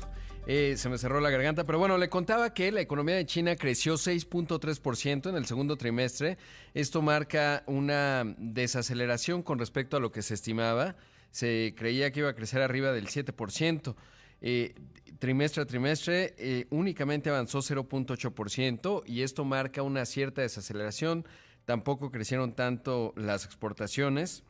Eh, 0.46 0.74
se 0.76 0.88
me 0.88 0.98
cerró 0.98 1.20
la 1.20 1.30
garganta, 1.30 1.64
pero 1.64 1.78
bueno, 1.78 1.98
le 1.98 2.08
contaba 2.08 2.52
que 2.52 2.72
la 2.72 2.80
economía 2.80 3.14
de 3.14 3.26
China 3.26 3.54
creció 3.54 3.94
6.3% 3.94 5.28
en 5.28 5.36
el 5.36 5.46
segundo 5.46 5.76
trimestre. 5.76 6.36
Esto 6.74 7.00
marca 7.00 7.62
una 7.66 8.24
desaceleración 8.38 9.42
con 9.42 9.58
respecto 9.58 9.96
a 9.96 10.00
lo 10.00 10.10
que 10.10 10.22
se 10.22 10.34
estimaba. 10.34 10.96
Se 11.30 11.74
creía 11.76 12.10
que 12.10 12.20
iba 12.20 12.30
a 12.30 12.34
crecer 12.34 12.60
arriba 12.60 12.90
del 12.90 13.06
7%. 13.06 13.94
Eh, 14.42 14.74
trimestre 15.20 15.62
a 15.62 15.66
trimestre 15.66 16.34
eh, 16.36 16.66
únicamente 16.70 17.30
avanzó 17.30 17.60
0.8% 17.60 19.04
y 19.06 19.22
esto 19.22 19.44
marca 19.44 19.82
una 19.82 20.04
cierta 20.04 20.42
desaceleración. 20.42 21.24
Tampoco 21.64 22.10
crecieron 22.10 22.54
tanto 22.54 23.14
las 23.16 23.44
exportaciones 23.44 24.42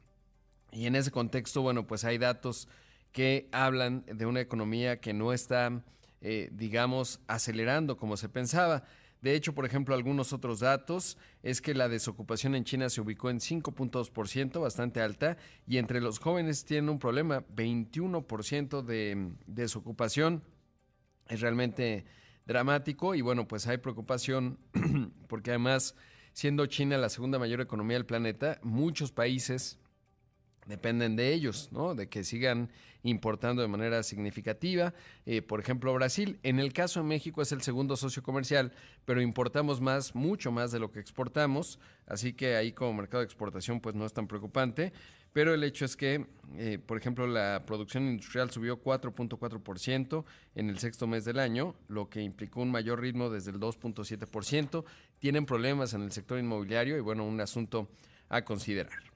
y 0.73 0.87
en 0.87 0.97
ese 0.97 1.11
contexto, 1.11 1.61
bueno, 1.61 1.87
pues 1.87 2.05
hay 2.05 2.17
datos 2.17 2.69
que 3.13 3.49
hablan 3.53 4.05
de 4.07 4.25
una 4.25 4.41
economía 4.41 4.99
que 4.99 5.13
no 5.13 5.35
está, 5.35 5.83
eh, 6.23 6.49
digamos, 6.53 7.21
acelerando 7.27 7.99
como 7.99 8.17
se 8.17 8.31
pensaba. 8.31 8.85
De 9.23 9.37
hecho, 9.37 9.55
por 9.55 9.65
ejemplo, 9.65 9.95
algunos 9.95 10.33
otros 10.33 10.61
datos 10.61 11.17
es 11.45 11.63
que 11.63 11.75
la 11.75 11.89
desocupación 11.89 12.57
en 12.57 12.65
China 12.65 12.91
se 12.91 13.01
ubicó 13.01 13.31
en 13.31 13.39
5.2%, 13.39 14.61
bastante 14.61 15.01
alta, 15.01 15.37
y 15.65 15.79
entre 15.79 16.01
los 16.01 16.19
jóvenes 16.19 16.65
tienen 16.65 16.91
un 16.91 16.99
problema, 16.99 17.45
21% 17.55 18.83
de 18.83 19.33
desocupación. 19.47 20.43
Es 21.29 21.41
realmente 21.41 22.05
dramático 22.47 23.15
y 23.15 23.21
bueno, 23.21 23.47
pues 23.47 23.69
hay 23.69 23.79
preocupación 23.79 24.59
porque 25.29 25.51
además, 25.51 25.95
siendo 26.33 26.67
China 26.67 26.99
la 26.99 27.09
segunda 27.09 27.39
mayor 27.39 27.61
economía 27.61 27.97
del 27.97 28.07
planeta, 28.07 28.59
muchos 28.65 29.13
países 29.13 29.79
dependen 30.67 31.17
de 31.17 31.33
ellos, 31.33 31.71
¿no? 31.73 31.95
De 31.95 32.09
que 32.09 32.25
sigan 32.25 32.71
importando 33.03 33.63
de 33.63 33.69
manera 33.69 34.03
significativa. 34.03 34.95
Eh, 35.27 35.43
por 35.43 35.61
ejemplo, 35.61 35.93
Brasil, 35.95 36.39
en 36.43 36.61
el 36.61 36.73
caso 36.73 37.01
de 37.01 37.07
México 37.07 37.43
es 37.43 37.53
el 37.53 37.63
segundo 37.63 37.97
socio 37.97 38.23
comercial, 38.23 38.73
pero 39.05 39.21
importamos 39.21 39.81
más, 39.81 40.15
mucho 40.15 40.53
más 40.53 40.71
de 40.71 40.79
lo 40.79 40.93
que 40.93 41.01
exportamos, 41.01 41.79
así 42.07 42.33
que 42.33 42.57
ahí 42.57 42.73
como 42.73 42.93
mercado 42.95 43.21
de 43.21 43.27
exportación 43.27 43.81
pues 43.81 43.95
no 43.95 44.07
es 44.07 44.13
tan 44.13 44.27
preocupante. 44.29 44.93
Pero 45.33 45.55
el 45.55 45.65
hecho 45.65 45.87
es 45.87 45.97
que, 45.97 46.27
eh, 46.57 46.79
por 46.79 46.99
ejemplo, 46.99 47.27
la 47.27 47.63
producción 47.65 48.07
industrial 48.07 48.51
subió 48.51 48.83
4.4% 48.83 50.25
en 50.55 50.69
el 50.69 50.79
sexto 50.79 51.07
mes 51.07 51.25
del 51.25 51.39
año, 51.39 51.75
lo 51.89 52.11
que 52.11 52.21
implicó 52.21 52.61
un 52.61 52.71
mayor 52.71 53.01
ritmo 53.01 53.31
desde 53.31 53.51
el 53.51 53.59
2.7%. 53.59 54.85
Tienen 55.19 55.47
problemas 55.47 55.95
en 55.95 56.03
el 56.03 56.13
sector 56.13 56.39
inmobiliario 56.39 56.99
y 56.99 57.01
bueno, 57.01 57.25
un 57.25 57.41
asunto 57.41 57.89
a 58.29 58.45
considerar. 58.45 59.12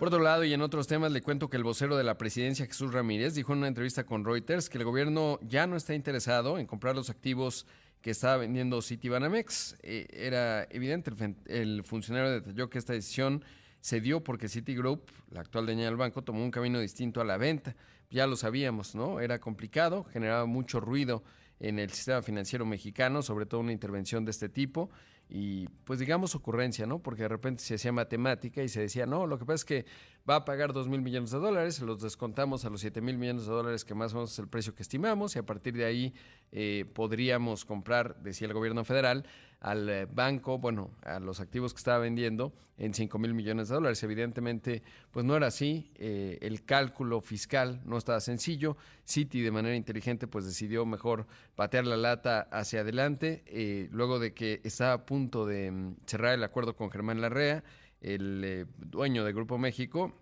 Por 0.00 0.08
otro 0.08 0.20
lado, 0.20 0.44
y 0.44 0.54
en 0.54 0.62
otros 0.62 0.86
temas, 0.86 1.12
le 1.12 1.20
cuento 1.20 1.50
que 1.50 1.58
el 1.58 1.62
vocero 1.62 1.94
de 1.94 2.04
la 2.04 2.16
presidencia, 2.16 2.64
Jesús 2.64 2.94
Ramírez, 2.94 3.34
dijo 3.34 3.52
en 3.52 3.58
una 3.58 3.68
entrevista 3.68 4.04
con 4.04 4.24
Reuters 4.24 4.70
que 4.70 4.78
el 4.78 4.84
gobierno 4.84 5.38
ya 5.42 5.66
no 5.66 5.76
está 5.76 5.94
interesado 5.94 6.58
en 6.58 6.66
comprar 6.66 6.94
los 6.94 7.10
activos 7.10 7.66
que 8.00 8.12
estaba 8.12 8.38
vendiendo 8.38 8.80
Citibanamex. 8.80 9.76
Eh, 9.82 10.06
era 10.10 10.66
evidente, 10.70 11.12
el, 11.48 11.84
funcionario 11.84 12.30
detalló 12.30 12.70
que 12.70 12.78
esta 12.78 12.94
decisión 12.94 13.44
se 13.82 14.00
dio 14.00 14.24
porque 14.24 14.48
Citigroup, 14.48 15.02
la 15.32 15.42
actual 15.42 15.66
dueña 15.66 15.84
del 15.84 15.96
banco, 15.96 16.22
tomó 16.22 16.42
un 16.42 16.50
camino 16.50 16.80
distinto 16.80 17.20
a 17.20 17.24
la 17.26 17.36
venta. 17.36 17.76
Ya 18.08 18.26
lo 18.26 18.36
sabíamos, 18.36 18.94
¿no? 18.94 19.20
Era 19.20 19.38
complicado, 19.38 20.04
generaba 20.04 20.46
mucho 20.46 20.80
ruido 20.80 21.22
en 21.58 21.78
el 21.78 21.90
sistema 21.90 22.22
financiero 22.22 22.64
mexicano, 22.64 23.20
sobre 23.20 23.44
todo 23.44 23.60
una 23.60 23.72
intervención 23.72 24.24
de 24.24 24.30
este 24.30 24.48
tipo 24.48 24.88
y 25.30 25.68
pues 25.84 26.00
digamos 26.00 26.34
ocurrencia, 26.34 26.86
¿no? 26.86 26.98
Porque 26.98 27.22
de 27.22 27.28
repente 27.28 27.62
se 27.62 27.76
hacía 27.76 27.92
matemática 27.92 28.62
y 28.62 28.68
se 28.68 28.80
decía, 28.80 29.06
no, 29.06 29.26
lo 29.26 29.38
que 29.38 29.44
pasa 29.44 29.54
es 29.54 29.64
que 29.64 29.86
va 30.28 30.36
a 30.36 30.44
pagar 30.44 30.72
2 30.72 30.88
mil 30.88 31.00
millones 31.00 31.30
de 31.30 31.38
dólares, 31.38 31.80
los 31.80 32.02
descontamos 32.02 32.64
a 32.64 32.70
los 32.70 32.80
7 32.80 33.00
mil 33.00 33.16
millones 33.16 33.46
de 33.46 33.52
dólares 33.52 33.84
que 33.84 33.94
más 33.94 34.12
o 34.12 34.16
menos 34.16 34.32
es 34.32 34.38
el 34.40 34.48
precio 34.48 34.74
que 34.74 34.82
estimamos 34.82 35.36
y 35.36 35.38
a 35.38 35.46
partir 35.46 35.74
de 35.74 35.84
ahí 35.84 36.14
eh, 36.50 36.84
podríamos 36.94 37.64
comprar, 37.64 38.20
decía 38.22 38.48
el 38.48 38.54
gobierno 38.54 38.84
federal, 38.84 39.24
al 39.60 39.88
eh, 39.88 40.06
banco, 40.06 40.58
bueno, 40.58 40.90
a 41.02 41.20
los 41.20 41.40
activos 41.40 41.72
que 41.72 41.78
estaba 41.78 41.98
vendiendo 41.98 42.52
en 42.78 42.94
5 42.94 43.18
mil 43.18 43.34
millones 43.34 43.68
de 43.68 43.74
dólares. 43.74 44.02
Evidentemente, 44.02 44.82
pues 45.10 45.24
no 45.24 45.36
era 45.36 45.48
así, 45.48 45.92
eh, 45.96 46.38
el 46.40 46.64
cálculo 46.64 47.20
fiscal 47.20 47.80
no 47.84 47.98
estaba 47.98 48.20
sencillo, 48.20 48.76
Citi 49.06 49.42
de 49.42 49.50
manera 49.50 49.76
inteligente 49.76 50.26
pues 50.26 50.46
decidió 50.46 50.86
mejor 50.86 51.26
patear 51.54 51.86
la 51.86 51.96
lata 51.96 52.48
hacia 52.50 52.80
adelante, 52.80 53.44
luego 53.92 54.18
de 54.18 54.32
que 54.32 54.60
estaba 54.64 54.94
a 54.94 55.06
punto 55.06 55.46
de 55.46 55.70
mm, 55.70 55.96
cerrar 56.06 56.34
el 56.34 56.42
acuerdo 56.42 56.74
con 56.74 56.90
Germán 56.90 57.20
Larrea, 57.20 57.62
el 58.00 58.42
eh, 58.44 58.66
dueño 58.78 59.24
de 59.24 59.32
Grupo 59.32 59.58
México. 59.58 60.14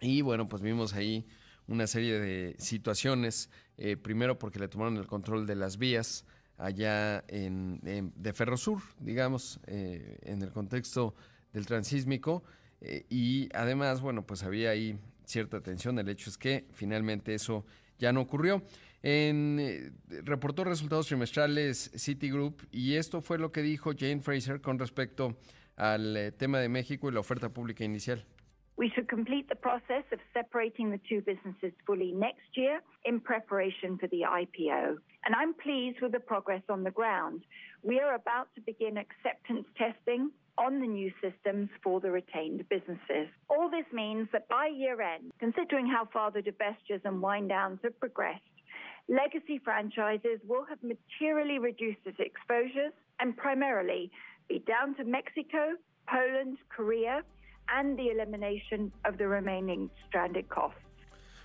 Y 0.00 0.22
bueno, 0.22 0.48
pues 0.48 0.62
vimos 0.62 0.94
ahí 0.94 1.26
una 1.66 1.86
serie 1.86 2.18
de 2.18 2.56
situaciones, 2.58 3.50
eh, 3.76 3.96
primero 3.96 4.38
porque 4.38 4.58
le 4.58 4.68
tomaron 4.68 4.96
el 4.96 5.06
control 5.06 5.46
de 5.46 5.54
las 5.54 5.78
vías 5.78 6.26
allá 6.62 7.24
en, 7.28 7.80
de 8.14 8.32
Ferrosur, 8.32 8.80
digamos, 9.00 9.60
eh, 9.66 10.18
en 10.22 10.42
el 10.42 10.50
contexto 10.50 11.14
del 11.52 11.66
transísmico, 11.66 12.42
y 13.08 13.48
además, 13.54 14.00
bueno, 14.00 14.26
pues 14.26 14.42
había 14.42 14.70
ahí 14.70 14.98
cierta 15.24 15.60
tensión, 15.60 15.98
el 16.00 16.08
hecho 16.08 16.30
es 16.30 16.36
que 16.36 16.66
finalmente 16.72 17.32
eso 17.34 17.64
ya 17.98 18.12
no 18.12 18.20
ocurrió. 18.20 18.62
En, 19.02 19.94
reportó 20.24 20.62
resultados 20.64 21.08
trimestrales 21.08 21.90
Citigroup 21.96 22.62
y 22.70 22.94
esto 22.94 23.20
fue 23.20 23.38
lo 23.38 23.50
que 23.50 23.62
dijo 23.62 23.92
Jane 23.98 24.20
Fraser 24.20 24.60
con 24.60 24.78
respecto 24.78 25.36
al 25.76 26.16
eh, 26.16 26.32
tema 26.32 26.60
de 26.60 26.68
México 26.68 27.08
y 27.08 27.12
la 27.12 27.20
oferta 27.20 27.48
pública 27.48 27.84
inicial. 27.84 28.24
We 28.76 28.90
should 28.94 29.08
complete 29.08 29.48
the 29.48 29.54
process 29.54 30.04
of 30.12 30.18
separating 30.32 30.90
the 30.90 31.00
two 31.08 31.20
businesses 31.20 31.72
fully 31.86 32.12
next 32.12 32.56
year 32.56 32.80
in 33.04 33.20
preparation 33.20 33.98
for 33.98 34.06
the 34.08 34.22
IPO. 34.22 34.96
And 35.24 35.34
I'm 35.36 35.54
pleased 35.54 36.00
with 36.00 36.12
the 36.12 36.20
progress 36.20 36.62
on 36.68 36.82
the 36.82 36.90
ground. 36.90 37.42
We 37.82 38.00
are 38.00 38.14
about 38.14 38.48
to 38.54 38.60
begin 38.62 38.96
acceptance 38.96 39.66
testing 39.76 40.30
on 40.58 40.80
the 40.80 40.86
new 40.86 41.12
systems 41.22 41.68
for 41.82 42.00
the 42.00 42.10
retained 42.10 42.68
businesses. 42.68 43.28
All 43.48 43.70
this 43.70 43.86
means 43.92 44.28
that 44.32 44.48
by 44.48 44.66
year 44.66 45.00
end, 45.00 45.32
considering 45.38 45.86
how 45.86 46.08
far 46.12 46.30
the 46.30 46.40
divestitures 46.40 47.04
and 47.04 47.22
wind 47.22 47.48
downs 47.48 47.78
have 47.82 47.98
progressed, 48.00 48.42
legacy 49.08 49.60
franchises 49.62 50.40
will 50.46 50.64
have 50.68 50.78
materially 50.82 51.58
reduced 51.58 52.00
its 52.04 52.18
exposures 52.18 52.92
and 53.20 53.36
primarily 53.36 54.10
be 54.48 54.58
down 54.60 54.94
to 54.96 55.04
Mexico, 55.04 55.76
Poland, 56.08 56.58
Korea, 56.68 57.22
and 57.68 57.96
the 57.96 58.10
elimination 58.10 58.92
of 59.04 59.16
the 59.18 59.26
remaining 59.26 59.90
stranded 60.08 60.48
costs. 60.48 60.78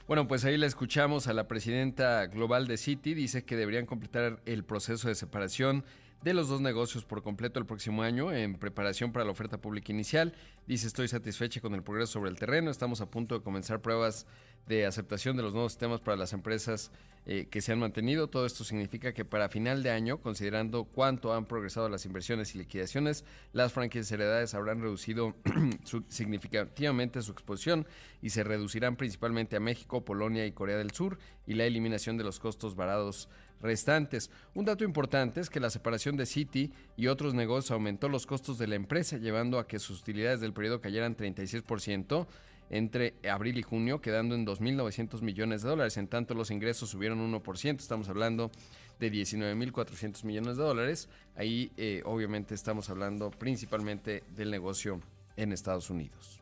Bueno, 0.07 0.25
pues 0.25 0.45
ahí 0.45 0.57
la 0.57 0.67
escuchamos 0.67 1.27
a 1.27 1.33
la 1.33 1.49
presidenta 1.49 2.27
global 2.27 2.67
de 2.67 2.77
Citi. 2.77 3.13
Dice 3.13 3.43
que 3.43 3.57
deberían 3.57 3.85
completar 3.85 4.39
el 4.45 4.63
proceso 4.63 5.09
de 5.09 5.15
separación 5.15 5.83
de 6.23 6.33
los 6.33 6.49
dos 6.49 6.61
negocios 6.61 7.05
por 7.05 7.23
completo 7.23 7.59
el 7.59 7.65
próximo 7.65 8.01
año 8.01 8.31
en 8.31 8.57
preparación 8.57 9.11
para 9.11 9.25
la 9.25 9.31
oferta 9.31 9.59
pública 9.59 9.91
inicial. 9.91 10.33
Dice, 10.65 10.87
estoy 10.87 11.07
satisfecha 11.07 11.61
con 11.61 11.73
el 11.73 11.83
progreso 11.83 12.13
sobre 12.13 12.29
el 12.29 12.37
terreno. 12.37 12.71
Estamos 12.71 13.01
a 13.01 13.09
punto 13.09 13.37
de 13.37 13.43
comenzar 13.43 13.81
pruebas 13.81 14.25
de 14.67 14.85
aceptación 14.85 15.37
de 15.37 15.43
los 15.43 15.53
nuevos 15.53 15.71
sistemas 15.73 16.01
para 16.01 16.17
las 16.17 16.33
empresas 16.33 16.91
eh, 17.25 17.47
que 17.49 17.61
se 17.61 17.71
han 17.71 17.79
mantenido. 17.79 18.29
Todo 18.29 18.45
esto 18.45 18.63
significa 18.63 19.13
que 19.13 19.25
para 19.25 19.49
final 19.49 19.83
de 19.83 19.91
año, 19.91 20.19
considerando 20.21 20.85
cuánto 20.85 21.33
han 21.33 21.45
progresado 21.45 21.89
las 21.89 22.05
inversiones 22.05 22.55
y 22.55 22.57
liquidaciones, 22.57 23.25
las 23.53 23.73
franquicias 23.73 24.11
heredades 24.11 24.53
habrán 24.53 24.81
reducido 24.81 25.35
significativamente 26.07 27.21
su 27.21 27.31
exposición 27.31 27.85
y 28.21 28.29
se 28.29 28.43
reducirán 28.43 28.95
principalmente 28.95 29.55
a 29.55 29.59
México, 29.59 30.05
Polonia 30.05 30.45
y 30.45 30.51
Corea 30.51 30.77
del 30.77 30.91
Sur 30.91 31.19
y 31.45 31.55
la 31.55 31.65
eliminación 31.65 32.17
de 32.17 32.23
los 32.23 32.39
costos 32.39 32.75
varados 32.75 33.29
restantes. 33.61 34.29
Un 34.53 34.65
dato 34.65 34.83
importante 34.83 35.39
es 35.39 35.49
que 35.49 35.59
la 35.59 35.69
separación 35.69 36.17
de 36.17 36.25
Citi 36.25 36.71
y 36.95 37.07
otros 37.07 37.33
negocios 37.33 37.71
aumentó 37.71 38.09
los 38.09 38.25
costos 38.25 38.57
de 38.57 38.67
la 38.67 38.75
empresa, 38.75 39.17
llevando 39.17 39.59
a 39.59 39.67
que 39.67 39.79
sus 39.79 40.01
utilidades 40.01 40.39
del 40.39 40.53
periodo 40.53 40.81
cayeran 40.81 41.15
36% 41.15 42.27
entre 42.69 43.13
abril 43.29 43.57
y 43.57 43.61
junio, 43.61 44.01
quedando 44.01 44.35
en 44.35 44.45
2.900 44.45 45.21
millones 45.21 45.61
de 45.61 45.69
dólares. 45.69 45.97
En 45.97 46.07
tanto, 46.07 46.33
los 46.33 46.51
ingresos 46.51 46.89
subieron 46.89 47.19
1%, 47.19 47.79
estamos 47.79 48.09
hablando 48.09 48.51
de 48.99 49.11
19.400 49.11 50.23
millones 50.25 50.57
de 50.57 50.63
dólares. 50.63 51.09
Ahí, 51.35 51.71
eh, 51.77 52.01
obviamente, 52.05 52.55
estamos 52.55 52.89
hablando 52.89 53.31
principalmente 53.31 54.23
del 54.35 54.51
negocio 54.51 54.99
en 55.37 55.53
Estados 55.53 55.89
Unidos. 55.89 56.41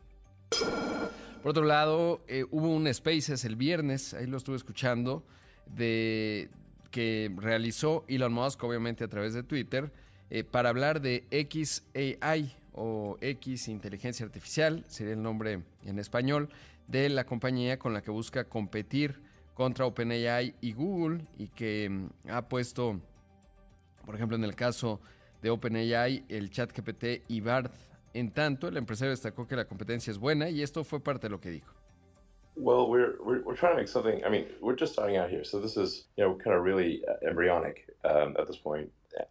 Por 1.42 1.50
otro 1.50 1.64
lado, 1.64 2.22
eh, 2.26 2.44
hubo 2.50 2.74
un 2.74 2.92
Spaces 2.92 3.44
el 3.44 3.56
viernes, 3.56 4.14
ahí 4.14 4.26
lo 4.26 4.36
estuve 4.36 4.56
escuchando, 4.56 5.22
de, 5.66 6.48
que 6.90 7.30
realizó 7.36 8.04
Elon 8.08 8.32
Musk, 8.32 8.62
obviamente 8.64 9.04
a 9.04 9.08
través 9.08 9.34
de 9.34 9.42
Twitter, 9.42 9.92
eh, 10.30 10.44
para 10.44 10.70
hablar 10.70 11.00
de 11.00 11.24
XAI 11.30 12.56
o 12.72 13.16
X 13.20 13.68
Inteligencia 13.68 14.26
Artificial, 14.26 14.84
sería 14.88 15.14
el 15.14 15.22
nombre 15.22 15.62
en 15.84 15.98
español, 15.98 16.48
de 16.88 17.08
la 17.08 17.24
compañía 17.24 17.78
con 17.78 17.92
la 17.92 18.02
que 18.02 18.10
busca 18.10 18.44
competir 18.44 19.20
contra 19.54 19.86
OpenAI 19.86 20.54
y 20.60 20.72
Google 20.72 21.26
y 21.38 21.48
que 21.48 21.88
mm, 21.88 22.30
ha 22.30 22.48
puesto, 22.48 23.00
por 24.04 24.14
ejemplo, 24.14 24.36
en 24.36 24.44
el 24.44 24.54
caso 24.54 25.00
de 25.42 25.50
OpenAI, 25.50 26.24
el 26.28 26.50
chat 26.50 26.76
GPT 26.76 27.24
y 27.28 27.40
BART. 27.40 27.72
En 28.14 28.30
tanto, 28.30 28.68
el 28.68 28.76
empresario 28.76 29.10
destacó 29.10 29.46
que 29.46 29.56
la 29.56 29.66
competencia 29.66 30.10
es 30.10 30.18
buena 30.18 30.48
y 30.48 30.62
esto 30.62 30.84
fue 30.84 31.00
parte 31.00 31.26
de 31.26 31.30
lo 31.30 31.40
que 31.40 31.50
dijo. 31.50 31.75
Well, 32.56 32.88
we're, 32.88 33.16
we're, 33.22 33.42
we're 33.42 33.56
trying 33.56 33.72
to 33.74 33.76
make 33.82 33.88
something. 33.88 34.24
I 34.24 34.30
mean, 34.30 34.46
we're 34.60 34.76
just 34.76 34.94
starting 34.94 35.18
out 35.18 35.28
here, 35.28 35.44
so 35.44 35.60
this 35.60 35.76
is 35.76 36.06
you 36.16 36.24
know 36.24 36.34
kind 36.34 36.56
of 36.56 36.62
really 36.62 37.02
uh, 37.06 37.28
embryonic 37.28 37.86
um, 38.04 38.34
at 38.38 38.46
this 38.46 38.56
point. 38.56 38.90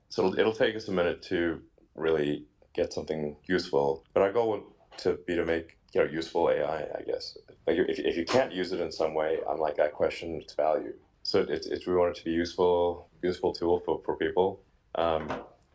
So 0.10 0.28
it'll, 0.28 0.40
it'll 0.40 0.54
take 0.54 0.76
us 0.76 0.88
a 0.88 0.92
minute 0.92 1.22
to 1.24 1.62
really 1.96 2.46
get 2.74 2.94
something 2.94 3.36
useful. 3.48 4.04
But 4.14 4.22
our 4.22 4.32
goal 4.32 4.50
would 4.52 4.64
to 5.00 5.18
be 5.26 5.36
to 5.36 5.46
make 5.46 5.78
you 5.94 6.04
know 6.04 6.10
useful 6.10 6.50
AI, 6.50 6.84
I 6.84 7.02
guess. 7.06 7.38
Like 7.66 7.78
if, 7.78 8.00
if 8.00 8.16
you 8.16 8.26
can't 8.26 8.54
use 8.54 8.72
it 8.72 8.80
in 8.80 8.92
some 8.92 9.16
way, 9.16 9.40
I'm 9.50 9.60
like 9.60 9.80
I 9.80 9.88
question 9.88 10.36
its 10.36 10.54
value. 10.54 10.94
So 11.24 11.40
it's, 11.50 11.66
it's 11.66 11.88
we 11.88 11.96
want 11.96 12.16
it 12.16 12.20
to 12.20 12.26
be 12.26 12.32
useful, 12.32 13.10
useful 13.24 13.54
tool 13.54 13.82
for, 13.84 14.02
for 14.06 14.16
people 14.16 14.62
um, 14.94 15.28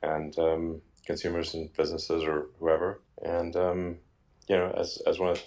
and 0.04 0.38
um, 0.38 0.80
consumers 1.04 1.54
and 1.54 1.72
businesses 1.72 2.22
or 2.22 2.46
whoever. 2.60 3.00
And 3.22 3.56
um, 3.56 3.96
you 4.48 4.56
know, 4.56 4.72
as 4.76 5.02
as 5.06 5.18
one 5.18 5.30
of 5.30 5.42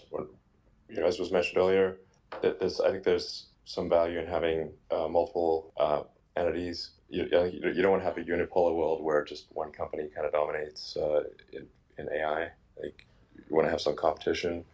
you 0.94 1.02
know, 1.02 1.08
as 1.08 1.20
was 1.20 1.32
mentioned 1.32 1.58
earlier, 1.58 1.98
that 2.42 2.60
there's 2.60 2.80
I 2.80 2.92
think 2.92 3.04
there's 3.04 3.48
some 3.66 3.90
value 3.90 4.20
in 4.20 4.28
having 4.28 4.72
uh, 4.92 5.08
multiple 5.08 5.74
uh, 5.78 6.04
entities 6.36 6.92
you, 7.14 7.72
you 7.76 7.82
don't 7.82 7.92
want 7.92 8.02
to 8.02 8.08
have 8.08 8.18
a 8.18 8.24
unipolar 8.24 8.76
world 8.76 9.04
where 9.04 9.24
just 9.24 9.46
one 9.54 9.72
company 9.72 10.10
kind 10.14 10.26
of 10.26 10.34
dominates 10.34 10.98
uh, 10.98 11.24
in, 11.52 11.68
in, 11.98 12.10
AI. 12.12 12.50
Like 12.82 13.06
you 13.38 13.56
want 13.56 13.68
to 13.68 13.72
have 13.72 13.82
some 13.82 13.96
competition. 13.96 14.66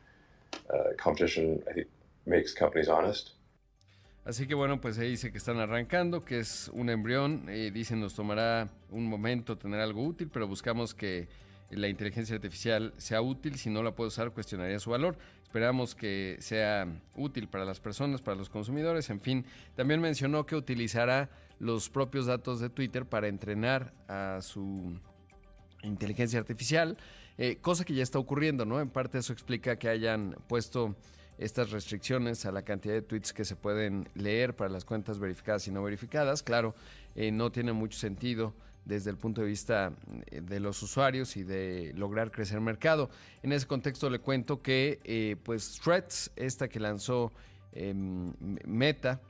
Uh, 0.74 0.96
competition, 0.98 1.62
I 1.70 1.74
think, 1.74 1.88
makes 2.26 2.54
companies 2.54 2.88
honest. 2.88 3.32
Así 4.26 4.48
que 4.48 4.56
bueno, 4.56 4.80
pues 4.80 4.98
ahí 5.00 5.10
dice 5.12 5.32
que 5.32 5.38
están 5.38 5.60
arrancando, 5.60 6.24
que 6.24 6.40
es 6.40 6.70
un 6.74 6.90
embrión. 6.90 7.50
Eh, 7.50 7.72
dicen 7.72 8.00
nos 8.00 8.14
tomará 8.14 8.70
un 8.92 9.08
momento 9.08 9.58
tener 9.58 9.80
algo 9.80 10.04
útil, 10.04 10.30
pero 10.32 10.48
buscamos 10.48 10.94
que 10.94 11.28
la 11.70 11.88
inteligencia 11.88 12.36
artificial 12.36 12.94
sea 12.98 13.22
útil. 13.22 13.56
Si 13.56 13.70
no 13.70 13.84
la 13.84 13.96
puede 13.96 14.10
usar, 14.10 14.32
cuestionaría 14.32 14.80
su 14.80 14.90
valor. 14.90 15.18
Esperamos 15.44 15.96
que 15.96 16.38
sea 16.40 16.88
útil 17.16 17.48
para 17.48 17.66
las 17.66 17.80
personas, 17.80 18.22
para 18.22 18.38
los 18.38 18.50
consumidores. 18.50 19.10
En 19.10 19.20
fin, 19.20 19.46
también 19.76 20.00
mencionó 20.02 20.46
que 20.46 20.56
utilizará 20.56 21.30
los 21.60 21.90
propios 21.90 22.26
datos 22.26 22.60
de 22.60 22.70
Twitter 22.70 23.06
para 23.06 23.28
entrenar 23.28 23.94
a 24.08 24.40
su 24.42 25.00
inteligencia 25.84 26.40
artificial, 26.40 26.98
eh, 27.38 27.58
cosa 27.62 27.86
que 27.86 27.94
ya 27.94 28.04
está 28.04 28.20
ocurriendo, 28.20 28.66
¿no? 28.66 28.80
En 28.80 28.90
parte 28.90 29.18
eso 29.18 29.34
explica 29.34 29.78
que 29.78 29.90
hayan 29.90 30.36
puesto 30.48 30.96
estas 31.40 31.72
restricciones 31.72 32.46
a 32.46 32.52
la 32.52 32.62
cantidad 32.62 32.94
de 32.94 33.02
tweets 33.02 33.34
que 33.34 33.46
se 33.46 33.56
pueden 33.56 34.08
leer 34.14 34.56
para 34.56 34.70
las 34.70 34.86
cuentas 34.86 35.18
verificadas 35.18 35.68
y 35.68 35.72
no 35.72 35.82
verificadas. 35.82 36.44
Claro, 36.44 36.76
eh, 37.16 37.32
no 37.32 37.52
tiene 37.52 37.74
mucho 37.74 37.98
sentido 37.98 38.54
desde 38.86 39.10
el 39.10 39.18
punto 39.18 39.42
de 39.42 39.48
vista 39.48 39.94
eh, 40.30 40.42
de 40.42 40.60
los 40.60 40.84
usuarios 40.84 41.36
y 41.38 41.44
de 41.44 41.94
lograr 41.96 42.30
crecer 42.30 42.60
mercado. 42.62 43.10
En 43.42 43.54
ese 43.54 43.66
contexto 43.66 44.10
le 44.10 44.20
cuento 44.20 44.62
que 44.62 45.38
pues 45.44 45.80
Threads, 45.84 46.32
esta 46.36 46.68
que 46.68 46.80
lanzó 46.80 47.32
em, 47.72 48.34
Meta, 48.66 49.22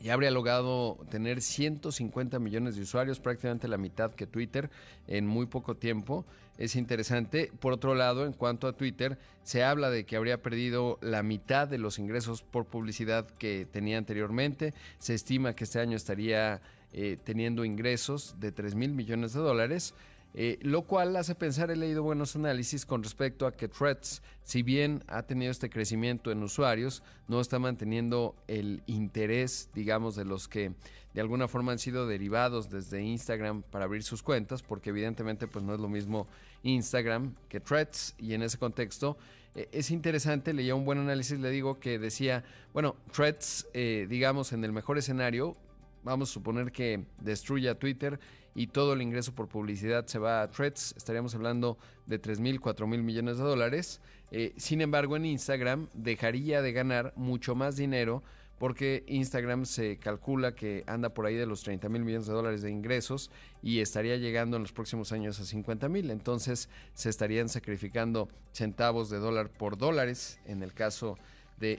ya 0.00 0.14
habría 0.14 0.30
logrado 0.30 0.98
tener 1.10 1.42
150 1.42 2.38
millones 2.38 2.76
de 2.76 2.82
usuarios, 2.82 3.20
prácticamente 3.20 3.68
la 3.68 3.76
mitad 3.76 4.14
que 4.14 4.26
Twitter 4.26 4.70
en 5.06 5.26
muy 5.26 5.46
poco 5.46 5.76
tiempo. 5.76 6.24
Es 6.60 6.76
interesante. 6.76 7.50
Por 7.58 7.72
otro 7.72 7.94
lado, 7.94 8.26
en 8.26 8.34
cuanto 8.34 8.68
a 8.68 8.74
Twitter, 8.74 9.18
se 9.42 9.64
habla 9.64 9.88
de 9.88 10.04
que 10.04 10.14
habría 10.14 10.42
perdido 10.42 10.98
la 11.00 11.22
mitad 11.22 11.66
de 11.66 11.78
los 11.78 11.98
ingresos 11.98 12.42
por 12.42 12.66
publicidad 12.66 13.26
que 13.38 13.66
tenía 13.72 13.96
anteriormente. 13.96 14.74
Se 14.98 15.14
estima 15.14 15.56
que 15.56 15.64
este 15.64 15.80
año 15.80 15.96
estaría 15.96 16.60
eh, 16.92 17.16
teniendo 17.24 17.64
ingresos 17.64 18.36
de 18.40 18.52
3 18.52 18.74
mil 18.74 18.92
millones 18.92 19.32
de 19.32 19.40
dólares. 19.40 19.94
Eh, 20.34 20.58
lo 20.62 20.82
cual 20.82 21.16
hace 21.16 21.34
pensar, 21.34 21.70
he 21.70 21.76
leído 21.76 22.04
buenos 22.04 22.36
análisis 22.36 22.86
con 22.86 23.02
respecto 23.02 23.46
a 23.46 23.52
que 23.52 23.66
Threads, 23.66 24.22
si 24.44 24.62
bien 24.62 25.02
ha 25.08 25.24
tenido 25.24 25.50
este 25.50 25.70
crecimiento 25.70 26.30
en 26.30 26.42
usuarios, 26.42 27.02
no 27.26 27.40
está 27.40 27.58
manteniendo 27.58 28.36
el 28.46 28.82
interés, 28.86 29.70
digamos, 29.74 30.14
de 30.14 30.24
los 30.24 30.46
que 30.46 30.72
de 31.14 31.20
alguna 31.20 31.48
forma 31.48 31.72
han 31.72 31.80
sido 31.80 32.06
derivados 32.06 32.70
desde 32.70 33.02
Instagram 33.02 33.62
para 33.62 33.86
abrir 33.86 34.04
sus 34.04 34.22
cuentas, 34.22 34.62
porque 34.62 34.90
evidentemente 34.90 35.48
pues 35.48 35.64
no 35.64 35.74
es 35.74 35.80
lo 35.80 35.88
mismo 35.88 36.28
Instagram 36.62 37.34
que 37.48 37.58
Threads, 37.58 38.14
y 38.18 38.34
en 38.34 38.42
ese 38.42 38.58
contexto 38.58 39.16
eh, 39.56 39.68
es 39.72 39.90
interesante, 39.90 40.52
leía 40.52 40.76
un 40.76 40.84
buen 40.84 40.98
análisis, 40.98 41.40
le 41.40 41.50
digo 41.50 41.80
que 41.80 41.98
decía, 41.98 42.44
bueno, 42.72 42.94
Threads, 43.12 43.66
eh, 43.74 44.06
digamos, 44.08 44.52
en 44.52 44.62
el 44.62 44.72
mejor 44.72 44.96
escenario, 44.96 45.56
vamos 46.04 46.30
a 46.30 46.32
suponer 46.32 46.70
que 46.70 47.04
destruya 47.18 47.74
Twitter, 47.74 48.20
y 48.54 48.68
todo 48.68 48.92
el 48.92 49.02
ingreso 49.02 49.34
por 49.34 49.48
publicidad 49.48 50.06
se 50.06 50.18
va 50.18 50.42
a 50.42 50.50
Threads, 50.50 50.94
estaríamos 50.96 51.34
hablando 51.34 51.78
de 52.06 52.18
3 52.18 52.40
mil, 52.40 52.60
4 52.60 52.86
mil 52.86 53.02
millones 53.02 53.38
de 53.38 53.44
dólares. 53.44 54.00
Eh, 54.30 54.52
sin 54.56 54.80
embargo, 54.80 55.16
en 55.16 55.26
Instagram 55.26 55.88
dejaría 55.94 56.62
de 56.62 56.72
ganar 56.72 57.12
mucho 57.16 57.54
más 57.54 57.76
dinero 57.76 58.22
porque 58.60 59.04
Instagram 59.06 59.64
se 59.64 59.96
calcula 59.96 60.54
que 60.54 60.84
anda 60.86 61.14
por 61.14 61.24
ahí 61.24 61.34
de 61.34 61.46
los 61.46 61.62
30 61.62 61.88
mil 61.88 62.04
millones 62.04 62.26
de 62.26 62.34
dólares 62.34 62.60
de 62.60 62.70
ingresos 62.70 63.30
y 63.62 63.80
estaría 63.80 64.18
llegando 64.18 64.58
en 64.58 64.62
los 64.62 64.72
próximos 64.72 65.12
años 65.12 65.40
a 65.40 65.44
50 65.44 65.88
mil. 65.88 66.10
Entonces 66.10 66.68
se 66.92 67.08
estarían 67.08 67.48
sacrificando 67.48 68.28
centavos 68.52 69.08
de 69.08 69.18
dólar 69.18 69.48
por 69.48 69.78
dólares 69.78 70.38
en 70.44 70.62
el 70.62 70.74
caso 70.74 71.16
de 71.16 71.30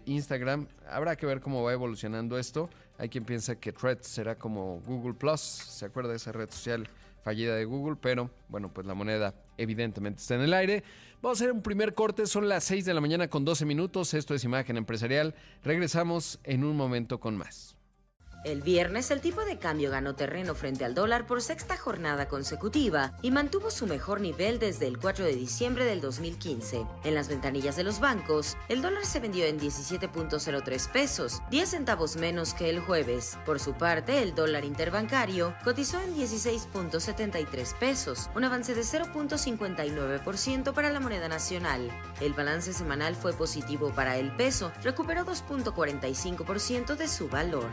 Instagram. 0.06 0.68
Habrá 0.90 1.16
que 1.16 1.26
ver 1.26 1.42
cómo 1.42 1.64
va 1.64 1.74
evolucionando 1.74 2.38
esto. 2.38 2.70
Hay 2.98 3.10
quien 3.10 3.26
piensa 3.26 3.56
que 3.56 3.72
Threads 3.72 4.08
será 4.08 4.36
como 4.36 4.82
Google 4.86 5.14
Plus, 5.14 5.42
¿se 5.42 5.86
acuerda 5.86 6.12
de 6.12 6.18
esa 6.18 6.32
red 6.32 6.50
social 6.52 6.88
fallida 7.24 7.56
de 7.56 7.66
Google? 7.66 7.98
Pero 8.00 8.30
bueno, 8.48 8.72
pues 8.72 8.86
la 8.86 8.94
moneda 8.94 9.34
evidentemente 9.58 10.22
está 10.22 10.36
en 10.36 10.42
el 10.42 10.54
aire. 10.54 10.84
Vamos 11.22 11.40
a 11.40 11.44
hacer 11.44 11.54
un 11.54 11.62
primer 11.62 11.94
corte, 11.94 12.26
son 12.26 12.48
las 12.48 12.64
6 12.66 12.86
de 12.86 12.94
la 12.94 13.02
mañana 13.02 13.28
con 13.28 13.46
12 13.46 13.66
minutos. 13.66 14.14
Esto 14.14 14.36
es 14.36 14.44
Imagen 14.44 14.78
Empresarial. 14.78 15.36
Regresamos 15.64 16.40
en 16.44 16.64
un 16.64 16.76
momento 16.76 17.20
con 17.20 17.38
más. 17.38 17.76
El 18.44 18.64
viernes 18.64 19.12
el 19.12 19.22
tipo 19.22 19.46
de 19.46 19.60
cambio 19.60 19.92
ganó 19.92 20.16
terreno 20.16 20.56
frente 20.56 20.84
al 20.84 20.96
dólar 20.96 21.28
por 21.28 21.44
sexta 21.44 21.78
jornada 21.78 22.28
consecutiva 22.28 23.14
y 23.22 23.30
mantuvo 23.30 23.70
su 23.70 23.86
mejor 23.86 24.20
nivel 24.20 24.58
desde 24.58 24.88
el 24.88 24.98
4 24.98 25.26
de 25.26 25.36
diciembre 25.36 25.86
del 25.86 26.02
2015. 26.02 26.88
En 27.04 27.14
las 27.14 27.28
ventanillas 27.28 27.76
de 27.76 27.84
los 27.84 28.00
bancos, 28.00 28.58
el 28.68 28.82
dólar 28.82 29.06
se 29.06 29.20
vendió 29.20 29.46
en 29.46 29.60
17.03 29.60 30.92
pesos, 30.92 31.44
10 31.52 31.70
centavos 31.70 32.16
menos 32.16 32.56
que 32.56 32.72
el 32.72 32.80
jueves. 32.80 33.38
Por 33.46 33.60
su 33.60 33.74
parte, 33.74 34.24
el 34.24 34.34
dólar 34.34 34.66
interbancario 34.66 35.54
cotizó 35.64 36.02
en 36.02 36.16
16.73 36.16 37.78
pesos, 37.78 38.32
un 38.34 38.44
avance 38.44 38.74
de 38.74 38.82
0.59% 38.82 40.74
para 40.74 40.90
la 40.90 41.00
moneda 41.00 41.28
nacional. 41.28 41.92
El 42.20 42.34
balance 42.34 42.74
semanal 42.74 43.16
fue 43.16 43.34
positivo 43.34 43.92
para 43.94 44.18
el 44.18 44.36
peso, 44.36 44.72
recuperó 44.82 45.26
2.45% 45.26 46.96
de 46.96 47.08
su 47.08 47.30
valor. 47.30 47.70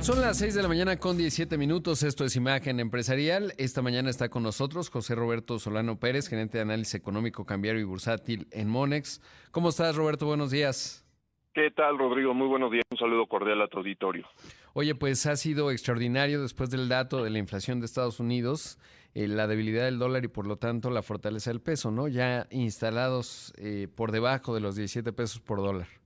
Son 0.00 0.18
las 0.18 0.38
6 0.38 0.54
de 0.54 0.62
la 0.62 0.68
mañana 0.68 0.96
con 0.96 1.18
17 1.18 1.58
minutos. 1.58 2.02
Esto 2.02 2.24
es 2.24 2.34
Imagen 2.34 2.80
Empresarial. 2.80 3.52
Esta 3.58 3.82
mañana 3.82 4.08
está 4.08 4.30
con 4.30 4.42
nosotros 4.42 4.88
José 4.88 5.14
Roberto 5.14 5.58
Solano 5.58 6.00
Pérez, 6.00 6.26
gerente 6.26 6.56
de 6.56 6.62
análisis 6.62 6.94
económico, 6.94 7.44
cambiario 7.44 7.82
y 7.82 7.84
bursátil 7.84 8.48
en 8.50 8.70
Monex. 8.70 9.20
¿Cómo 9.50 9.68
estás, 9.68 9.96
Roberto? 9.96 10.24
Buenos 10.24 10.50
días. 10.50 11.06
¿Qué 11.52 11.70
tal, 11.70 11.98
Rodrigo? 11.98 12.32
Muy 12.32 12.48
buenos 12.48 12.72
días. 12.72 12.84
Un 12.90 12.96
saludo 12.96 13.26
cordial 13.26 13.60
a 13.60 13.68
tu 13.68 13.78
auditorio. 13.78 14.26
Oye, 14.72 14.94
pues 14.94 15.26
ha 15.26 15.36
sido 15.36 15.70
extraordinario 15.70 16.40
después 16.40 16.70
del 16.70 16.88
dato 16.88 17.22
de 17.22 17.28
la 17.28 17.38
inflación 17.38 17.80
de 17.80 17.86
Estados 17.86 18.20
Unidos, 18.20 18.78
eh, 19.12 19.28
la 19.28 19.46
debilidad 19.46 19.84
del 19.84 19.98
dólar 19.98 20.24
y 20.24 20.28
por 20.28 20.46
lo 20.46 20.56
tanto 20.56 20.88
la 20.88 21.02
fortaleza 21.02 21.50
del 21.50 21.60
peso, 21.60 21.90
¿no? 21.90 22.08
Ya 22.08 22.46
instalados 22.50 23.52
eh, 23.58 23.86
por 23.94 24.12
debajo 24.12 24.54
de 24.54 24.60
los 24.60 24.76
17 24.76 25.12
pesos 25.12 25.40
por 25.40 25.58
dólar. 25.58 25.99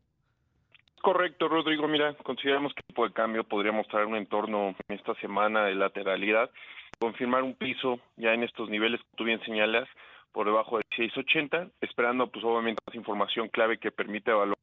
Correcto, 1.04 1.49
Rodrigo. 1.49 1.87
Mira, 1.87 2.14
consideramos 2.23 2.73
que 2.73 2.80
el 2.80 2.87
tipo 2.87 3.06
de 3.06 3.12
cambio 3.12 3.44
podría 3.44 3.73
mostrar 3.73 4.06
un 4.06 4.16
entorno 4.16 4.75
en 4.88 4.96
esta 4.96 5.14
semana 5.16 5.66
de 5.66 5.75
lateralidad, 5.75 6.50
confirmar 6.99 7.42
un 7.42 7.54
piso 7.54 8.00
ya 8.16 8.32
en 8.32 8.42
estos 8.42 8.70
niveles 8.70 9.02
que 9.02 9.14
tú 9.14 9.25
bien 9.25 9.38
señalas, 9.44 9.87
por 10.32 10.46
debajo 10.46 10.78
de 10.78 10.84
6.80, 10.96 11.73
esperando 11.82 12.28
pues 12.28 12.42
obviamente 12.42 12.80
más 12.87 12.94
información 12.94 13.49
clave 13.49 13.76
que 13.76 13.90
permite 13.90 14.30
evaluar 14.30 14.56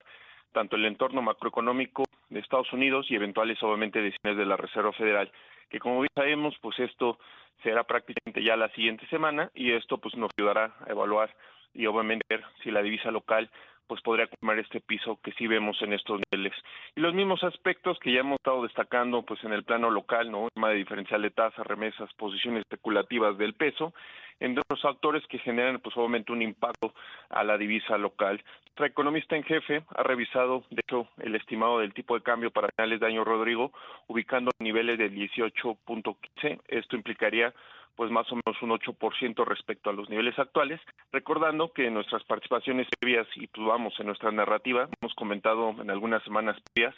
tanto 0.52 0.78
el 0.78 0.86
entorno 0.86 1.22
macroeconómico 1.22 2.06
de 2.30 2.40
Estados 2.40 2.74
Unidos 2.74 3.06
y 3.12 3.16
eventuales 3.16 3.62
obviamente 3.62 4.02
decisiones 4.02 4.40
de 4.40 4.46
la 4.48 4.58
Reserva 4.58 4.94
Federal, 4.94 5.32
que 5.70 5.78
como 5.78 6.00
bien 6.00 6.10
sabemos, 6.16 6.56
pues 6.60 6.80
esto 6.80 7.20
será 7.62 7.84
prácticamente 7.84 8.44
ya 8.44 8.56
la 8.56 8.70
siguiente 8.70 9.06
semana 9.10 9.52
y 9.54 9.74
esto 9.74 10.00
pues 10.00 10.16
nos 10.16 10.32
ayudará 10.36 10.74
a 10.88 10.90
evaluar 10.90 11.36
y 11.76 11.86
obviamente 11.86 12.26
ver 12.28 12.44
si 12.64 12.72
la 12.72 12.82
divisa 12.82 13.12
local 13.12 13.48
pues 13.92 14.02
podría 14.04 14.28
comer 14.28 14.60
este 14.60 14.80
piso 14.80 15.20
que 15.22 15.34
sí 15.34 15.48
vemos 15.48 15.76
en 15.82 15.92
estos 15.92 16.22
niveles. 16.32 16.54
Y 16.96 17.02
los 17.02 17.14
mismos 17.14 17.44
aspectos 17.44 18.00
que 18.00 18.14
ya 18.14 18.22
hemos 18.22 18.38
estado 18.38 18.64
destacando 18.64 19.22
pues 19.24 19.44
en 19.44 19.52
el 19.52 19.66
plano 19.66 19.90
local, 19.92 20.32
¿no? 20.32 20.46
El 20.46 20.52
tema 20.54 20.70
de 20.70 20.78
diferencial 20.78 21.22
de 21.22 21.30
tasas, 21.32 21.68
remesas, 21.68 22.10
posiciones 22.14 22.62
especulativas 22.62 23.38
del 23.38 23.54
peso, 23.54 23.94
entre 24.40 24.62
otros 24.62 24.82
factores 24.82 25.28
que 25.28 25.40
generan 25.40 25.82
pues 25.82 25.98
obviamente 25.98 26.32
un 26.32 26.42
impacto 26.42 26.94
a 27.32 27.44
la 27.44 27.58
divisa 27.58 27.98
local. 27.98 28.42
Nuestra 28.64 28.88
economista 28.88 29.36
en 29.36 29.44
jefe 29.44 29.84
ha 29.94 30.04
revisado, 30.04 30.64
de 30.70 30.80
hecho, 30.88 31.10
el 31.20 31.36
estimado 31.36 31.80
del 31.80 31.94
tipo 31.94 32.16
de 32.16 32.24
cambio 32.24 32.50
para 32.50 32.70
finales 32.74 33.02
de 33.02 33.08
año, 33.08 33.26
Rodrigo, 33.26 33.74
ubicando 34.08 34.52
niveles 34.60 35.00
de 35.00 35.12
18.15. 35.12 36.62
Esto 36.70 36.96
implicaría 36.96 37.54
pues 38.02 38.10
más 38.10 38.26
o 38.32 38.36
menos 38.36 38.60
un 38.64 38.72
8% 38.72 39.46
respecto 39.46 39.92
a 39.92 39.94
los 39.94 40.10
niveles 40.10 40.40
actuales, 40.40 40.82
recordando 41.12 41.72
que 41.72 41.86
en 41.86 41.94
nuestras 41.94 42.24
participaciones 42.24 42.88
previas 43.00 43.28
y 43.36 43.46
pues 43.46 43.68
vamos 43.68 43.94
en 44.00 44.08
nuestra 44.08 44.32
narrativa, 44.32 44.90
hemos 45.00 45.14
comentado 45.14 45.76
en 45.80 45.92
algunas 45.92 46.24
semanas 46.24 46.58
previas 46.74 46.96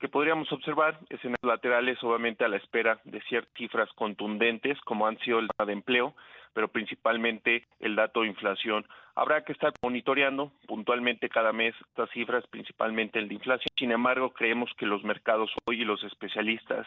que 0.00 0.08
podríamos 0.08 0.50
observar 0.50 0.98
escenarios 1.10 1.42
laterales 1.42 2.02
obviamente 2.02 2.42
a 2.42 2.48
la 2.48 2.56
espera 2.56 2.98
de 3.04 3.20
ciertas 3.28 3.52
cifras 3.54 3.90
contundentes 3.96 4.80
como 4.80 5.06
han 5.06 5.18
sido 5.18 5.40
el 5.40 5.48
de 5.66 5.72
empleo, 5.74 6.14
pero 6.54 6.68
principalmente 6.68 7.66
el 7.80 7.94
dato 7.94 8.22
de 8.22 8.28
inflación. 8.28 8.86
Habrá 9.14 9.44
que 9.44 9.52
estar 9.52 9.74
monitoreando 9.82 10.52
puntualmente 10.66 11.28
cada 11.28 11.52
mes 11.52 11.74
estas 11.90 12.08
cifras, 12.12 12.46
principalmente 12.46 13.18
el 13.18 13.28
de 13.28 13.34
inflación. 13.34 13.68
Sin 13.76 13.92
embargo, 13.92 14.32
creemos 14.32 14.70
que 14.78 14.86
los 14.86 15.04
mercados 15.04 15.50
hoy 15.66 15.82
y 15.82 15.84
los 15.84 16.02
especialistas 16.02 16.86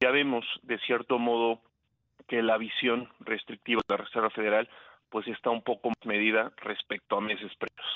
ya 0.00 0.10
vemos 0.10 0.46
de 0.62 0.78
cierto 0.78 1.18
modo 1.18 1.60
que 2.32 2.40
la 2.40 2.56
visión 2.56 3.10
restrictiva 3.20 3.82
de 3.86 3.94
la 3.94 4.02
Reserva 4.02 4.30
Federal 4.30 4.66
pues 5.10 5.28
está 5.28 5.50
un 5.50 5.62
poco 5.62 5.90
más 5.90 6.06
medida 6.06 6.50
respecto 6.62 7.18
a 7.18 7.20
meses 7.20 7.52
previos. 7.58 7.86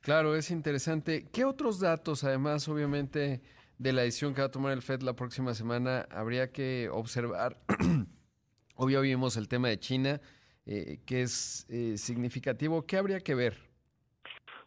Claro, 0.00 0.34
es 0.34 0.50
interesante. 0.50 1.26
¿Qué 1.30 1.44
otros 1.44 1.78
datos, 1.78 2.24
además, 2.24 2.66
obviamente, 2.70 3.42
de 3.76 3.92
la 3.92 4.04
decisión 4.04 4.32
que 4.34 4.40
va 4.40 4.46
a 4.46 4.50
tomar 4.50 4.72
el 4.72 4.80
FED 4.80 5.02
la 5.02 5.12
próxima 5.12 5.52
semana, 5.52 6.06
habría 6.10 6.50
que 6.50 6.88
observar? 6.90 7.58
Obvio 8.76 9.02
vimos 9.02 9.36
el 9.36 9.48
tema 9.48 9.68
de 9.68 9.78
China, 9.78 10.18
eh, 10.64 11.00
que 11.06 11.20
es 11.20 11.66
eh, 11.68 11.98
significativo. 11.98 12.86
¿Qué 12.86 12.96
habría 12.96 13.20
que 13.20 13.34
ver? 13.34 13.58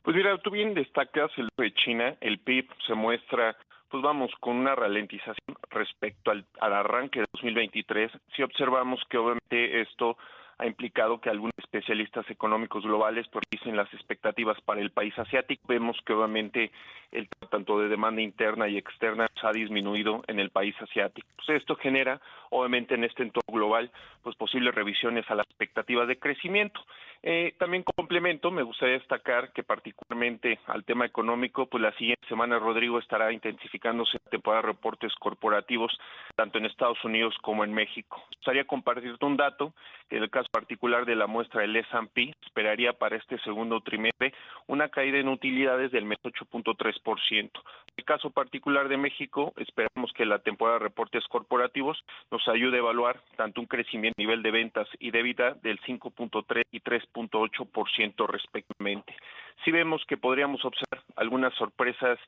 Pues 0.04 0.16
mira, 0.16 0.38
tú 0.44 0.52
bien 0.52 0.76
destacas 0.76 1.32
el 1.38 1.50
de 1.58 1.74
China, 1.74 2.16
el 2.22 2.38
PIB 2.38 2.68
se 2.86 2.94
muestra 2.94 3.58
pues 3.96 4.04
vamos 4.04 4.32
con 4.42 4.58
una 4.58 4.76
ralentización 4.76 5.56
respecto 5.70 6.30
al, 6.30 6.46
arranque 6.60 7.22
de 7.22 7.28
2023. 7.32 8.12
Si 8.36 8.44
observamos 8.44 9.02
que 9.10 9.18
obviamente 9.18 9.80
esto 9.80 10.18
ha 10.58 10.66
implicado 10.66 11.20
que 11.20 11.30
algunos 11.30 11.54
especialistas 11.58 12.30
económicos 12.30 12.84
globales 12.84 13.28
pues 13.32 13.46
las 13.74 13.92
expectativas 13.94 14.60
para 14.62 14.82
el 14.82 14.92
país 14.92 15.18
asiático. 15.18 15.64
Vemos 15.68 15.98
que 16.06 16.14
obviamente 16.14 16.72
el 17.12 17.28
tanto 17.50 17.80
de 17.80 17.88
demanda 17.88 18.22
interna 18.22 18.68
y 18.68 18.78
externa 18.78 19.28
ha 19.42 19.52
disminuido 19.52 20.24
en 20.28 20.40
el 20.40 20.50
país 20.50 20.76
asiático. 20.82 21.28
Pues 21.36 21.62
esto 21.62 21.76
genera, 21.76 22.20
obviamente, 22.50 22.96
en 22.96 23.04
este 23.04 23.24
entorno 23.24 23.54
global, 23.54 23.92
pues 24.24 24.36
posibles 24.36 24.74
revisiones 24.74 25.30
a 25.30 25.36
las 25.36 25.46
expectativas 25.46 26.08
de 26.08 26.18
crecimiento. 26.18 26.82
Eh, 27.24 27.56
también 27.58 27.84
complemento, 27.84 28.52
me 28.52 28.64
gustaría 28.64 29.00
destacar 29.00 29.52
que 29.54 29.64
particularmente 29.64 30.60
al 30.68 30.84
tema 30.84 31.06
económico, 31.06 31.66
pues 31.68 31.82
la 31.82 31.92
siguiente 31.94 32.28
semana, 32.28 32.60
Rodrigo, 32.60 33.00
estará 33.00 33.32
intensificándose 33.32 34.18
la 34.24 34.32
temporada 34.32 34.62
de 34.62 34.68
reportes 34.74 35.14
corporativos, 35.16 35.98
tanto 36.36 36.58
en 36.58 36.66
Estados 36.66 37.04
Unidos 37.04 37.36
como 37.42 37.64
en 37.64 37.74
México. 37.74 38.18
Me 38.30 38.36
gustaría 38.38 38.66
compartirte 38.66 39.26
un 39.26 39.38
dato, 39.38 39.74
que 40.10 40.18
en 40.18 40.24
el 40.24 40.30
caso 40.30 40.45
particular 40.50 41.06
de 41.06 41.16
la 41.16 41.28
muestra 41.28 41.62
del 41.62 41.76
S&P, 41.76 42.34
esperaría 42.46 42.94
para 42.94 43.18
este 43.18 43.38
segundo 43.40 43.82
trimestre 43.82 44.34
una 44.68 44.90
caída 44.90 45.18
en 45.20 45.28
utilidades 45.28 45.92
del 45.92 46.06
mes 46.06 46.20
8.3%. 46.24 47.36
En 47.36 47.50
el 47.98 48.06
caso 48.06 48.30
particular 48.30 48.88
de 48.90 48.98
México, 48.98 49.54
esperamos 49.58 50.12
que 50.14 50.26
la 50.26 50.40
temporada 50.40 50.80
de 50.80 50.86
reportes 50.86 51.24
corporativos 51.28 52.04
nos 52.32 52.48
ayude 52.48 52.78
a 52.78 52.80
evaluar 52.80 53.22
tanto 53.36 53.62
un 53.62 53.68
crecimiento 53.68 54.16
nivel 54.18 54.44
de 54.44 54.52
ventas 54.52 54.88
y 55.00 55.12
de 55.12 55.24
vida 55.24 55.56
del 55.62 55.80
5.3 55.82 56.64
y 56.72 56.80
3.8% 56.80 58.28
respectivamente. 58.28 59.16
Si 59.64 59.72
vemos 59.72 60.04
que 60.08 60.18
podríamos 60.18 60.64
observar 60.66 61.04
algunas 61.16 61.54
sorpresas 61.56 62.20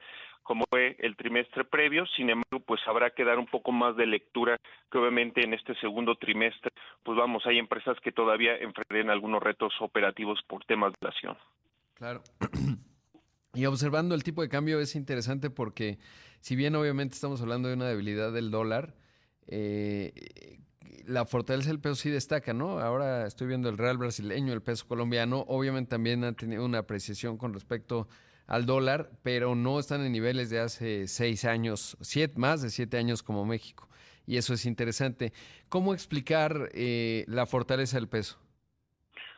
como 0.44 0.66
fue 0.70 0.96
el 1.00 1.16
trimestre 1.16 1.66
previo, 1.66 2.06
sin 2.16 2.30
embargo, 2.30 2.60
pues 2.66 2.82
habrá 2.88 3.10
que 3.12 3.24
dar 3.24 3.40
un 3.40 3.48
poco 3.48 3.72
más 3.72 3.96
de 3.96 4.06
lectura 4.06 4.58
que 4.92 4.98
obviamente 4.98 5.44
en 5.44 5.54
este 5.54 5.76
segundo 5.76 6.16
trimestre, 6.16 6.72
pues 7.04 7.18
vamos, 7.18 7.46
hay 7.46 7.58
empresas 7.58 7.98
que 8.02 8.12
todavía 8.12 8.56
enfrentan 8.58 9.10
algunos 9.10 9.42
retos 9.42 9.74
operativos 9.80 10.40
por 10.48 10.64
temas 10.66 10.94
de 10.94 10.98
inflación. 11.08 11.38
Claro. 11.96 12.22
Y 13.54 13.66
observando 13.66 14.14
el 14.14 14.24
tipo 14.24 14.44
de 14.44 14.50
cambio 14.50 14.80
es 14.80 14.96
interesante 14.96 15.50
porque 15.50 15.98
si 16.42 16.56
bien 16.56 16.76
obviamente 16.76 17.16
estamos 17.16 17.42
hablando 17.42 17.70
de 17.70 17.74
una 17.74 17.88
debilidad 17.88 18.32
del 18.32 18.52
dólar, 18.52 18.94
eh, 19.48 20.14
la 21.08 21.26
fortaleza 21.26 21.70
del 21.70 21.80
peso 21.80 21.96
sí 21.96 22.10
destaca, 22.10 22.54
¿no? 22.54 22.80
Ahora 22.80 23.26
estoy 23.26 23.48
viendo 23.48 23.70
el 23.70 23.78
real 23.78 23.98
brasileño, 23.98 24.54
el 24.54 24.62
peso 24.62 24.88
colombiano, 24.88 25.44
obviamente 25.48 25.90
también 25.90 26.24
ha 26.24 26.34
tenido 26.34 26.66
una 26.66 26.80
apreciación 26.80 27.38
con 27.38 27.54
respecto 27.54 28.08
al 28.48 28.66
dólar, 28.66 29.10
pero 29.24 29.56
no 29.56 29.80
están 29.80 30.06
en 30.06 30.12
niveles 30.12 30.50
de 30.50 30.60
hace 30.60 31.08
seis 31.08 31.46
años, 31.46 31.98
siete, 32.02 32.34
más 32.38 32.62
de 32.62 32.70
siete 32.70 32.98
años 32.98 33.22
como 33.22 33.46
México. 33.46 33.88
Y 34.26 34.38
eso 34.38 34.54
es 34.54 34.66
interesante. 34.66 35.32
¿Cómo 35.70 35.94
explicar 35.94 36.70
eh, 36.74 37.24
la 37.28 37.46
fortaleza 37.46 37.98
del 37.98 38.10
peso? 38.10 38.40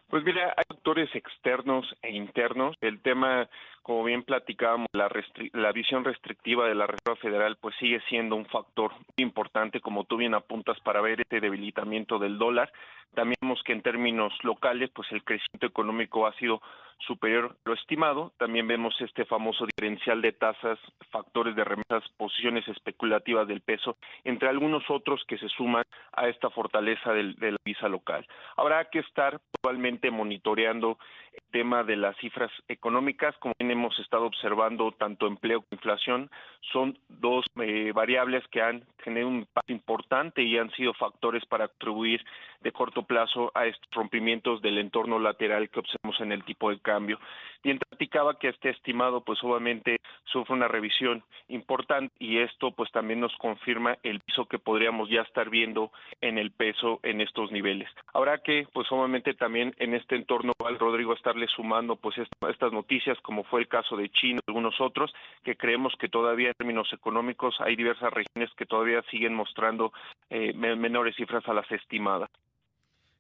Pues 0.10 0.24
mira, 0.24 0.56
hay 0.58 0.64
factores 0.68 1.14
externos 1.14 1.86
e 2.02 2.12
internos. 2.12 2.76
El 2.82 3.00
tema, 3.00 3.48
como 3.84 4.04
bien 4.04 4.24
platicábamos, 4.24 4.88
la, 4.94 5.08
la 5.54 5.72
visión 5.72 6.04
restrictiva 6.04 6.68
de 6.68 6.74
la 6.74 6.88
Reserva 6.88 7.16
Federal, 7.22 7.58
pues 7.62 7.76
sigue 7.80 8.02
siendo 8.10 8.36
un 8.36 8.48
factor 8.48 8.92
importante, 9.18 9.82
como 9.82 10.06
tú 10.06 10.18
bien 10.18 10.34
apuntas, 10.34 10.80
para 10.80 11.02
ver 11.02 11.22
este 11.22 11.40
debilitamiento 11.40 12.18
del 12.18 12.40
dólar. 12.40 12.72
También 13.14 13.38
vemos 13.42 13.62
que 13.64 13.74
en 13.74 13.82
términos 13.82 14.34
locales, 14.44 14.90
pues 14.94 15.12
el 15.12 15.24
crecimiento 15.24 15.66
económico 15.66 16.28
ha 16.28 16.34
sido 16.34 16.62
superior 17.00 17.56
a 17.66 17.70
lo 17.70 17.74
estimado. 17.74 18.32
También 18.38 18.68
vemos 18.68 18.94
este 19.00 19.26
famoso 19.26 19.66
diferencial 19.66 20.22
de 20.22 20.34
tasas, 20.34 20.80
factores 21.12 21.56
de 21.56 21.64
remesas, 21.64 22.04
posiciones 22.18 22.68
especulativas 22.68 23.48
del 23.48 23.62
peso, 23.62 23.98
entre 24.24 24.50
algunos 24.50 24.84
otros 24.90 25.24
que 25.28 25.38
se 25.38 25.50
suman 25.50 25.84
a 26.14 26.28
esta 26.28 26.50
fortaleza 26.50 27.14
del, 27.14 27.36
de 27.36 27.52
la 27.52 27.58
visa 27.64 27.88
local. 27.88 28.26
Habrá 28.58 28.86
que 28.86 29.00
estar 29.00 29.40
actualmente 29.56 30.12
monitoreando 30.12 30.98
el 31.34 31.44
tema 31.52 31.84
de 31.84 31.96
las 31.96 32.16
cifras 32.18 32.52
económicas, 32.68 33.36
como 33.38 33.54
bien 33.58 33.72
hemos 33.72 33.98
estado 34.00 34.26
observando, 34.26 34.92
tanto 34.92 35.28
empleo 35.28 35.62
como 35.62 35.78
inflación 35.78 36.30
son 36.72 36.98
dos 37.08 37.46
eh, 37.62 37.92
variables 37.94 38.46
que 38.50 38.62
han 38.62 38.84
generado 39.04 39.30
un 39.30 39.40
impacto 39.40 39.72
importante 39.72 40.44
y 40.44 40.58
han 40.58 40.72
sido 40.72 40.94
factores 40.94 41.46
para 41.46 41.68
contribuir 41.68 42.24
de 42.62 42.72
corto 42.72 42.99
plazo 43.04 43.52
a 43.56 43.66
estos 43.66 43.90
rompimientos 43.92 44.62
del 44.62 44.78
entorno 44.78 45.20
lateral 45.20 45.70
que 45.70 45.80
observamos 45.80 46.20
en 46.22 46.32
el 46.32 46.44
tipo 46.44 46.70
de 46.70 46.80
cambio. 46.80 47.20
Él 47.64 47.80
platicaba 47.80 48.40
que 48.40 48.48
este 48.50 48.70
estimado, 48.70 49.22
pues 49.22 49.44
obviamente 49.44 49.98
sufre 50.26 50.56
una 50.56 50.68
revisión 50.68 51.24
importante 51.50 52.14
y 52.20 52.38
esto 52.38 52.72
pues 52.72 52.92
también 52.92 53.20
nos 53.20 53.36
confirma 53.38 53.98
el 54.04 54.22
piso 54.22 54.46
que 54.46 54.60
podríamos 54.60 55.10
ya 55.10 55.22
estar 55.22 55.50
viendo 55.50 55.92
en 56.22 56.38
el 56.38 56.52
peso 56.52 57.00
en 57.04 57.22
estos 57.22 57.52
niveles. 57.52 57.90
Habrá 58.14 58.38
que, 58.38 58.68
pues 58.72 58.90
obviamente 58.92 59.34
también 59.34 59.74
en 59.78 59.94
este 59.94 60.16
entorno 60.16 60.54
al 60.66 60.80
Rodrigo 60.80 61.14
estarle 61.14 61.48
sumando 61.48 61.96
pues 61.96 62.16
estas 62.18 62.72
noticias 62.72 63.20
como 63.22 63.44
fue 63.44 63.62
el 63.62 63.68
caso 63.68 63.98
de 63.98 64.10
China 64.10 64.40
y 64.46 64.50
algunos 64.50 64.80
otros 64.80 65.14
que 65.44 65.56
creemos 65.56 65.94
que 66.00 66.08
todavía 66.08 66.50
en 66.50 66.54
términos 66.54 66.92
económicos 66.94 67.56
hay 67.60 67.76
diversas 67.76 68.14
regiones 68.14 68.54
que 68.56 68.66
todavía 68.66 69.02
siguen 69.12 69.34
mostrando 69.34 69.92
eh, 70.30 70.54
menores 70.54 71.16
cifras 71.16 71.48
a 71.48 71.54
las 71.54 71.70
estimadas. 71.72 72.30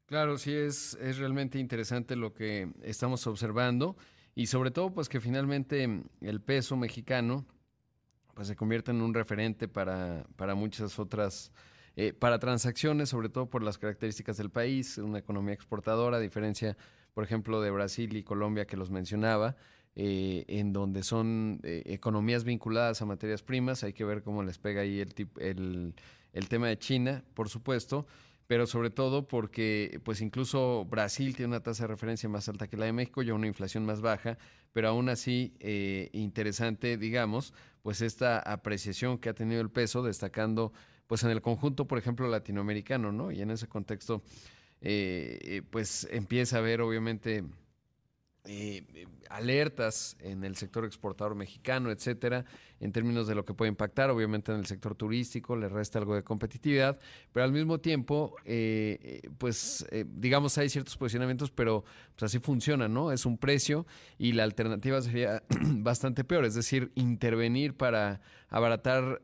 Claro, 0.10 0.40
sí, 0.40 0.52
es, 0.52 0.96
es 0.96 1.20
realmente 1.20 1.60
interesante 1.60 2.16
lo 2.16 2.34
que 2.34 2.68
estamos 2.82 3.28
observando 3.28 3.96
y 4.34 4.48
sobre 4.48 4.72
todo 4.72 4.92
pues 4.92 5.08
que 5.08 5.20
finalmente 5.22 5.88
el 6.22 6.42
peso 6.42 6.76
mexicano 6.76 7.46
pues 8.34 8.48
se 8.48 8.56
convierte 8.56 8.90
en 8.90 9.04
un 9.04 9.14
referente 9.14 9.68
para, 9.68 10.26
para 10.36 10.56
muchas 10.56 10.98
otras, 10.98 11.52
eh, 11.96 12.14
para 12.14 12.40
transacciones, 12.40 13.10
sobre 13.10 13.30
todo 13.30 13.52
por 13.52 13.62
las 13.62 13.78
características 13.78 14.38
del 14.38 14.50
país, 14.50 14.98
una 14.98 15.20
economía 15.20 15.54
exportadora, 15.54 16.18
a 16.18 16.20
diferencia, 16.20 16.76
por 17.14 17.24
ejemplo, 17.24 17.62
de 17.62 17.70
Brasil 17.70 18.18
y 18.18 18.24
Colombia 18.24 18.66
que 18.66 18.78
los 18.78 18.90
mencionaba, 18.90 19.58
eh, 19.96 20.44
en 20.48 20.74
donde 20.74 21.04
son 21.04 21.60
eh, 21.62 21.84
economías 21.86 22.46
vinculadas 22.46 23.00
a 23.04 23.06
materias 23.06 23.44
primas, 23.44 23.84
hay 23.84 23.94
que 23.94 24.06
ver 24.06 24.24
cómo 24.24 24.42
les 24.42 24.58
pega 24.58 24.82
ahí 24.82 25.02
el, 25.02 25.14
el, 25.40 25.94
el 26.34 26.50
tema 26.50 26.68
de 26.68 26.80
China, 26.80 27.24
por 27.36 27.48
supuesto, 27.48 28.08
pero 28.50 28.66
sobre 28.66 28.90
todo 28.90 29.28
porque 29.28 30.02
pues 30.04 30.22
incluso 30.22 30.84
Brasil 30.86 31.36
tiene 31.36 31.50
una 31.50 31.60
tasa 31.62 31.84
de 31.84 31.90
referencia 31.90 32.28
más 32.28 32.50
alta 32.50 32.68
que 32.68 32.78
la 32.78 32.86
de 32.86 32.94
México 32.94 33.22
y 33.22 33.30
una 33.30 33.46
inflación 33.46 33.86
más 33.86 34.02
baja, 34.02 34.40
pero 34.74 34.88
aún 34.88 35.08
así 35.08 35.54
eh, 35.60 36.10
interesante, 36.14 36.98
digamos, 36.98 37.54
pues 37.84 38.02
esta 38.02 38.40
apreciación 38.40 39.20
que 39.20 39.30
ha 39.30 39.36
tenido 39.36 39.62
el 39.62 39.70
peso, 39.70 40.02
destacando 40.02 40.74
pues 41.06 41.22
en 41.24 41.30
el 41.30 41.44
conjunto, 41.44 41.88
por 41.88 42.00
ejemplo, 42.00 42.28
latinoamericano, 42.28 43.12
¿no? 43.12 43.32
Y 43.32 43.40
en 43.44 43.52
ese 43.52 43.68
contexto, 43.68 44.24
eh, 44.82 45.38
eh, 45.44 45.62
pues 45.70 46.08
empieza 46.10 46.56
a 46.56 46.60
haber 46.62 46.82
obviamente 46.82 47.44
eh, 48.46 49.06
alertas 49.30 50.16
en 50.22 50.44
el 50.44 50.56
sector 50.56 50.86
exportador 50.86 51.36
mexicano, 51.36 51.92
etcétera, 51.92 52.46
en 52.80 52.92
términos 52.92 53.28
de 53.28 53.36
lo 53.36 53.46
que 53.46 53.54
puede 53.54 53.70
impactar, 53.70 54.10
obviamente 54.10 54.52
en 54.52 54.60
el 54.60 54.66
sector 54.66 54.96
turístico, 54.96 55.56
le 55.56 55.68
resta 55.68 56.00
algo 56.00 56.16
de 56.16 56.24
competitividad, 56.24 56.98
pero 57.34 57.44
al 57.44 57.52
mismo 57.52 57.80
tiempo, 57.80 58.36
eh, 58.46 58.98
eh, 59.02 59.30
pues 59.38 59.86
digamos, 60.06 60.58
hay 60.58 60.70
ciertos 60.70 60.98
posicionamientos, 60.98 61.52
pero 61.52 61.84
pues 62.16 62.24
así 62.24 62.40
funciona, 62.40 62.88
¿no? 62.88 63.12
Es 63.12 63.26
un 63.26 63.38
precio 63.38 63.86
y 64.18 64.32
la 64.32 64.46
alternativa 64.46 65.02
sería 65.02 65.44
bastante 65.78 66.24
peor, 66.24 66.46
es 66.46 66.56
decir, 66.56 66.92
intervenir 66.96 67.76
para 67.76 68.22
abaratar, 68.50 69.22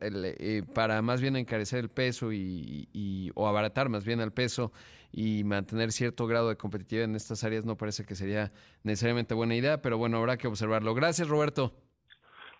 para 0.72 1.02
más 1.02 1.20
bien 1.20 1.36
encarecer 1.36 1.80
el 1.80 1.88
peso 1.88 2.32
y, 2.32 2.88
y, 2.92 3.32
o 3.34 3.48
abaratar 3.48 3.88
más 3.88 4.04
bien 4.04 4.20
al 4.20 4.32
peso 4.32 4.72
y 5.16 5.44
mantener 5.44 5.92
cierto 5.92 6.26
grado 6.26 6.50
de 6.50 6.56
competitividad 6.56 7.06
en 7.06 7.16
estas 7.16 7.42
áreas 7.42 7.64
no 7.64 7.74
parece 7.76 8.04
que 8.04 8.14
sería 8.14 8.52
necesariamente 8.84 9.32
buena 9.32 9.56
idea, 9.56 9.80
pero 9.80 9.96
bueno, 9.96 10.18
habrá 10.18 10.36
que 10.36 10.46
observarlo. 10.46 10.94
Gracias, 10.94 11.26
Roberto. 11.26 11.72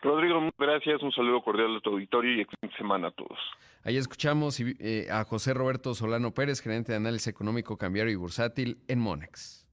Rodrigo, 0.00 0.40
gracias. 0.58 1.02
Un 1.02 1.12
saludo 1.12 1.42
cordial 1.42 1.76
a 1.76 1.80
tu 1.80 1.90
auditorio 1.90 2.34
y 2.34 2.40
excelente 2.40 2.74
semana 2.78 3.08
a 3.08 3.10
todos. 3.10 3.38
Ahí 3.84 3.98
escuchamos 3.98 4.58
eh, 4.58 5.06
a 5.10 5.24
José 5.24 5.52
Roberto 5.52 5.94
Solano 5.94 6.32
Pérez, 6.32 6.62
gerente 6.62 6.92
de 6.92 6.96
análisis 6.96 7.28
económico, 7.28 7.76
cambiario 7.76 8.12
y 8.12 8.16
bursátil 8.16 8.78
en 8.88 9.00
Monex. 9.00 9.65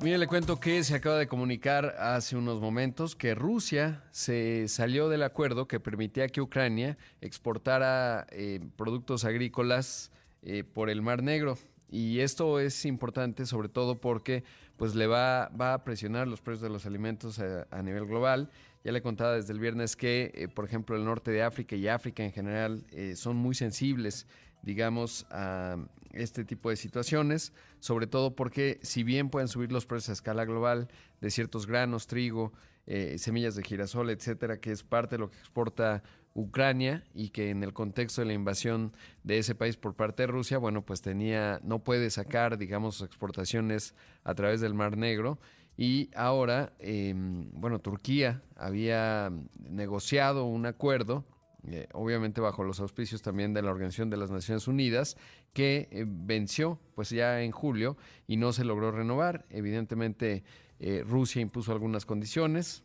Mire, 0.00 0.16
le 0.16 0.28
cuento 0.28 0.60
que 0.60 0.84
se 0.84 0.94
acaba 0.94 1.18
de 1.18 1.26
comunicar 1.26 1.96
hace 1.98 2.36
unos 2.36 2.60
momentos 2.60 3.16
que 3.16 3.34
Rusia 3.34 4.04
se 4.12 4.68
salió 4.68 5.08
del 5.08 5.24
acuerdo 5.24 5.66
que 5.66 5.80
permitía 5.80 6.28
que 6.28 6.40
Ucrania 6.40 6.96
exportara 7.20 8.24
eh, 8.30 8.60
productos 8.76 9.24
agrícolas 9.24 10.12
eh, 10.42 10.62
por 10.62 10.88
el 10.88 11.02
Mar 11.02 11.24
Negro. 11.24 11.58
Y 11.90 12.20
esto 12.20 12.60
es 12.60 12.84
importante 12.84 13.44
sobre 13.44 13.68
todo 13.68 14.00
porque 14.00 14.44
pues 14.76 14.94
le 14.94 15.08
va, 15.08 15.46
a 15.46 15.82
presionar 15.82 16.28
los 16.28 16.40
precios 16.40 16.62
de 16.62 16.70
los 16.70 16.86
alimentos 16.86 17.40
a, 17.40 17.82
nivel 17.82 18.06
global. 18.06 18.50
Ya 18.84 18.92
le 18.92 19.02
contaba 19.02 19.32
desde 19.32 19.52
el 19.52 19.58
viernes 19.58 19.96
que, 19.96 20.30
eh, 20.32 20.46
por 20.46 20.64
ejemplo, 20.64 20.94
el 20.94 21.04
norte 21.04 21.32
de 21.32 21.42
África 21.42 21.74
y 21.74 21.88
África 21.88 22.22
en 22.22 22.30
general 22.30 22.84
son 23.16 23.34
muy 23.34 23.56
sensibles, 23.56 24.28
digamos, 24.62 25.26
a 25.30 25.76
este 26.12 26.44
tipo 26.44 26.70
de 26.70 26.76
situaciones, 26.76 27.52
sobre 27.80 28.06
todo 28.06 28.34
porque 28.34 28.78
si 28.82 29.02
bien 29.02 29.30
pueden 29.30 29.48
subir 29.48 29.72
los 29.72 29.86
precios 29.86 30.10
a 30.10 30.12
escala 30.12 30.44
global 30.44 30.88
de 31.20 31.30
ciertos 31.30 31.66
granos, 31.66 32.06
trigo, 32.06 32.52
eh, 32.86 33.18
semillas 33.18 33.54
de 33.54 33.62
girasol, 33.62 34.10
etcétera, 34.10 34.60
que 34.60 34.72
es 34.72 34.82
parte 34.82 35.16
de 35.16 35.20
lo 35.20 35.30
que 35.30 35.38
exporta 35.38 36.02
Ucrania 36.34 37.04
y 37.14 37.30
que 37.30 37.50
en 37.50 37.62
el 37.62 37.72
contexto 37.72 38.20
de 38.20 38.28
la 38.28 38.32
invasión 38.32 38.92
de 39.24 39.38
ese 39.38 39.54
país 39.54 39.76
por 39.76 39.94
parte 39.94 40.22
de 40.22 40.28
Rusia, 40.28 40.58
bueno, 40.58 40.84
pues 40.84 41.02
tenía, 41.02 41.60
no 41.62 41.80
puede 41.80 42.10
sacar, 42.10 42.58
digamos, 42.58 43.02
exportaciones 43.02 43.94
a 44.24 44.34
través 44.34 44.60
del 44.60 44.74
Mar 44.74 44.96
Negro. 44.96 45.38
Y 45.76 46.10
ahora, 46.14 46.72
em, 46.78 47.50
bueno, 47.52 47.78
Turquía 47.80 48.42
había 48.56 49.30
negociado 49.58 50.44
un 50.44 50.66
acuerdo 50.66 51.24
eh, 51.66 51.88
obviamente 51.92 52.40
bajo 52.40 52.62
los 52.62 52.80
auspicios 52.80 53.22
también 53.22 53.52
de 53.52 53.62
la 53.62 53.70
Organización 53.70 54.10
de 54.10 54.16
las 54.16 54.30
Naciones 54.30 54.68
Unidas, 54.68 55.16
que 55.52 55.88
eh, 55.90 56.04
venció 56.06 56.78
pues 56.94 57.10
ya 57.10 57.42
en 57.42 57.50
julio 57.50 57.96
y 58.26 58.36
no 58.36 58.52
se 58.52 58.64
logró 58.64 58.92
renovar. 58.92 59.46
Evidentemente 59.50 60.44
eh, 60.78 61.04
Rusia 61.06 61.42
impuso 61.42 61.72
algunas 61.72 62.06
condiciones, 62.06 62.84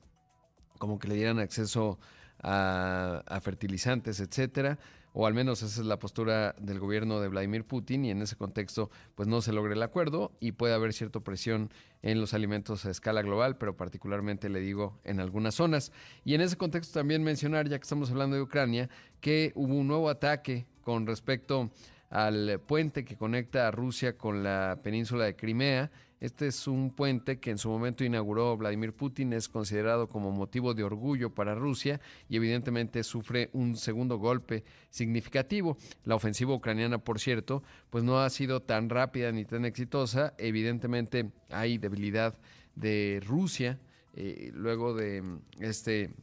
como 0.80 1.00
que 1.00 1.08
le 1.08 1.16
dieran 1.16 1.40
acceso 1.40 2.00
a, 2.42 3.24
a 3.28 3.42
fertilizantes, 3.42 4.20
etcétera 4.20 4.80
o 5.14 5.28
al 5.28 5.34
menos 5.34 5.62
esa 5.62 5.82
es 5.82 5.86
la 5.86 6.00
postura 6.00 6.56
del 6.60 6.80
gobierno 6.80 7.22
de 7.22 7.28
Vladimir 7.28 7.64
Putin 7.64 8.04
y 8.06 8.12
en 8.12 8.22
ese 8.22 8.36
contexto 8.36 8.90
pues 9.16 9.28
no 9.28 9.42
se 9.42 9.54
logra 9.54 9.74
el 9.74 9.84
acuerdo 9.84 10.32
y 10.40 10.54
puede 10.54 10.74
haber 10.74 10.92
cierta 10.94 11.20
presión 11.20 11.70
en 12.02 12.20
los 12.20 12.34
alimentos 12.34 12.86
a 12.86 12.90
escala 12.90 13.22
global, 13.22 13.58
pero 13.58 13.78
particularmente 13.78 14.50
le 14.50 14.60
digo 14.60 15.00
en 15.04 15.20
algunas 15.20 15.56
zonas. 15.56 15.92
Y 16.26 16.34
en 16.34 16.42
ese 16.42 16.58
contexto 16.58 17.00
también 17.00 17.24
mencionar, 17.24 17.70
ya 17.70 17.78
que 17.78 17.84
estamos 17.84 18.12
hablando 18.12 18.36
de 18.36 18.42
Ucrania, 18.42 18.90
que 19.22 19.54
hubo 19.56 19.76
un 19.76 19.88
nuevo 19.88 20.10
ataque 20.10 20.66
con 20.82 21.08
respecto 21.08 21.72
al 22.10 22.60
puente 22.60 23.06
que 23.06 23.16
conecta 23.16 23.68
a 23.68 23.72
Rusia 23.72 24.18
con 24.18 24.44
la 24.44 24.80
península 24.84 25.26
de 25.26 25.36
Crimea 25.36 25.92
este 26.24 26.48
es 26.48 26.68
un 26.68 26.90
puente 26.90 27.38
que 27.42 27.52
en 27.52 27.58
su 27.58 27.70
momento 27.70 28.06
inauguró 28.06 28.56
Vladimir 28.56 28.94
Putin, 28.94 29.34
es 29.34 29.50
considerado 29.50 30.08
como 30.08 30.32
motivo 30.32 30.74
de 30.74 30.86
orgullo 30.86 31.36
para 31.36 31.54
Rusia 31.54 32.00
y 32.30 32.38
evidentemente 32.38 33.04
sufre 33.04 33.50
un 33.52 33.76
segundo 33.76 34.18
golpe 34.18 34.64
significativo. 34.90 35.76
La 36.06 36.16
ofensiva 36.16 36.54
ucraniana, 36.54 37.00
por 37.00 37.20
cierto, 37.20 37.62
pues 37.90 38.06
no 38.06 38.20
ha 38.20 38.30
sido 38.30 38.62
tan 38.62 38.90
rápida 38.90 39.34
ni 39.34 39.44
tan 39.44 39.66
exitosa. 39.66 40.34
Evidentemente 40.38 41.30
hay 41.50 41.78
debilidad 41.78 42.40
de 42.74 43.22
Rusia 43.26 43.82
eh, 44.14 44.52
luego 44.54 44.94
de 44.94 45.24
este 45.60 46.14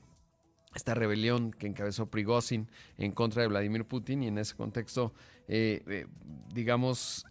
esta 0.74 0.94
rebelión 0.94 1.50
que 1.50 1.66
encabezó 1.66 2.06
Prigozhin 2.06 2.68
en 2.96 3.12
contra 3.12 3.42
de 3.42 3.48
Vladimir 3.48 3.84
Putin 3.84 4.22
y 4.22 4.28
en 4.28 4.38
ese 4.38 4.54
contexto, 4.54 5.12
eh, 5.48 5.82
eh, 5.86 6.06
digamos, 6.54 7.26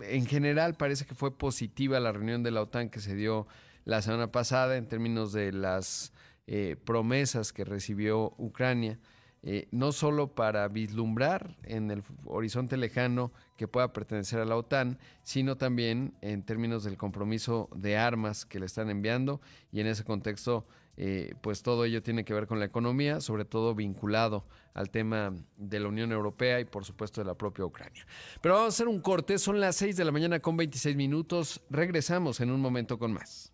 en 0.00 0.26
general 0.26 0.74
parece 0.74 1.04
que 1.04 1.14
fue 1.14 1.36
positiva 1.36 2.00
la 2.00 2.12
reunión 2.12 2.42
de 2.42 2.50
la 2.50 2.62
OTAN 2.62 2.88
que 2.88 3.00
se 3.00 3.14
dio 3.14 3.46
la 3.84 4.02
semana 4.02 4.30
pasada 4.30 4.76
en 4.76 4.86
términos 4.86 5.32
de 5.32 5.52
las 5.52 6.12
eh, 6.46 6.76
promesas 6.84 7.52
que 7.52 7.64
recibió 7.64 8.34
Ucrania, 8.38 8.98
eh, 9.44 9.68
no 9.72 9.90
solo 9.90 10.34
para 10.34 10.68
vislumbrar 10.68 11.56
en 11.64 11.90
el 11.90 12.02
horizonte 12.24 12.76
lejano 12.76 13.32
que 13.56 13.66
pueda 13.66 13.92
pertenecer 13.92 14.38
a 14.38 14.44
la 14.44 14.56
OTAN, 14.56 14.98
sino 15.24 15.56
también 15.56 16.14
en 16.20 16.44
términos 16.44 16.84
del 16.84 16.96
compromiso 16.96 17.68
de 17.74 17.96
armas 17.96 18.44
que 18.44 18.60
le 18.60 18.66
están 18.66 18.88
enviando 18.88 19.40
y 19.72 19.80
en 19.80 19.88
ese 19.88 20.04
contexto 20.04 20.66
eh, 20.96 21.34
pues 21.40 21.62
todo 21.62 21.84
ello 21.84 22.02
tiene 22.02 22.24
que 22.24 22.34
ver 22.34 22.46
con 22.46 22.58
la 22.58 22.66
economía, 22.66 23.20
sobre 23.20 23.44
todo 23.44 23.74
vinculado 23.74 24.44
al 24.74 24.90
tema 24.90 25.34
de 25.56 25.80
la 25.80 25.88
Unión 25.88 26.12
Europea 26.12 26.60
y 26.60 26.64
por 26.64 26.84
supuesto 26.84 27.20
de 27.20 27.26
la 27.26 27.34
propia 27.34 27.64
Ucrania. 27.64 28.06
Pero 28.40 28.54
vamos 28.54 28.66
a 28.66 28.74
hacer 28.74 28.88
un 28.88 29.00
corte, 29.00 29.38
son 29.38 29.60
las 29.60 29.76
6 29.76 29.96
de 29.96 30.04
la 30.04 30.12
mañana 30.12 30.40
con 30.40 30.56
26 30.56 30.96
minutos, 30.96 31.62
regresamos 31.70 32.40
en 32.40 32.50
un 32.50 32.60
momento 32.60 32.98
con 32.98 33.12
más. 33.12 33.51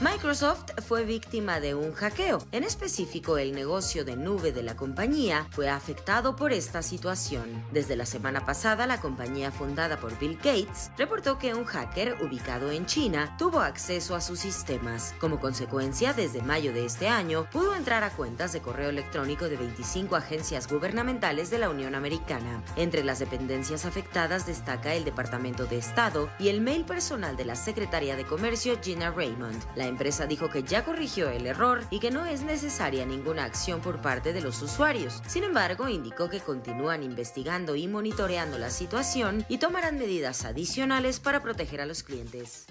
Microsoft 0.00 0.72
fue 0.88 1.04
víctima 1.04 1.60
de 1.60 1.76
un 1.76 1.92
hackeo. 1.92 2.44
En 2.50 2.64
específico, 2.64 3.38
el 3.38 3.52
negocio 3.52 4.04
de 4.04 4.16
nube 4.16 4.50
de 4.50 4.64
la 4.64 4.74
compañía 4.74 5.46
fue 5.52 5.68
afectado 5.68 6.34
por 6.34 6.52
esta 6.52 6.82
situación. 6.82 7.64
Desde 7.70 7.94
la 7.94 8.04
semana 8.04 8.44
pasada, 8.44 8.88
la 8.88 9.00
compañía 9.00 9.52
fundada 9.52 9.98
por 9.98 10.18
Bill 10.18 10.36
Gates 10.38 10.90
reportó 10.98 11.38
que 11.38 11.54
un 11.54 11.64
hacker 11.64 12.16
ubicado 12.22 12.72
en 12.72 12.86
China 12.86 13.36
tuvo 13.38 13.60
acceso 13.60 14.16
a 14.16 14.20
sus 14.20 14.40
sistemas. 14.40 15.14
Como 15.20 15.38
consecuencia, 15.38 16.12
desde 16.12 16.42
mayo 16.42 16.72
de 16.72 16.86
este 16.86 17.06
año, 17.06 17.48
pudo 17.52 17.76
entrar 17.76 18.02
a 18.02 18.10
cuentas 18.10 18.52
de 18.52 18.60
correo 18.60 18.90
electrónico 18.90 19.48
de 19.48 19.56
25 19.56 20.16
agencias 20.16 20.66
gubernamentales 20.66 21.50
de 21.50 21.58
la 21.58 21.70
Unión 21.70 21.94
Americana. 21.94 22.64
Entre 22.74 23.04
las 23.04 23.20
dependencias 23.20 23.84
afectadas 23.84 24.44
destaca 24.44 24.92
el 24.92 25.04
Departamento 25.04 25.66
de 25.66 25.78
Estado 25.78 26.28
y 26.40 26.48
el 26.48 26.60
mail 26.60 26.84
personal 26.84 27.36
de 27.36 27.44
la 27.44 27.54
Secretaría 27.54 28.16
de 28.16 28.24
Comercio 28.24 28.76
Gina 28.82 29.12
Raymond. 29.12 29.62
La 29.84 29.90
empresa 29.90 30.24
dijo 30.24 30.48
que 30.48 30.62
ya 30.62 30.82
corrigió 30.82 31.28
el 31.28 31.46
error 31.46 31.84
y 31.90 31.98
que 31.98 32.10
no 32.10 32.24
es 32.24 32.40
necesaria 32.40 33.04
ninguna 33.04 33.44
acción 33.44 33.82
por 33.82 34.00
parte 34.00 34.32
de 34.32 34.40
los 34.40 34.62
usuarios. 34.62 35.20
Sin 35.26 35.44
embargo, 35.44 35.90
indicó 35.90 36.30
que 36.30 36.40
continúan 36.40 37.02
investigando 37.02 37.76
y 37.76 37.86
monitoreando 37.86 38.56
la 38.56 38.70
situación 38.70 39.44
y 39.46 39.58
tomarán 39.58 39.98
medidas 39.98 40.46
adicionales 40.46 41.20
para 41.20 41.42
proteger 41.42 41.82
a 41.82 41.86
los 41.86 42.02
clientes. 42.02 42.64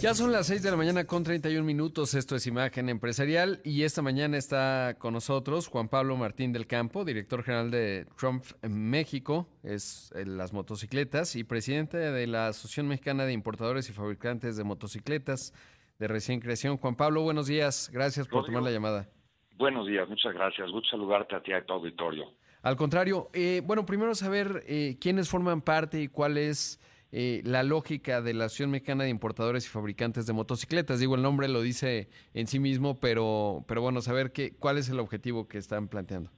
Ya 0.00 0.14
son 0.14 0.32
las 0.32 0.48
6 0.48 0.62
de 0.62 0.70
la 0.70 0.76
mañana 0.76 1.04
con 1.04 1.22
31 1.22 1.64
minutos, 1.64 2.14
esto 2.14 2.34
es 2.34 2.46
Imagen 2.46 2.88
Empresarial 2.88 3.60
y 3.64 3.84
esta 3.84 4.02
mañana 4.02 4.36
está 4.36 4.96
con 4.98 5.14
nosotros 5.14 5.68
Juan 5.68 5.88
Pablo 5.88 6.16
Martín 6.16 6.52
del 6.52 6.66
Campo, 6.66 7.04
director 7.04 7.44
general 7.44 7.70
de 7.70 8.06
Trump 8.18 8.44
en 8.62 8.90
México, 8.90 9.46
es 9.62 10.12
en 10.16 10.36
las 10.36 10.52
motocicletas 10.52 11.36
y 11.36 11.44
presidente 11.44 11.98
de 11.98 12.26
la 12.26 12.48
Asociación 12.48 12.88
Mexicana 12.88 13.24
de 13.24 13.32
Importadores 13.32 13.88
y 13.90 13.92
Fabricantes 13.92 14.56
de 14.56 14.64
Motocicletas 14.64 15.54
de 16.00 16.08
recién 16.08 16.40
creación. 16.40 16.78
Juan 16.78 16.96
Pablo, 16.96 17.22
buenos 17.22 17.46
días, 17.46 17.88
gracias 17.92 18.26
por 18.26 18.44
tomar 18.44 18.64
la 18.64 18.70
llamada. 18.72 19.08
Buenos 19.56 19.86
días, 19.86 20.08
muchas 20.08 20.34
gracias, 20.34 20.68
gusto 20.70 20.90
saludarte 20.90 21.36
a 21.36 21.42
ti 21.42 21.52
y 21.52 21.54
a 21.54 21.64
tu 21.64 21.74
auditorio. 21.74 22.26
Al 22.62 22.76
contrario, 22.76 23.28
eh, 23.32 23.62
bueno, 23.64 23.86
primero 23.86 24.14
saber 24.14 24.64
eh, 24.66 24.96
quiénes 25.00 25.28
forman 25.28 25.60
parte 25.60 26.00
y 26.00 26.08
cuál 26.08 26.38
es 26.38 26.80
eh, 27.12 27.42
la 27.44 27.62
lógica 27.62 28.22
de 28.22 28.32
la 28.32 28.46
Asociación 28.46 28.70
Mexicana 28.70 29.04
de 29.04 29.10
Importadores 29.10 29.66
y 29.66 29.68
Fabricantes 29.68 30.26
de 30.26 30.32
Motocicletas. 30.32 30.98
Digo, 30.98 31.14
el 31.14 31.22
nombre 31.22 31.46
lo 31.48 31.60
dice 31.60 32.08
en 32.32 32.46
sí 32.46 32.58
mismo, 32.58 32.98
pero, 32.98 33.64
pero 33.68 33.82
bueno, 33.82 34.00
saber 34.00 34.32
qué, 34.32 34.56
cuál 34.58 34.78
es 34.78 34.88
el 34.88 34.98
objetivo 34.98 35.46
que 35.46 35.58
están 35.58 35.88
planteando. 35.88 36.30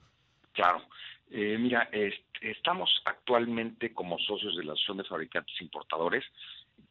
Claro. 0.53 0.83
Eh, 1.31 1.57
mira, 1.59 1.89
estamos 2.41 2.91
actualmente 3.05 3.93
como 3.93 4.19
socios 4.19 4.57
de 4.57 4.65
la 4.65 4.73
Asociación 4.73 4.99
de 4.99 5.05
Fabricantes 5.05 5.55
e 5.61 5.65
Importadores, 5.65 6.25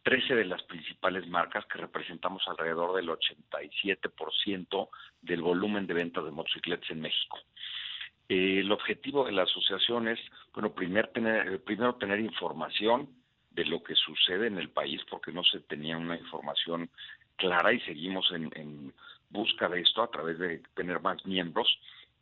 13 0.04 0.36
de 0.36 0.46
las 0.46 0.62
principales 0.64 1.28
marcas 1.28 1.66
que 1.66 1.78
representamos 1.78 2.44
alrededor 2.48 2.96
del 2.96 3.10
87% 3.10 4.90
del 5.22 5.42
volumen 5.42 5.88
de 5.88 5.94
ventas 5.94 6.26
de 6.26 6.32
motocicletas 6.32 6.90
en 6.90 7.02
México. 7.02 7.38
Eh, 8.30 8.60
el 8.60 8.72
objetivo 8.72 9.26
de 9.26 9.32
la 9.32 9.44
asociación 9.44 10.08
es, 10.08 10.20
bueno, 10.54 10.74
primer 10.74 11.08
tener, 11.10 11.62
primero 11.64 11.96
tener 11.96 12.20
información 12.20 13.10
de 13.54 13.66
lo 13.66 13.84
que 13.84 13.96
sucede 13.96 14.48
en 14.48 14.58
el 14.58 14.70
país 14.70 15.02
porque 15.10 15.32
no 15.32 15.44
se 15.44 15.60
tenía 15.62 15.98
una 15.98 16.18
información 16.18 16.90
clara 17.36 17.74
y 17.74 17.80
seguimos 17.82 18.32
en, 18.32 18.94
busca 19.30 19.68
de 19.68 19.82
esto 19.82 20.04
a 20.04 20.12
través 20.12 20.38
de 20.40 20.62
tener 20.76 21.02
más 21.02 21.26
miembros. 21.26 21.68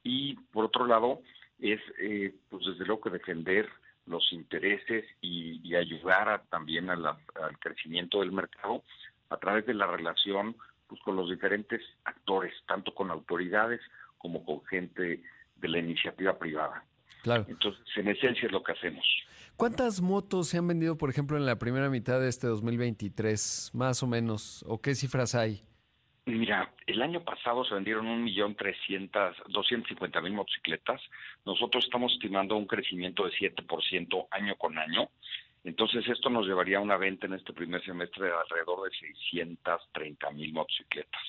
Y 0.03 0.35
por 0.51 0.65
otro 0.65 0.85
lado 0.85 1.21
es 1.59 1.79
eh, 1.99 2.33
pues 2.49 2.65
desde 2.65 2.85
luego 2.85 3.01
que 3.01 3.09
defender 3.11 3.69
los 4.05 4.31
intereses 4.33 5.05
y, 5.21 5.75
ayudar 5.75 6.43
también 6.49 6.89
al 6.89 7.17
crecimiento 7.59 8.19
del 8.19 8.33
mercado 8.33 8.83
a 9.29 9.37
través 9.37 9.65
de 9.65 9.73
la 9.73 9.87
relación 9.87 10.55
pues 10.87 11.01
con 11.01 11.15
los 11.15 11.29
diferentes 11.29 11.81
actores 12.03 12.53
tanto 12.67 12.93
con 12.93 13.09
autoridades 13.09 13.79
como 14.17 14.43
con 14.43 14.65
gente 14.65 15.23
de 15.55 15.67
la 15.69 15.79
iniciativa 15.79 16.37
privada 16.37 16.83
claro 17.21 17.45
entonces 17.47 17.83
en 17.95 18.07
esencia 18.07 18.45
es 18.45 18.51
lo 18.51 18.63
que 18.63 18.71
hacemos 18.73 19.05
¿Cuántas 19.61 20.01
motos 20.01 20.47
se 20.47 20.57
han 20.57 20.67
vendido, 20.67 20.97
por 20.97 21.11
ejemplo, 21.11 21.37
en 21.37 21.45
la 21.45 21.59
primera 21.59 21.87
mitad 21.87 22.19
de 22.19 22.29
este 22.29 22.47
2023, 22.47 23.69
más 23.75 24.01
o 24.01 24.07
menos? 24.07 24.65
¿O 24.67 24.81
qué 24.81 24.95
cifras 24.95 25.35
hay? 25.35 25.61
Mira, 26.25 26.73
el 26.87 27.01
año 27.01 27.23
pasado 27.23 27.63
se 27.65 27.75
vendieron 27.75 28.07
un 28.07 28.23
millón 28.23 28.55
trescientas, 28.55 29.35
doscientos 29.49 29.89
cincuenta 29.89 30.19
mil 30.21 30.33
motocicletas. 30.33 31.01
Nosotros 31.45 31.83
estamos 31.83 32.11
estimando 32.13 32.55
un 32.55 32.65
crecimiento 32.65 33.25
de 33.25 33.33
7% 33.33 34.27
año 34.31 34.55
con 34.55 34.77
año. 34.77 35.09
Entonces 35.63 36.07
esto 36.07 36.29
nos 36.29 36.47
llevaría 36.47 36.77
a 36.77 36.81
una 36.81 36.97
venta 36.97 37.27
en 37.27 37.33
este 37.33 37.53
primer 37.53 37.83
semestre 37.83 38.25
de 38.25 38.33
alrededor 38.33 38.89
de 38.89 38.97
630 38.97 40.31
mil 40.31 40.53
motocicletas. 40.53 41.21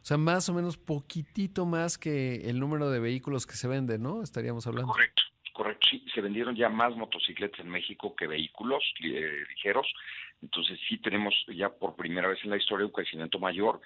O 0.00 0.04
sea, 0.08 0.16
más 0.16 0.48
o 0.48 0.54
menos 0.54 0.76
poquitito 0.76 1.66
más 1.66 1.98
que 1.98 2.48
el 2.48 2.58
número 2.58 2.90
de 2.90 3.00
vehículos 3.00 3.46
que 3.46 3.54
se 3.54 3.68
venden, 3.68 4.02
¿no? 4.02 4.22
Estaríamos 4.22 4.66
hablando. 4.66 4.92
Correcto. 4.92 5.22
Correcto, 5.52 5.88
sí, 5.90 6.06
se 6.14 6.20
vendieron 6.20 6.54
ya 6.54 6.68
más 6.68 6.94
motocicletas 6.94 7.58
en 7.58 7.68
México 7.68 8.14
que 8.14 8.28
vehículos 8.28 8.80
eh, 9.02 9.42
ligeros, 9.48 9.92
entonces 10.40 10.78
sí 10.88 10.98
tenemos 10.98 11.34
ya 11.52 11.68
por 11.68 11.96
primera 11.96 12.28
vez 12.28 12.38
en 12.44 12.50
la 12.50 12.56
historia 12.56 12.86
un 12.86 12.92
crecimiento 12.92 13.40
mayor 13.40 13.80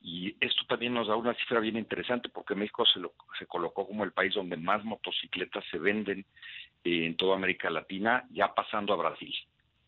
y 0.00 0.36
esto 0.40 0.62
también 0.68 0.94
nos 0.94 1.08
da 1.08 1.16
una 1.16 1.34
cifra 1.34 1.58
bien 1.58 1.76
interesante 1.76 2.28
porque 2.28 2.54
México 2.54 2.84
se, 2.86 3.00
lo, 3.00 3.14
se 3.40 3.46
colocó 3.46 3.88
como 3.88 4.04
el 4.04 4.12
país 4.12 4.34
donde 4.34 4.56
más 4.56 4.84
motocicletas 4.84 5.64
se 5.68 5.78
venden 5.78 6.20
eh, 6.84 7.06
en 7.06 7.16
toda 7.16 7.34
América 7.34 7.70
Latina, 7.70 8.24
ya 8.30 8.54
pasando 8.54 8.92
a 8.92 8.96
Brasil. 8.96 9.34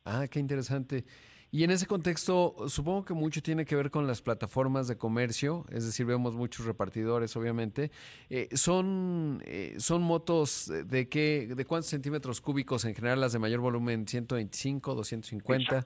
Ah, 0.04 0.26
qué 0.28 0.40
interesante. 0.40 1.04
Y 1.50 1.64
en 1.64 1.70
ese 1.70 1.86
contexto, 1.86 2.54
supongo 2.68 3.06
que 3.06 3.14
mucho 3.14 3.40
tiene 3.40 3.64
que 3.64 3.74
ver 3.74 3.90
con 3.90 4.06
las 4.06 4.20
plataformas 4.20 4.86
de 4.86 4.98
comercio, 4.98 5.64
es 5.70 5.86
decir, 5.86 6.04
vemos 6.04 6.34
muchos 6.34 6.66
repartidores, 6.66 7.34
obviamente. 7.36 7.90
Eh, 8.28 8.48
son, 8.52 9.42
eh, 9.46 9.74
son 9.78 10.02
motos 10.02 10.70
de 10.86 11.08
qué, 11.08 11.48
de 11.54 11.64
cuántos 11.64 11.88
centímetros 11.88 12.42
cúbicos 12.42 12.84
en 12.84 12.94
general 12.94 13.20
las 13.20 13.32
de 13.32 13.38
mayor 13.38 13.60
volumen, 13.60 14.06
125, 14.06 14.94
250. 14.94 15.84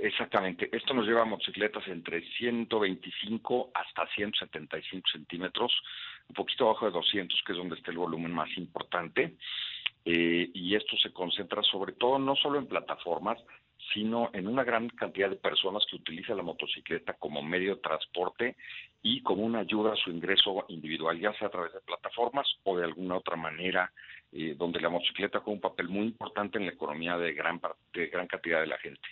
Exactamente. 0.00 0.68
Esto 0.72 0.94
nos 0.94 1.06
lleva 1.06 1.22
a 1.22 1.26
motocicletas 1.26 1.86
entre 1.88 2.20
125 2.36 3.70
hasta 3.72 4.06
175 4.14 5.08
centímetros, 5.10 5.72
un 6.28 6.34
poquito 6.34 6.64
abajo 6.64 6.86
de 6.86 6.92
200, 6.92 7.40
que 7.46 7.52
es 7.52 7.58
donde 7.58 7.76
está 7.76 7.92
el 7.92 7.98
volumen 7.98 8.32
más 8.32 8.48
importante. 8.56 9.36
Eh, 10.04 10.50
y 10.52 10.74
esto 10.74 10.96
se 10.96 11.12
concentra 11.12 11.62
sobre 11.62 11.92
todo 11.92 12.18
no 12.18 12.36
solo 12.36 12.58
en 12.58 12.66
plataformas, 12.66 13.38
sino 13.92 14.30
en 14.32 14.48
una 14.48 14.64
gran 14.64 14.88
cantidad 14.88 15.30
de 15.30 15.36
personas 15.36 15.84
que 15.88 15.96
utilizan 15.96 16.36
la 16.36 16.42
motocicleta 16.42 17.14
como 17.14 17.42
medio 17.42 17.76
de 17.76 17.80
transporte 17.80 18.56
y 19.02 19.22
como 19.22 19.44
una 19.44 19.60
ayuda 19.60 19.92
a 19.92 19.96
su 19.96 20.10
ingreso 20.10 20.64
individual, 20.68 21.18
ya 21.20 21.32
sea 21.38 21.48
a 21.48 21.50
través 21.50 21.72
de 21.72 21.80
plataformas 21.80 22.46
o 22.64 22.76
de 22.76 22.84
alguna 22.84 23.16
otra 23.16 23.36
manera, 23.36 23.92
eh, 24.32 24.54
donde 24.58 24.80
la 24.80 24.88
motocicleta 24.88 25.40
juega 25.40 25.54
un 25.54 25.60
papel 25.60 25.88
muy 25.88 26.06
importante 26.06 26.58
en 26.58 26.66
la 26.66 26.72
economía 26.72 27.16
de 27.16 27.32
gran, 27.32 27.60
de 27.92 28.06
gran 28.08 28.26
cantidad 28.26 28.60
de 28.60 28.66
la 28.66 28.78
gente. 28.78 29.08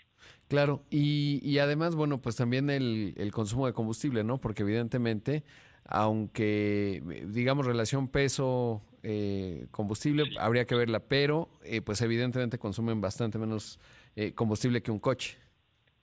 Claro, 0.49 0.83
y, 0.91 1.41
y 1.43 1.59
además, 1.59 1.95
bueno, 1.95 2.21
pues 2.21 2.37
también 2.37 2.71
el, 2.71 3.15
el 3.17 3.31
consumo 3.31 3.67
de 3.67 3.73
combustible, 3.73 4.25
¿no? 4.25 4.39
Porque 4.41 4.63
evidentemente, 4.63 5.45
aunque 5.85 7.03
digamos 7.27 7.67
relación 7.67 8.09
peso 8.09 8.83
eh, 9.03 9.67
combustible, 9.71 10.25
habría 10.39 10.67
que 10.67 10.75
verla, 10.75 11.01
pero 11.01 11.51
eh, 11.63 11.83
pues 11.83 12.01
evidentemente 12.01 12.59
consumen 12.59 13.01
bastante 13.01 13.39
menos 13.39 13.79
eh, 14.17 14.35
combustible 14.35 14.83
que 14.83 14.91
un 14.91 14.99
coche. 14.99 15.39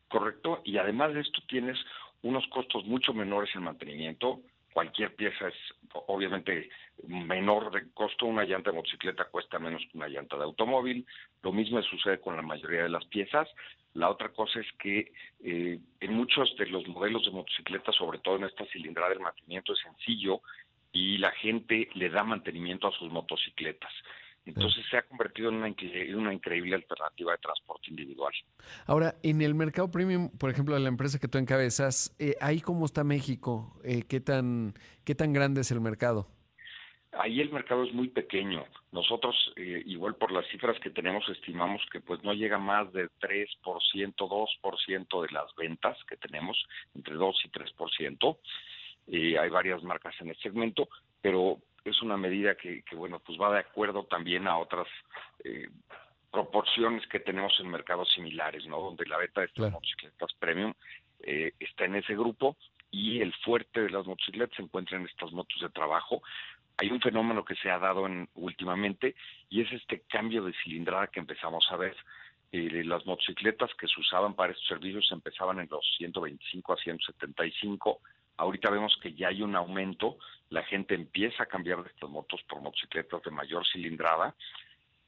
Correcto, 0.07 0.61
y 0.65 0.77
además 0.77 1.13
de 1.13 1.21
esto 1.21 1.41
tienes 1.47 1.77
unos 2.23 2.45
costos 2.47 2.85
mucho 2.85 3.13
menores 3.13 3.49
en 3.55 3.63
mantenimiento. 3.63 4.41
Cualquier 4.73 5.15
pieza 5.15 5.47
es 5.47 5.55
obviamente 6.07 6.69
menor 7.07 7.71
de 7.71 7.91
costo. 7.93 8.25
Una 8.25 8.43
llanta 8.43 8.71
de 8.71 8.77
motocicleta 8.77 9.25
cuesta 9.25 9.59
menos 9.59 9.81
que 9.81 9.97
una 9.97 10.07
llanta 10.07 10.37
de 10.37 10.43
automóvil. 10.43 11.05
Lo 11.41 11.51
mismo 11.51 11.81
sucede 11.83 12.19
con 12.19 12.35
la 12.35 12.41
mayoría 12.41 12.83
de 12.83 12.89
las 12.89 13.05
piezas. 13.05 13.49
La 13.93 14.09
otra 14.09 14.29
cosa 14.29 14.59
es 14.61 14.67
que 14.79 15.11
eh, 15.43 15.79
en 15.99 16.13
muchos 16.13 16.55
de 16.57 16.67
los 16.67 16.87
modelos 16.87 17.25
de 17.25 17.31
motocicleta, 17.31 17.91
sobre 17.91 18.19
todo 18.19 18.37
en 18.37 18.45
esta 18.45 18.65
cilindrada, 18.67 19.13
el 19.13 19.19
mantenimiento 19.19 19.73
es 19.73 19.79
sencillo 19.79 20.41
y 20.93 21.17
la 21.17 21.31
gente 21.31 21.89
le 21.93 22.09
da 22.09 22.23
mantenimiento 22.23 22.87
a 22.87 22.91
sus 22.91 23.11
motocicletas. 23.11 23.91
Entonces 24.45 24.83
se 24.89 24.97
ha 24.97 25.03
convertido 25.03 25.49
en 25.49 25.55
una, 25.55 26.33
increíble 26.33 26.75
alternativa 26.75 27.31
de 27.31 27.37
transporte 27.37 27.89
individual. 27.89 28.33
Ahora, 28.87 29.15
en 29.21 29.41
el 29.41 29.53
mercado 29.53 29.91
premium, 29.91 30.29
por 30.37 30.49
ejemplo, 30.49 30.73
de 30.73 30.81
la 30.81 30.89
empresa 30.89 31.19
que 31.19 31.27
tú 31.27 31.37
encabezas, 31.37 32.15
eh, 32.17 32.35
¿ahí 32.41 32.59
cómo 32.59 32.85
está 32.85 33.03
México? 33.03 33.79
Eh, 33.83 34.03
¿qué, 34.09 34.19
tan, 34.19 34.73
¿Qué 35.05 35.13
tan 35.13 35.31
grande 35.31 35.61
es 35.61 35.71
el 35.71 35.79
mercado? 35.79 36.27
Ahí 37.13 37.41
el 37.41 37.51
mercado 37.51 37.83
es 37.83 37.93
muy 37.93 38.07
pequeño. 38.07 38.63
Nosotros, 38.91 39.35
eh, 39.57 39.83
igual 39.85 40.15
por 40.15 40.31
las 40.31 40.47
cifras 40.47 40.79
que 40.79 40.89
tenemos, 40.89 41.27
estimamos 41.29 41.81
que 41.91 41.99
pues 41.99 42.23
no 42.23 42.33
llega 42.33 42.57
más 42.57 42.91
de 42.93 43.09
3%, 43.19 43.47
2% 44.15 45.21
de 45.21 45.31
las 45.31 45.53
ventas 45.55 45.97
que 46.05 46.15
tenemos, 46.15 46.57
entre 46.95 47.15
2 47.15 47.35
y 47.45 47.49
3%. 47.49 48.37
Eh, 49.07 49.37
hay 49.37 49.49
varias 49.49 49.83
marcas 49.83 50.15
en 50.21 50.29
el 50.29 50.37
segmento, 50.37 50.87
pero 51.21 51.59
es 51.83 52.01
una 52.01 52.17
medida 52.17 52.55
que, 52.55 52.83
que, 52.83 52.95
bueno, 52.95 53.19
pues 53.19 53.39
va 53.39 53.53
de 53.53 53.59
acuerdo 53.59 54.05
también 54.05 54.47
a 54.47 54.57
otras 54.57 54.87
eh, 55.43 55.69
proporciones 56.31 57.05
que 57.07 57.19
tenemos 57.19 57.53
en 57.59 57.69
mercados 57.69 58.11
similares, 58.13 58.65
¿no? 58.65 58.79
Donde 58.79 59.05
la 59.05 59.17
venta 59.17 59.41
de 59.41 59.47
estas 59.47 59.71
motocicletas 59.71 60.33
premium 60.39 60.73
eh, 61.19 61.53
está 61.59 61.85
en 61.85 61.95
ese 61.95 62.13
grupo 62.13 62.55
y 62.89 63.21
el 63.21 63.33
fuerte 63.33 63.81
de 63.81 63.89
las 63.89 64.05
motocicletas 64.05 64.55
se 64.55 64.63
encuentra 64.63 64.97
en 64.97 65.05
estas 65.05 65.31
motos 65.31 65.59
de 65.61 65.69
trabajo. 65.69 66.21
Hay 66.77 66.89
un 66.89 67.01
fenómeno 67.01 67.43
que 67.43 67.55
se 67.55 67.69
ha 67.69 67.79
dado 67.79 68.05
en, 68.07 68.29
últimamente 68.35 69.15
y 69.49 69.61
es 69.61 69.71
este 69.73 70.01
cambio 70.01 70.43
de 70.43 70.53
cilindrada 70.63 71.07
que 71.07 71.19
empezamos 71.19 71.65
a 71.69 71.77
ver. 71.77 71.95
Eh, 72.53 72.83
las 72.83 73.05
motocicletas 73.05 73.71
que 73.75 73.87
se 73.87 73.99
usaban 73.99 74.33
para 74.33 74.51
estos 74.51 74.67
servicios 74.67 75.09
empezaban 75.11 75.59
en 75.59 75.69
los 75.69 75.85
125 75.97 76.73
a 76.73 76.77
175. 76.77 78.01
Ahorita 78.41 78.71
vemos 78.71 78.97
que 79.03 79.13
ya 79.13 79.27
hay 79.27 79.43
un 79.43 79.55
aumento, 79.55 80.17
la 80.49 80.63
gente 80.63 80.95
empieza 80.95 81.43
a 81.43 81.45
cambiar 81.45 81.83
de 81.83 81.89
estas 81.89 82.09
motos 82.09 82.41
por 82.49 82.59
motocicletas 82.59 83.21
de 83.21 83.29
mayor 83.29 83.63
cilindrada 83.67 84.33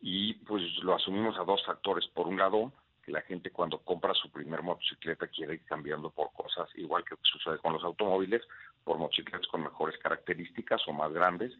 y 0.02 0.36
pues 0.46 0.62
lo 0.84 0.94
asumimos 0.94 1.36
a 1.40 1.44
dos 1.44 1.66
factores. 1.66 2.06
Por 2.10 2.28
un 2.28 2.38
lado, 2.38 2.72
que 3.04 3.12
la 3.12 3.22
gente 3.22 3.50
cuando 3.50 3.80
compra 3.80 4.14
su 4.14 4.30
primer 4.30 4.62
motocicleta 4.62 5.26
quiere 5.30 5.56
ir 5.56 5.66
cambiando 5.66 6.12
por 6.12 6.32
cosas, 6.32 6.70
igual 6.76 7.04
que 7.06 7.16
sucede 7.24 7.58
con 7.58 7.74
los 7.74 7.84
automóviles, 7.84 8.44
por 8.84 9.00
motocicletas 9.00 9.48
con 9.48 9.64
mejores 9.64 9.98
características 9.98 10.88
o 10.88 10.94
más 10.94 11.12
grandes. 11.12 11.54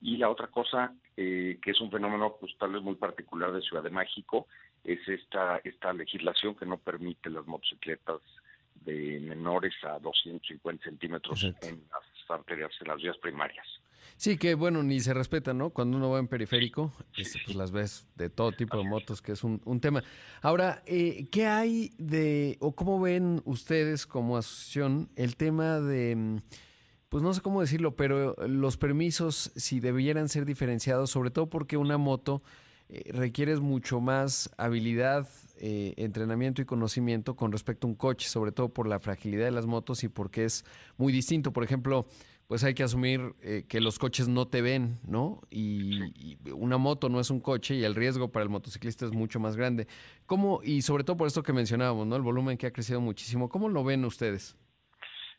Y 0.00 0.16
la 0.16 0.30
otra 0.30 0.48
cosa, 0.48 0.92
eh, 1.16 1.60
que 1.62 1.70
es 1.70 1.80
un 1.80 1.92
fenómeno 1.92 2.38
pues 2.40 2.58
tal 2.58 2.72
vez 2.72 2.82
muy 2.82 2.96
particular 2.96 3.52
de 3.52 3.62
Ciudad 3.62 3.84
de 3.84 3.90
México, 3.90 4.48
es 4.82 4.98
esta, 5.06 5.60
esta 5.62 5.92
legislación 5.92 6.56
que 6.56 6.66
no 6.66 6.76
permite 6.76 7.30
las 7.30 7.46
motocicletas 7.46 8.20
de 8.74 9.20
menores 9.20 9.74
a 9.84 9.98
250 9.98 10.84
centímetros 10.84 11.44
en 11.44 11.82
las 11.90 12.30
arterias, 12.30 12.70
en 12.80 12.88
las 12.88 12.96
vías 12.96 13.16
primarias. 13.18 13.66
Sí, 14.16 14.36
que 14.36 14.54
bueno, 14.54 14.82
ni 14.82 15.00
se 15.00 15.14
respeta, 15.14 15.54
¿no? 15.54 15.70
Cuando 15.70 15.96
uno 15.96 16.10
va 16.10 16.18
en 16.18 16.28
periférico, 16.28 16.92
este, 17.16 17.38
pues 17.44 17.56
las 17.56 17.70
ves 17.72 18.06
de 18.16 18.28
todo 18.28 18.52
tipo 18.52 18.76
de 18.76 18.84
motos, 18.84 19.22
que 19.22 19.32
es 19.32 19.42
un, 19.44 19.80
tema. 19.80 20.04
Ahora, 20.42 20.82
eh, 20.84 21.26
¿qué 21.30 21.46
hay 21.46 21.92
de, 21.96 22.58
o 22.60 22.74
cómo 22.74 23.00
ven 23.00 23.40
ustedes 23.46 24.06
como 24.06 24.36
asociación 24.36 25.08
el 25.16 25.36
tema 25.36 25.80
de, 25.80 26.16
mm, 26.16 26.36
pues 27.08 27.22
no 27.22 27.32
sé 27.32 27.40
cómo 27.40 27.62
decirlo, 27.62 27.96
pero 27.96 28.36
los 28.46 28.76
permisos, 28.76 29.52
si 29.56 29.80
debieran 29.80 30.28
ser 30.28 30.44
diferenciados, 30.44 31.10
sobre 31.10 31.30
todo 31.30 31.48
porque 31.48 31.78
una 31.78 31.96
moto 31.96 32.42
eh, 32.90 33.10
requiere 33.12 33.56
mucho 33.56 34.00
más 34.00 34.50
habilidad, 34.58 35.28
eh, 35.60 35.94
entrenamiento 35.96 36.62
y 36.62 36.64
conocimiento 36.64 37.36
con 37.36 37.52
respecto 37.52 37.86
a 37.86 37.90
un 37.90 37.94
coche, 37.94 38.28
sobre 38.28 38.50
todo 38.50 38.70
por 38.70 38.88
la 38.88 38.98
fragilidad 38.98 39.44
de 39.44 39.50
las 39.50 39.66
motos 39.66 40.02
y 40.04 40.08
porque 40.08 40.44
es 40.44 40.64
muy 40.96 41.12
distinto. 41.12 41.52
Por 41.52 41.64
ejemplo, 41.64 42.06
pues 42.48 42.64
hay 42.64 42.74
que 42.74 42.82
asumir 42.82 43.20
eh, 43.42 43.64
que 43.68 43.80
los 43.80 43.98
coches 43.98 44.26
no 44.26 44.48
te 44.48 44.62
ven, 44.62 44.98
¿no? 45.06 45.40
Y, 45.50 46.36
una 46.52 46.78
moto 46.78 47.08
no 47.08 47.20
es 47.20 47.30
un 47.30 47.40
coche 47.40 47.76
y 47.76 47.84
el 47.84 47.94
riesgo 47.94 48.32
para 48.32 48.42
el 48.42 48.48
motociclista 48.48 49.04
es 49.04 49.12
mucho 49.12 49.38
más 49.38 49.56
grande. 49.56 49.86
¿Cómo, 50.26 50.60
y 50.64 50.82
sobre 50.82 51.04
todo 51.04 51.16
por 51.16 51.28
esto 51.28 51.42
que 51.42 51.52
mencionábamos, 51.52 52.08
¿no? 52.08 52.16
El 52.16 52.22
volumen 52.22 52.58
que 52.58 52.66
ha 52.66 52.72
crecido 52.72 53.00
muchísimo, 53.00 53.48
¿cómo 53.48 53.68
lo 53.68 53.84
ven 53.84 54.04
ustedes? 54.04 54.56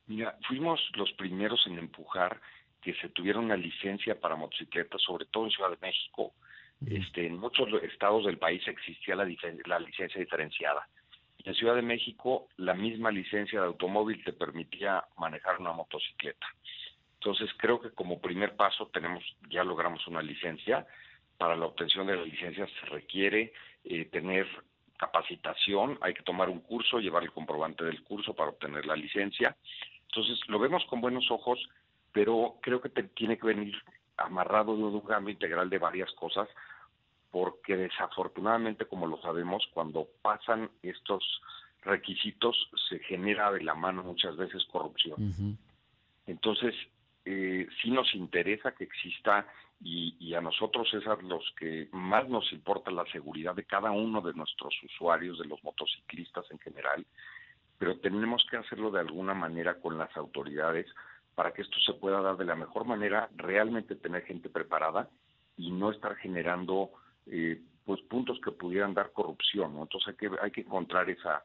Mira, 0.08 0.38
fuimos 0.48 0.80
los 0.96 1.12
primeros 1.14 1.60
en 1.68 1.80
empujar 1.80 2.40
que 2.82 2.94
se 2.96 3.10
tuviera 3.10 3.40
una 3.40 3.58
licencia 3.58 4.20
para 4.20 4.36
motocicletas, 4.36 5.02
sobre 5.02 5.26
todo 5.26 5.46
en 5.46 5.52
Ciudad 5.52 5.70
de 5.70 5.78
México. 5.82 6.34
Este, 6.86 7.28
en 7.28 7.38
muchos 7.38 7.70
estados 7.84 8.26
del 8.26 8.38
país 8.38 8.68
existía 8.68 9.16
la, 9.16 9.26
licencia 9.26 10.20
diferenciada. 10.20 10.88
En 11.44 11.54
Ciudad 11.54 11.76
de 11.76 11.82
México, 11.82 12.48
la 12.58 12.74
misma 12.74 13.12
licencia 13.12 13.60
de 13.60 13.68
automóvil 13.68 14.24
te 14.24 14.34
permitía 14.34 15.04
manejar 15.18 15.60
una 15.60 15.74
motocicleta. 15.74 16.48
Entonces 17.16 17.50
creo 17.58 17.80
que 17.80 17.92
como 17.92 18.20
primer 18.20 18.56
paso 18.56 18.88
tenemos, 18.88 19.24
ya 19.50 19.64
logramos 19.64 20.06
una 20.08 20.22
licencia. 20.22 20.86
Para 21.38 21.56
la 21.56 21.66
obtención 21.66 22.08
de 22.08 22.16
la 22.16 22.24
licencia 22.24 22.68
se 22.68 22.86
requiere 22.88 23.54
eh, 23.84 24.06
tener 24.06 24.48
capacitación, 24.98 25.98
hay 26.02 26.14
que 26.14 26.24
tomar 26.24 26.50
un 26.50 26.62
curso, 26.62 27.00
llevar 27.00 27.24
el 27.24 27.32
comprobante 27.32 27.84
del 27.84 28.04
curso 28.04 28.36
para 28.36 28.50
obtener 28.50 28.86
la 28.86 28.96
licencia. 28.96 29.56
Entonces 30.08 30.40
lo 30.48 30.60
vemos 30.60 30.84
con 30.86 31.02
buenos 31.02 31.30
ojos, 31.32 31.60
pero 32.12 32.58
creo 32.62 32.82
que 32.82 32.90
tiene 32.90 33.38
que 33.38 33.48
venir 33.48 33.76
amarrado 34.18 34.76
de 34.76 34.84
un 34.84 35.02
cambio 35.02 35.34
integral 35.34 35.70
de 35.70 35.80
varias 35.80 36.12
cosas, 36.14 36.48
porque 37.32 37.78
desafortunadamente, 37.78 38.86
como 38.86 39.08
lo 39.08 39.22
sabemos, 39.22 39.66
cuando 39.74 40.08
pasan 40.22 40.70
estos 40.84 41.24
requisitos 41.82 42.70
se 42.90 43.00
genera 43.00 43.52
de 43.52 43.64
la 43.64 43.74
mano 43.74 44.04
muchas 44.04 44.36
veces 44.36 44.64
corrupción. 44.66 45.58
Entonces, 46.28 46.76
eh, 47.26 47.68
sí 47.82 47.92
nos 47.92 48.14
interesa 48.14 48.74
que 48.74 48.84
exista 48.84 49.48
y, 49.84 50.34
a 50.36 50.42
nosotros 50.42 50.94
es 50.94 51.06
a 51.08 51.16
los 51.16 51.44
que 51.58 51.90
más 51.92 52.30
nos 52.30 52.52
importa 52.54 52.92
la 52.92 53.06
seguridad 53.12 53.56
de 53.56 53.66
cada 53.66 53.92
uno 53.92 54.22
de 54.22 54.34
nuestros 54.34 54.76
usuarios, 54.84 55.40
de 55.40 55.46
los 55.46 55.64
motociclistas 55.64 56.46
en 56.52 56.60
general, 56.60 57.06
pero 57.80 57.98
tenemos 57.98 58.46
que 58.50 58.58
hacerlo 58.58 58.92
de 58.92 59.00
alguna 59.00 59.34
manera 59.34 59.80
con 59.80 59.98
las 59.98 60.16
autoridades 60.16 60.86
para 61.34 61.52
que 61.52 61.64
esto 61.64 61.80
se 61.80 61.94
pueda 61.94 62.22
dar 62.22 62.38
de 62.38 62.46
la 62.46 62.56
mejor 62.56 62.86
manera, 62.86 63.30
realmente 63.36 63.96
tener 63.96 64.24
gente 64.24 64.50
preparada 64.50 65.10
y 65.58 65.72
no 65.72 65.92
estar 65.92 66.16
generando 66.18 66.92
eh, 67.28 67.62
pues 67.86 68.02
puntos 68.02 68.40
que 68.44 68.52
pudieran 68.52 68.94
dar 68.94 69.12
corrupción. 69.12 69.78
Entonces 69.78 70.10
hay 70.10 70.16
que, 70.16 70.32
hay 70.42 70.52
que 70.52 70.62
encontrar 70.62 71.10
esa, 71.10 71.44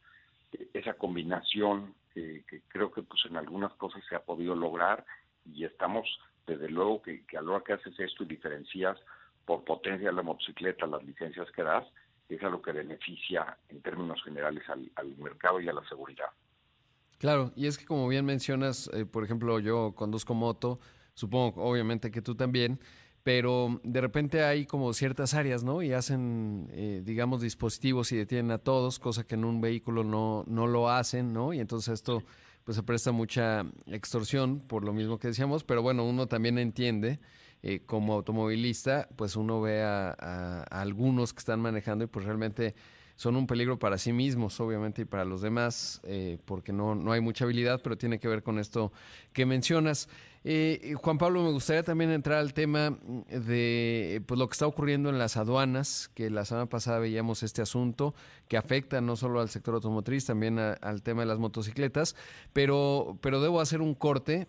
esa 0.72 0.94
combinación 0.94 1.94
que 2.14 2.62
creo 2.68 2.90
que 2.90 3.02
pues 3.02 3.20
en 3.26 3.36
algunas 3.36 3.74
cosas 3.74 4.02
se 4.08 4.16
ha 4.16 4.20
podido 4.20 4.54
lograr 4.54 5.04
y 5.54 5.64
estamos, 5.64 6.06
desde 6.46 6.68
luego, 6.68 7.02
que, 7.02 7.24
a 7.36 7.40
lo 7.40 7.62
que 7.62 7.74
haces 7.74 7.98
esto 7.98 8.24
y 8.24 8.26
diferencias 8.26 8.98
por 9.44 9.64
potencia 9.64 10.08
de 10.08 10.14
la 10.14 10.22
motocicleta 10.22 10.86
las 10.86 11.04
licencias 11.04 11.50
que 11.52 11.62
das, 11.62 11.84
es 12.28 12.42
a 12.42 12.48
lo 12.48 12.60
que 12.60 12.72
beneficia 12.72 13.56
en 13.68 13.80
términos 13.82 14.20
generales 14.24 14.64
al, 14.68 15.16
mercado 15.18 15.60
y 15.60 15.68
a 15.68 15.72
la 15.72 15.86
seguridad. 15.88 16.26
Claro, 17.18 17.52
y 17.54 17.66
es 17.66 17.78
que 17.78 17.86
como 17.86 18.08
bien 18.08 18.24
mencionas, 18.24 18.90
eh, 18.92 19.06
por 19.06 19.24
ejemplo, 19.24 19.60
yo 19.60 19.94
conduzco 19.94 20.34
moto, 20.34 20.80
supongo 21.14 21.62
obviamente 21.62 22.10
que 22.10 22.20
tú 22.20 22.34
también, 22.34 22.80
pero 23.26 23.80
de 23.82 24.00
repente 24.00 24.44
hay 24.44 24.66
como 24.66 24.92
ciertas 24.92 25.34
áreas, 25.34 25.64
¿no? 25.64 25.82
Y 25.82 25.92
hacen, 25.92 26.68
eh, 26.70 27.02
digamos, 27.04 27.40
dispositivos 27.40 28.12
y 28.12 28.16
detienen 28.16 28.52
a 28.52 28.58
todos, 28.58 29.00
cosa 29.00 29.24
que 29.24 29.34
en 29.34 29.44
un 29.44 29.60
vehículo 29.60 30.04
no, 30.04 30.44
no 30.46 30.68
lo 30.68 30.88
hacen, 30.88 31.32
¿no? 31.32 31.52
Y 31.52 31.58
entonces 31.58 31.94
esto 31.94 32.22
pues 32.62 32.76
se 32.76 32.84
presta 32.84 33.10
mucha 33.10 33.66
extorsión 33.86 34.60
por 34.60 34.84
lo 34.84 34.92
mismo 34.92 35.18
que 35.18 35.26
decíamos, 35.26 35.64
pero 35.64 35.82
bueno, 35.82 36.04
uno 36.04 36.28
también 36.28 36.56
entiende 36.56 37.18
eh, 37.64 37.80
como 37.84 38.14
automovilista, 38.14 39.08
pues 39.16 39.34
uno 39.34 39.60
ve 39.60 39.82
a, 39.82 40.62
algunos 40.70 41.32
que 41.32 41.40
están 41.40 41.58
manejando 41.58 42.04
y 42.04 42.06
pues 42.06 42.26
realmente 42.26 42.76
son 43.16 43.34
un 43.34 43.48
peligro 43.48 43.76
para 43.76 43.98
sí 43.98 44.12
mismos, 44.12 44.60
obviamente, 44.60 45.02
y 45.02 45.04
para 45.04 45.24
los 45.24 45.40
demás, 45.40 46.00
eh, 46.04 46.38
porque 46.44 46.72
no, 46.72 46.94
no 46.94 47.10
hay 47.10 47.20
mucha 47.20 47.44
habilidad, 47.44 47.80
pero 47.82 47.98
tiene 47.98 48.20
que 48.20 48.28
ver 48.28 48.44
con 48.44 48.60
esto 48.60 48.92
que 49.32 49.46
mencionas. 49.46 50.08
Eh, 50.48 50.94
Juan 51.02 51.18
Pablo, 51.18 51.42
me 51.42 51.50
gustaría 51.50 51.82
también 51.82 52.12
entrar 52.12 52.38
al 52.38 52.54
tema 52.54 52.96
de 53.28 54.22
pues, 54.26 54.38
lo 54.38 54.48
que 54.48 54.52
está 54.52 54.68
ocurriendo 54.68 55.10
en 55.10 55.18
las 55.18 55.36
aduanas, 55.36 56.08
que 56.14 56.30
la 56.30 56.44
semana 56.44 56.66
pasada 56.68 57.00
veíamos 57.00 57.42
este 57.42 57.62
asunto 57.62 58.14
que 58.46 58.56
afecta 58.56 59.00
no 59.00 59.16
solo 59.16 59.40
al 59.40 59.48
sector 59.48 59.74
automotriz, 59.74 60.24
también 60.24 60.60
al 60.60 61.02
tema 61.02 61.22
de 61.22 61.26
las 61.26 61.40
motocicletas, 61.40 62.14
pero, 62.52 63.18
pero 63.22 63.40
debo 63.40 63.60
hacer 63.60 63.80
un 63.80 63.96
corte 63.96 64.46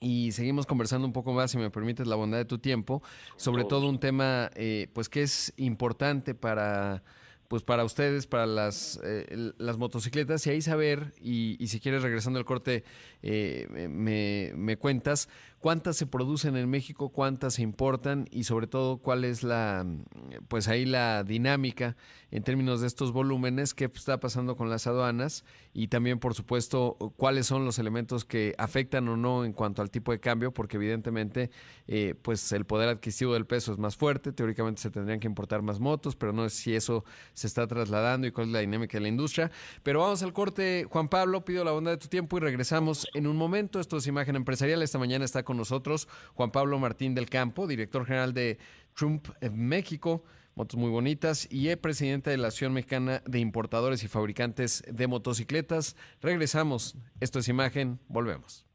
y 0.00 0.32
seguimos 0.32 0.64
conversando 0.64 1.06
un 1.06 1.12
poco 1.12 1.34
más, 1.34 1.50
si 1.50 1.58
me 1.58 1.68
permites 1.68 2.06
la 2.06 2.16
bondad 2.16 2.38
de 2.38 2.46
tu 2.46 2.58
tiempo, 2.58 3.02
sobre 3.36 3.64
todo 3.64 3.90
un 3.90 4.00
tema 4.00 4.50
eh, 4.54 4.88
pues 4.94 5.10
que 5.10 5.20
es 5.20 5.52
importante 5.58 6.34
para 6.34 7.02
pues 7.52 7.62
para 7.62 7.84
ustedes, 7.84 8.26
para 8.26 8.46
las, 8.46 8.98
eh, 9.04 9.52
las 9.58 9.76
motocicletas, 9.76 10.46
y 10.46 10.50
ahí 10.50 10.62
saber, 10.62 11.12
y, 11.20 11.58
si 11.66 11.80
quieres 11.80 12.02
regresando 12.02 12.38
al 12.38 12.46
corte, 12.46 12.82
eh, 13.22 13.66
me, 13.90 14.52
me, 14.56 14.78
cuentas 14.78 15.28
cuántas 15.62 15.96
se 15.96 16.08
producen 16.08 16.56
en 16.56 16.68
México, 16.68 17.10
cuántas 17.10 17.54
se 17.54 17.62
importan 17.62 18.26
y 18.32 18.44
sobre 18.44 18.66
todo 18.66 18.98
cuál 18.98 19.24
es 19.24 19.44
la, 19.44 19.86
pues 20.48 20.66
ahí 20.66 20.84
la 20.84 21.22
dinámica 21.22 21.96
en 22.32 22.42
términos 22.42 22.80
de 22.80 22.88
estos 22.88 23.12
volúmenes, 23.12 23.72
qué 23.72 23.84
está 23.84 24.18
pasando 24.18 24.56
con 24.56 24.70
las 24.70 24.88
aduanas 24.88 25.44
y 25.72 25.86
también, 25.86 26.18
por 26.18 26.34
supuesto, 26.34 26.96
cuáles 27.16 27.46
son 27.46 27.64
los 27.64 27.78
elementos 27.78 28.24
que 28.24 28.54
afectan 28.58 29.06
o 29.08 29.16
no 29.16 29.44
en 29.44 29.52
cuanto 29.52 29.82
al 29.82 29.90
tipo 29.90 30.10
de 30.10 30.18
cambio, 30.18 30.52
porque 30.52 30.78
evidentemente, 30.78 31.50
eh, 31.86 32.16
pues 32.20 32.50
el 32.50 32.64
poder 32.64 32.88
adquisitivo 32.88 33.34
del 33.34 33.46
peso 33.46 33.72
es 33.72 33.78
más 33.78 33.96
fuerte, 33.96 34.32
teóricamente 34.32 34.82
se 34.82 34.90
tendrían 34.90 35.20
que 35.20 35.28
importar 35.28 35.62
más 35.62 35.78
motos, 35.78 36.16
pero 36.16 36.32
no 36.32 36.44
es 36.44 36.54
si 36.54 36.74
eso 36.74 37.04
se 37.34 37.46
está 37.46 37.68
trasladando 37.68 38.26
y 38.26 38.32
cuál 38.32 38.48
es 38.48 38.52
la 38.52 38.58
dinámica 38.58 38.98
de 38.98 39.02
la 39.02 39.08
industria. 39.08 39.52
Pero 39.84 40.00
vamos 40.00 40.24
al 40.24 40.32
corte, 40.32 40.86
Juan 40.90 41.08
Pablo, 41.08 41.44
pido 41.44 41.62
la 41.64 41.70
bondad 41.70 41.92
de 41.92 41.98
tu 41.98 42.08
tiempo 42.08 42.36
y 42.38 42.40
regresamos 42.40 43.06
en 43.14 43.28
un 43.28 43.36
momento. 43.36 43.78
Esto 43.78 43.98
es 43.98 44.06
Imagen 44.08 44.34
Empresarial. 44.34 44.82
Esta 44.82 44.98
mañana 44.98 45.24
está 45.24 45.44
con 45.44 45.51
nosotros 45.54 46.08
Juan 46.34 46.50
Pablo 46.50 46.78
Martín 46.78 47.14
del 47.14 47.28
Campo, 47.28 47.66
director 47.66 48.04
general 48.06 48.34
de 48.34 48.58
Trump 48.94 49.28
en 49.40 49.56
México 49.56 50.24
motos 50.54 50.78
muy 50.78 50.90
bonitas, 50.90 51.48
y 51.50 51.68
es 51.68 51.76
presidente 51.76 52.30
de 52.30 52.36
la 52.36 52.48
Asociación 52.48 52.74
Mexicana 52.74 53.22
de 53.26 53.38
Importadores 53.38 54.04
y 54.04 54.08
Fabricantes 54.08 54.84
de 54.86 55.06
Motocicletas. 55.06 55.96
Regresamos. 56.20 56.96
Esto 57.20 57.38
es 57.38 57.48
imagen. 57.48 57.98
Volvemos. 58.08 58.66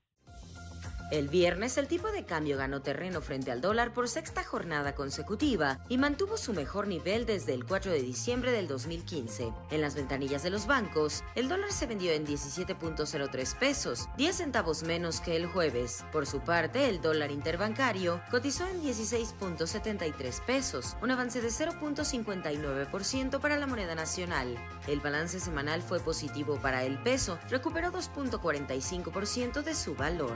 El 1.09 1.29
viernes 1.29 1.77
el 1.77 1.87
tipo 1.87 2.11
de 2.11 2.25
cambio 2.25 2.57
ganó 2.57 2.81
terreno 2.81 3.21
frente 3.21 3.49
al 3.49 3.61
dólar 3.61 3.93
por 3.93 4.09
sexta 4.09 4.43
jornada 4.43 4.93
consecutiva 4.93 5.79
y 5.87 5.97
mantuvo 5.97 6.35
su 6.35 6.51
mejor 6.51 6.85
nivel 6.85 7.25
desde 7.25 7.53
el 7.53 7.63
4 7.63 7.93
de 7.93 8.01
diciembre 8.01 8.51
del 8.51 8.67
2015. 8.67 9.53
En 9.71 9.79
las 9.79 9.95
ventanillas 9.95 10.43
de 10.43 10.49
los 10.49 10.67
bancos, 10.67 11.23
el 11.35 11.47
dólar 11.47 11.71
se 11.71 11.85
vendió 11.85 12.11
en 12.11 12.27
17.03 12.27 13.57
pesos, 13.57 14.09
10 14.17 14.35
centavos 14.35 14.83
menos 14.83 15.21
que 15.21 15.37
el 15.37 15.47
jueves. 15.47 16.03
Por 16.11 16.25
su 16.25 16.41
parte, 16.41 16.89
el 16.89 16.99
dólar 16.99 17.31
interbancario 17.31 18.19
cotizó 18.29 18.67
en 18.67 18.83
16.73 18.83 20.45
pesos, 20.45 20.97
un 21.01 21.11
avance 21.11 21.39
de 21.39 21.47
0.59% 21.47 23.39
para 23.39 23.57
la 23.57 23.65
moneda 23.65 23.95
nacional. 23.95 24.57
El 24.87 24.99
balance 24.99 25.39
semanal 25.39 25.81
fue 25.81 26.01
positivo 26.01 26.59
para 26.61 26.83
el 26.83 27.01
peso, 27.01 27.39
recuperó 27.49 27.93
2.45% 27.93 29.63
de 29.63 29.73
su 29.73 29.95
valor. 29.95 30.35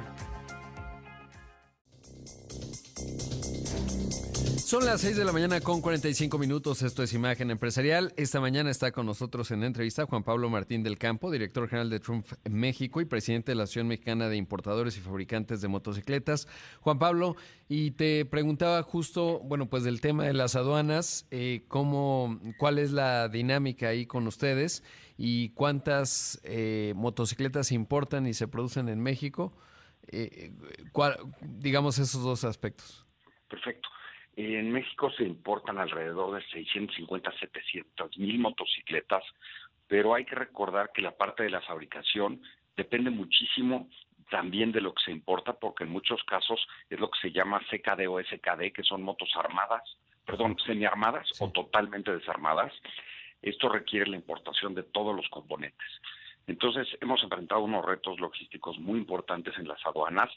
Son 4.71 4.85
las 4.85 5.01
6 5.01 5.17
de 5.17 5.25
la 5.25 5.33
mañana 5.33 5.59
con 5.59 5.81
45 5.81 6.37
minutos. 6.37 6.81
Esto 6.81 7.03
es 7.03 7.13
Imagen 7.13 7.51
Empresarial. 7.51 8.13
Esta 8.15 8.39
mañana 8.39 8.71
está 8.71 8.93
con 8.93 9.05
nosotros 9.05 9.51
en 9.51 9.65
entrevista 9.65 10.05
Juan 10.05 10.23
Pablo 10.23 10.49
Martín 10.49 10.81
del 10.81 10.97
Campo, 10.97 11.29
director 11.29 11.67
general 11.67 11.89
de 11.89 11.99
Trump 11.99 12.25
México 12.49 13.01
y 13.01 13.05
presidente 13.05 13.51
de 13.51 13.55
la 13.57 13.63
Asociación 13.63 13.89
Mexicana 13.89 14.29
de 14.29 14.37
Importadores 14.37 14.95
y 14.95 15.01
Fabricantes 15.01 15.59
de 15.59 15.67
Motocicletas. 15.67 16.47
Juan 16.79 16.99
Pablo, 16.99 17.35
y 17.67 17.91
te 17.91 18.23
preguntaba 18.23 18.81
justo, 18.81 19.39
bueno, 19.39 19.65
pues 19.65 19.83
del 19.83 19.99
tema 19.99 20.23
de 20.23 20.31
las 20.31 20.55
aduanas, 20.55 21.27
eh, 21.31 21.65
cómo, 21.67 22.39
cuál 22.57 22.79
es 22.79 22.93
la 22.93 23.27
dinámica 23.27 23.89
ahí 23.89 24.05
con 24.05 24.25
ustedes 24.25 24.85
y 25.17 25.49
cuántas 25.49 26.39
eh, 26.45 26.93
motocicletas 26.95 27.73
importan 27.73 28.25
y 28.25 28.33
se 28.33 28.47
producen 28.47 28.87
en 28.87 29.01
México. 29.01 29.51
Eh, 30.07 30.53
digamos 31.41 31.99
esos 31.99 32.23
dos 32.23 32.45
aspectos. 32.45 33.05
Perfecto. 33.49 33.89
En 34.43 34.71
México 34.71 35.11
se 35.11 35.23
importan 35.23 35.77
alrededor 35.77 36.33
de 36.33 36.41
650, 36.47 37.31
700 37.31 38.17
mil 38.17 38.39
motocicletas, 38.39 39.23
pero 39.87 40.15
hay 40.15 40.25
que 40.25 40.33
recordar 40.33 40.91
que 40.91 41.03
la 41.03 41.11
parte 41.11 41.43
de 41.43 41.51
la 41.51 41.61
fabricación 41.61 42.41
depende 42.75 43.11
muchísimo 43.11 43.87
también 44.31 44.71
de 44.71 44.81
lo 44.81 44.95
que 44.95 45.03
se 45.03 45.11
importa, 45.11 45.53
porque 45.53 45.83
en 45.83 45.91
muchos 45.91 46.23
casos 46.23 46.59
es 46.89 46.99
lo 46.99 47.11
que 47.11 47.19
se 47.19 47.31
llama 47.31 47.61
CKD 47.69 48.07
o 48.07 48.19
SKD, 48.19 48.73
que 48.73 48.81
son 48.81 49.03
motos 49.03 49.29
armadas, 49.35 49.83
perdón, 50.25 50.57
semiarmadas 50.65 51.29
o 51.39 51.51
totalmente 51.51 52.11
desarmadas. 52.11 52.73
Esto 53.43 53.69
requiere 53.69 54.09
la 54.09 54.15
importación 54.15 54.73
de 54.73 54.81
todos 54.83 55.15
los 55.15 55.29
componentes. 55.29 55.87
Entonces, 56.47 56.87
hemos 56.99 57.21
enfrentado 57.21 57.61
unos 57.61 57.85
retos 57.85 58.19
logísticos 58.19 58.79
muy 58.79 58.97
importantes 58.97 59.53
en 59.59 59.67
las 59.67 59.85
aduanas. 59.85 60.31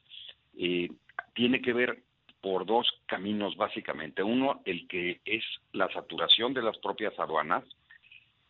Eh, 0.59 0.90
tiene 1.33 1.62
que 1.62 1.73
ver 1.73 2.03
por 2.44 2.66
dos 2.66 2.87
caminos 3.07 3.57
básicamente. 3.57 4.22
Uno, 4.22 4.61
el 4.66 4.87
que 4.87 5.22
es 5.24 5.42
la 5.72 5.90
saturación 5.90 6.52
de 6.52 6.61
las 6.61 6.76
propias 6.76 7.18
aduanas 7.18 7.64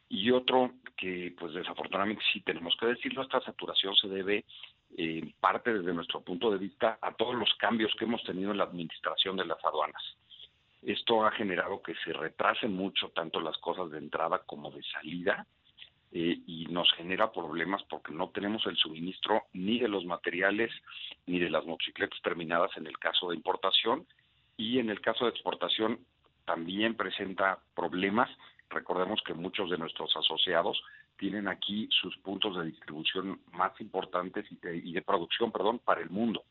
y 0.09 0.33
otro 0.33 0.73
que 0.97 1.33
pues 1.39 1.55
desafortunadamente 1.55 2.25
sí 2.33 2.41
tenemos 2.41 2.77
que 2.81 2.87
decirlo, 2.87 3.23
esta 3.23 3.41
saturación 3.43 3.95
se 3.95 4.09
debe 4.09 4.45
en 4.97 5.33
parte 5.39 5.73
desde 5.73 5.95
nuestro 5.95 6.23
punto 6.23 6.51
de 6.51 6.59
vista 6.59 6.99
a 7.01 7.13
todos 7.13 7.37
los 7.37 7.55
cambios 7.55 7.95
que 7.97 8.05
hemos 8.05 8.21
tenido 8.25 8.51
en 8.51 8.59
la 8.59 8.65
administración 8.65 9.37
de 9.37 9.47
las 9.47 9.65
aduanas. 9.65 10.03
Esto 10.83 11.25
ha 11.25 11.31
generado 11.31 11.81
que 11.81 11.95
se 12.05 12.13
retrasen 12.13 12.75
mucho 12.75 13.11
tanto 13.11 13.41
las 13.41 13.57
cosas 13.59 13.93
de 13.93 13.99
entrada 13.99 14.41
como 14.45 14.73
de 14.73 14.83
salida 14.83 15.47
eh, 16.17 16.39
y 16.47 16.67
nos 16.67 16.93
genera 16.93 17.33
problemas 17.33 17.83
porque 17.91 18.13
no 18.13 18.29
tenemos 18.29 18.65
el 18.67 18.77
suministro 18.77 19.43
ni 19.53 19.81
de 19.81 19.89
los 19.89 20.05
materiales 20.05 20.71
ni 21.27 21.41
de 21.41 21.51
las 21.51 21.67
motocicletas 21.67 22.23
terminadas 22.23 22.71
en 22.77 22.87
el 22.87 22.97
caso 23.01 23.31
de 23.31 23.37
importación 23.37 24.07
y 24.57 24.79
en 24.79 24.91
el 24.91 25.01
caso 25.01 25.25
de 25.25 25.33
exportación 25.33 25.99
también 26.45 26.95
presenta 26.95 27.59
problemas. 27.75 28.31
Recordemos 28.71 29.21
que 29.27 29.35
muchos 29.35 29.69
de 29.71 29.77
nuestros 29.77 30.17
asociados 30.17 30.81
tienen 31.17 31.49
aquí 31.49 31.89
sus 31.91 32.17
puntos 32.19 32.57
de 32.59 32.67
distribución 32.67 33.41
más 33.51 33.73
importantes 33.81 34.47
y 34.51 34.93
de, 34.93 35.03
producción, 35.03 35.51
perdón, 35.51 35.81
para 35.81 36.01
el 36.01 36.11
mundo. 36.11 36.45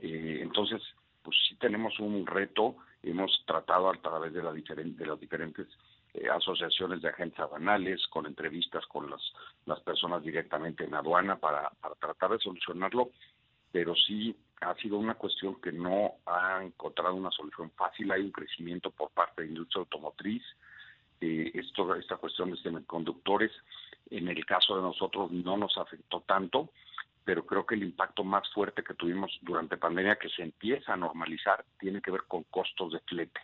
Eh, 0.00 0.38
entonces, 0.42 0.80
pues 1.24 1.36
sí 1.48 1.56
tenemos 1.56 1.98
un 1.98 2.24
reto, 2.24 2.76
hemos 3.02 3.42
tratado 3.46 3.90
a 3.90 3.94
través 3.94 4.32
de, 4.32 4.44
la 4.44 4.52
de 4.52 5.06
las 5.06 5.18
diferentes 5.18 5.66
eh, 6.14 6.28
asociaciones 6.28 7.00
de 7.00 7.08
agentes 7.08 7.40
aduanales, 7.40 8.06
con 8.08 8.26
entrevistas 8.26 8.86
con 8.86 9.10
las, 9.10 9.22
las 9.66 9.80
personas 9.80 10.22
directamente 10.22 10.84
en 10.84 10.94
aduana 10.94 11.36
para, 11.36 11.70
para 11.80 11.94
tratar 11.94 12.32
de 12.32 12.38
solucionarlo, 12.38 13.10
pero 13.70 13.94
sí 13.94 14.36
ha 14.60 14.74
sido 14.76 14.98
una 14.98 15.14
cuestión 15.14 15.60
que 15.60 15.72
no 15.72 16.16
ha 16.26 16.62
encontrado 16.62 17.14
una 17.14 17.30
solución 17.30 17.70
fácil. 17.70 18.12
Hay 18.12 18.20
un 18.20 18.30
crecimiento 18.30 18.90
por 18.90 19.10
parte 19.10 19.42
de 19.42 19.48
la 19.48 19.52
industria 19.52 19.80
automotriz. 19.80 20.42
Eh, 21.20 21.50
esto, 21.54 21.94
esta 21.94 22.16
cuestión 22.16 22.50
de 22.50 22.56
semiconductores, 22.58 23.50
en 24.10 24.28
el 24.28 24.44
caso 24.44 24.76
de 24.76 24.82
nosotros 24.82 25.30
no 25.32 25.56
nos 25.56 25.76
afectó 25.78 26.20
tanto, 26.20 26.70
pero 27.24 27.46
creo 27.46 27.64
que 27.64 27.74
el 27.74 27.84
impacto 27.84 28.24
más 28.24 28.48
fuerte 28.52 28.82
que 28.82 28.94
tuvimos 28.94 29.38
durante 29.42 29.76
pandemia, 29.76 30.16
que 30.16 30.28
se 30.28 30.42
empieza 30.42 30.92
a 30.92 30.96
normalizar, 30.96 31.64
tiene 31.78 32.00
que 32.00 32.10
ver 32.10 32.24
con 32.28 32.42
costos 32.44 32.92
de 32.92 33.00
flete. 33.00 33.40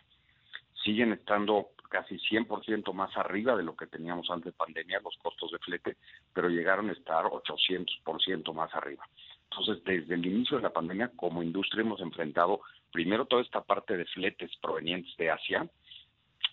Siguen 0.83 1.13
estando 1.13 1.69
casi 1.89 2.15
100% 2.15 2.93
más 2.93 3.15
arriba 3.17 3.55
de 3.55 3.63
lo 3.63 3.75
que 3.75 3.87
teníamos 3.87 4.29
antes 4.29 4.53
de 4.53 4.57
pandemia, 4.57 5.01
los 5.03 5.17
costos 5.17 5.51
de 5.51 5.59
flete, 5.59 5.97
pero 6.33 6.47
llegaron 6.47 6.89
a 6.89 6.93
estar 6.93 7.25
800% 7.25 8.53
más 8.53 8.73
arriba. 8.73 9.07
Entonces, 9.51 9.83
desde 9.83 10.13
el 10.13 10.25
inicio 10.25 10.57
de 10.57 10.63
la 10.63 10.73
pandemia, 10.73 11.11
como 11.15 11.43
industria 11.43 11.81
hemos 11.81 11.99
enfrentado 12.01 12.61
primero 12.91 13.25
toda 13.25 13.41
esta 13.41 13.61
parte 13.61 13.97
de 13.97 14.05
fletes 14.05 14.51
provenientes 14.61 15.15
de 15.17 15.31
Asia 15.31 15.67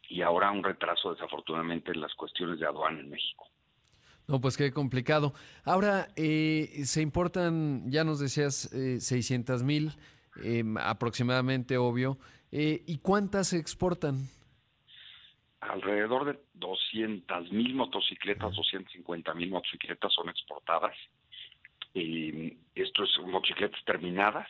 y 0.09 0.23
ahora 0.23 0.51
un 0.51 0.65
retraso 0.65 1.13
desafortunadamente 1.13 1.93
en 1.93 2.01
las 2.01 2.15
cuestiones 2.15 2.59
de 2.59 2.67
aduana 2.67 3.01
en 3.01 3.11
México. 3.11 3.49
No, 4.29 4.41
pues 4.41 4.57
qué 4.57 4.73
complicado. 4.73 5.35
Ahora, 5.65 6.09
eh, 6.17 6.83
se 6.85 7.01
importan, 7.01 7.89
ya 7.91 8.03
nos 8.03 8.19
decías, 8.19 8.73
eh, 8.73 9.01
600 9.01 9.63
mil 9.63 9.93
em, 10.43 10.77
aproximadamente, 10.79 11.77
obvio. 11.77 12.19
Eh, 12.51 12.83
¿Y 12.87 12.99
cuántas 12.99 13.49
se 13.49 13.59
exportan? 13.59 14.29
Alrededor 15.61 16.25
de 16.25 16.39
200 16.55 17.53
mil 17.53 17.75
motocicletas, 17.75 18.55
250 18.55 19.35
mil 19.35 19.51
motocicletas 19.51 20.13
son 20.13 20.29
exportadas. 20.29 20.97
Eh, 21.95 22.57
esto 22.75 23.05
es 23.05 23.11
motocicletas 23.27 23.83
terminadas 23.85 24.49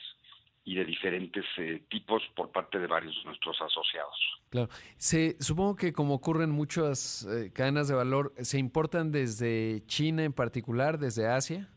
y 0.64 0.74
de 0.74 0.84
diferentes 0.84 1.44
eh, 1.58 1.84
tipos 1.88 2.22
por 2.34 2.50
parte 2.50 2.78
de 2.80 2.88
varios 2.88 3.14
de 3.16 3.24
nuestros 3.24 3.56
asociados. 3.62 4.16
Claro. 4.50 4.68
Se, 4.96 5.36
supongo 5.40 5.76
que 5.76 5.92
como 5.92 6.14
ocurren 6.14 6.50
muchas 6.50 7.24
eh, 7.24 7.52
cadenas 7.52 7.86
de 7.86 7.94
valor, 7.94 8.34
¿se 8.38 8.58
importan 8.58 9.12
desde 9.12 9.84
China 9.86 10.24
en 10.24 10.32
particular, 10.32 10.98
desde 10.98 11.28
Asia? 11.28 11.68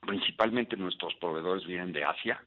Principalmente 0.00 0.76
nuestros 0.76 1.14
proveedores 1.16 1.66
vienen 1.66 1.92
de 1.92 2.04
Asia. 2.04 2.40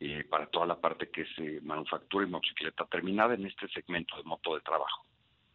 Eh, 0.00 0.22
para 0.30 0.46
toda 0.46 0.64
la 0.64 0.76
parte 0.76 1.10
que 1.10 1.22
es 1.22 1.64
manufactura 1.64 2.24
y 2.24 2.30
motocicleta 2.30 2.84
terminada 2.84 3.34
en 3.34 3.46
este 3.46 3.66
segmento 3.66 4.16
de 4.16 4.22
moto 4.22 4.54
de 4.54 4.60
trabajo. 4.60 5.04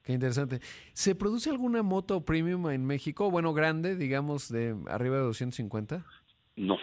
Qué 0.03 0.11
interesante. 0.11 0.59
¿Se 0.91 1.15
produce 1.15 1.49
alguna 1.49 1.81
moto 1.81 2.25
premium 2.25 2.69
en 2.69 2.85
México? 2.85 3.31
Bueno, 3.31 3.53
grande, 3.53 3.95
digamos, 3.95 4.51
de 4.51 4.75
arriba 4.87 5.15
de 5.15 5.23
250? 5.23 6.05
No. 6.57 6.77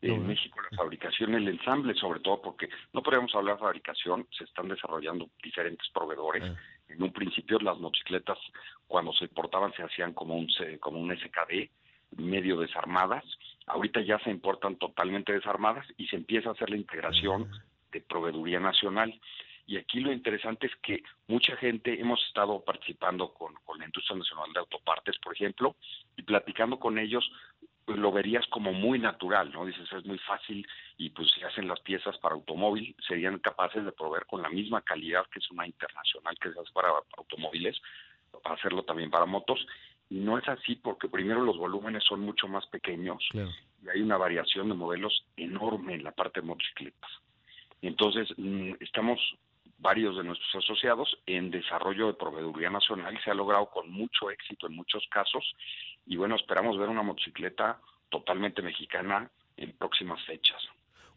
En 0.00 0.26
México 0.26 0.60
la 0.70 0.76
fabricación, 0.76 1.34
el 1.34 1.48
ensamble, 1.48 1.94
sobre 1.94 2.20
todo 2.20 2.42
porque 2.42 2.68
no 2.92 3.02
podríamos 3.02 3.34
hablar 3.34 3.56
de 3.56 3.62
fabricación, 3.62 4.26
se 4.36 4.44
están 4.44 4.68
desarrollando 4.68 5.30
diferentes 5.42 5.88
proveedores. 5.94 6.42
Ah. 6.44 6.56
En 6.88 7.02
un 7.02 7.10
principio 7.10 7.58
las 7.58 7.78
motocicletas 7.78 8.38
cuando 8.86 9.14
se 9.14 9.24
importaban 9.24 9.72
se 9.72 9.82
hacían 9.82 10.12
como 10.12 10.36
un 10.36 10.46
como 10.78 11.00
un 11.00 11.16
SKD 11.16 11.70
medio 12.18 12.60
desarmadas. 12.60 13.24
Ahorita 13.66 14.02
ya 14.02 14.18
se 14.18 14.30
importan 14.30 14.76
totalmente 14.76 15.32
desarmadas 15.32 15.86
y 15.96 16.06
se 16.06 16.16
empieza 16.16 16.50
a 16.50 16.52
hacer 16.52 16.68
la 16.68 16.76
integración 16.76 17.50
ah. 17.50 17.64
de 17.90 18.00
proveeduría 18.02 18.60
nacional. 18.60 19.18
Y 19.66 19.78
aquí 19.78 20.00
lo 20.00 20.12
interesante 20.12 20.66
es 20.66 20.76
que 20.82 21.02
mucha 21.26 21.56
gente 21.56 21.98
hemos 21.98 22.22
estado 22.26 22.60
participando 22.60 23.32
con, 23.32 23.54
la 23.78 23.86
industria 23.86 24.16
nacional 24.16 24.52
de 24.52 24.60
autopartes, 24.60 25.16
por 25.18 25.34
ejemplo, 25.34 25.76
y 26.16 26.22
platicando 26.22 26.78
con 26.78 26.98
ellos 26.98 27.30
pues 27.84 27.98
lo 27.98 28.12
verías 28.12 28.46
como 28.46 28.72
muy 28.72 28.98
natural, 28.98 29.52
¿no? 29.52 29.66
Dices, 29.66 29.86
es 29.92 30.06
muy 30.06 30.18
fácil 30.18 30.66
y 30.96 31.10
pues 31.10 31.30
si 31.32 31.42
hacen 31.42 31.68
las 31.68 31.80
piezas 31.80 32.16
para 32.16 32.34
automóvil, 32.34 32.96
serían 33.06 33.38
capaces 33.40 33.84
de 33.84 33.92
proveer 33.92 34.24
con 34.24 34.40
la 34.40 34.48
misma 34.48 34.80
calidad 34.80 35.26
que 35.30 35.38
es 35.38 35.50
una 35.50 35.66
internacional 35.66 36.34
que 36.38 36.50
se 36.50 36.58
hace 36.58 36.72
para 36.72 36.88
automóviles, 37.18 37.78
para 38.42 38.54
hacerlo 38.54 38.84
también 38.84 39.10
para 39.10 39.26
motos. 39.26 39.66
Y 40.08 40.16
no 40.16 40.38
es 40.38 40.48
así 40.48 40.76
porque 40.76 41.08
primero 41.08 41.42
los 41.42 41.58
volúmenes 41.58 42.04
son 42.04 42.20
mucho 42.20 42.48
más 42.48 42.66
pequeños 42.68 43.22
y 43.34 43.88
hay 43.88 44.00
una 44.00 44.16
variación 44.16 44.68
de 44.68 44.74
modelos 44.74 45.24
enorme 45.36 45.94
en 45.94 46.04
la 46.04 46.12
parte 46.12 46.40
de 46.40 46.46
motocicletas. 46.46 47.10
Entonces, 47.82 48.28
mm, 48.38 48.74
estamos 48.80 49.20
varios 49.78 50.16
de 50.16 50.24
nuestros 50.24 50.64
asociados 50.64 51.18
en 51.26 51.50
desarrollo 51.50 52.06
de 52.08 52.14
proveeduría 52.14 52.70
nacional, 52.70 53.18
se 53.22 53.30
ha 53.30 53.34
logrado 53.34 53.66
con 53.70 53.90
mucho 53.90 54.30
éxito 54.30 54.66
en 54.66 54.74
muchos 54.74 55.04
casos 55.10 55.44
y 56.06 56.16
bueno, 56.16 56.36
esperamos 56.36 56.78
ver 56.78 56.88
una 56.88 57.02
motocicleta 57.02 57.80
totalmente 58.08 58.62
mexicana 58.62 59.30
en 59.56 59.72
próximas 59.72 60.24
fechas. 60.24 60.62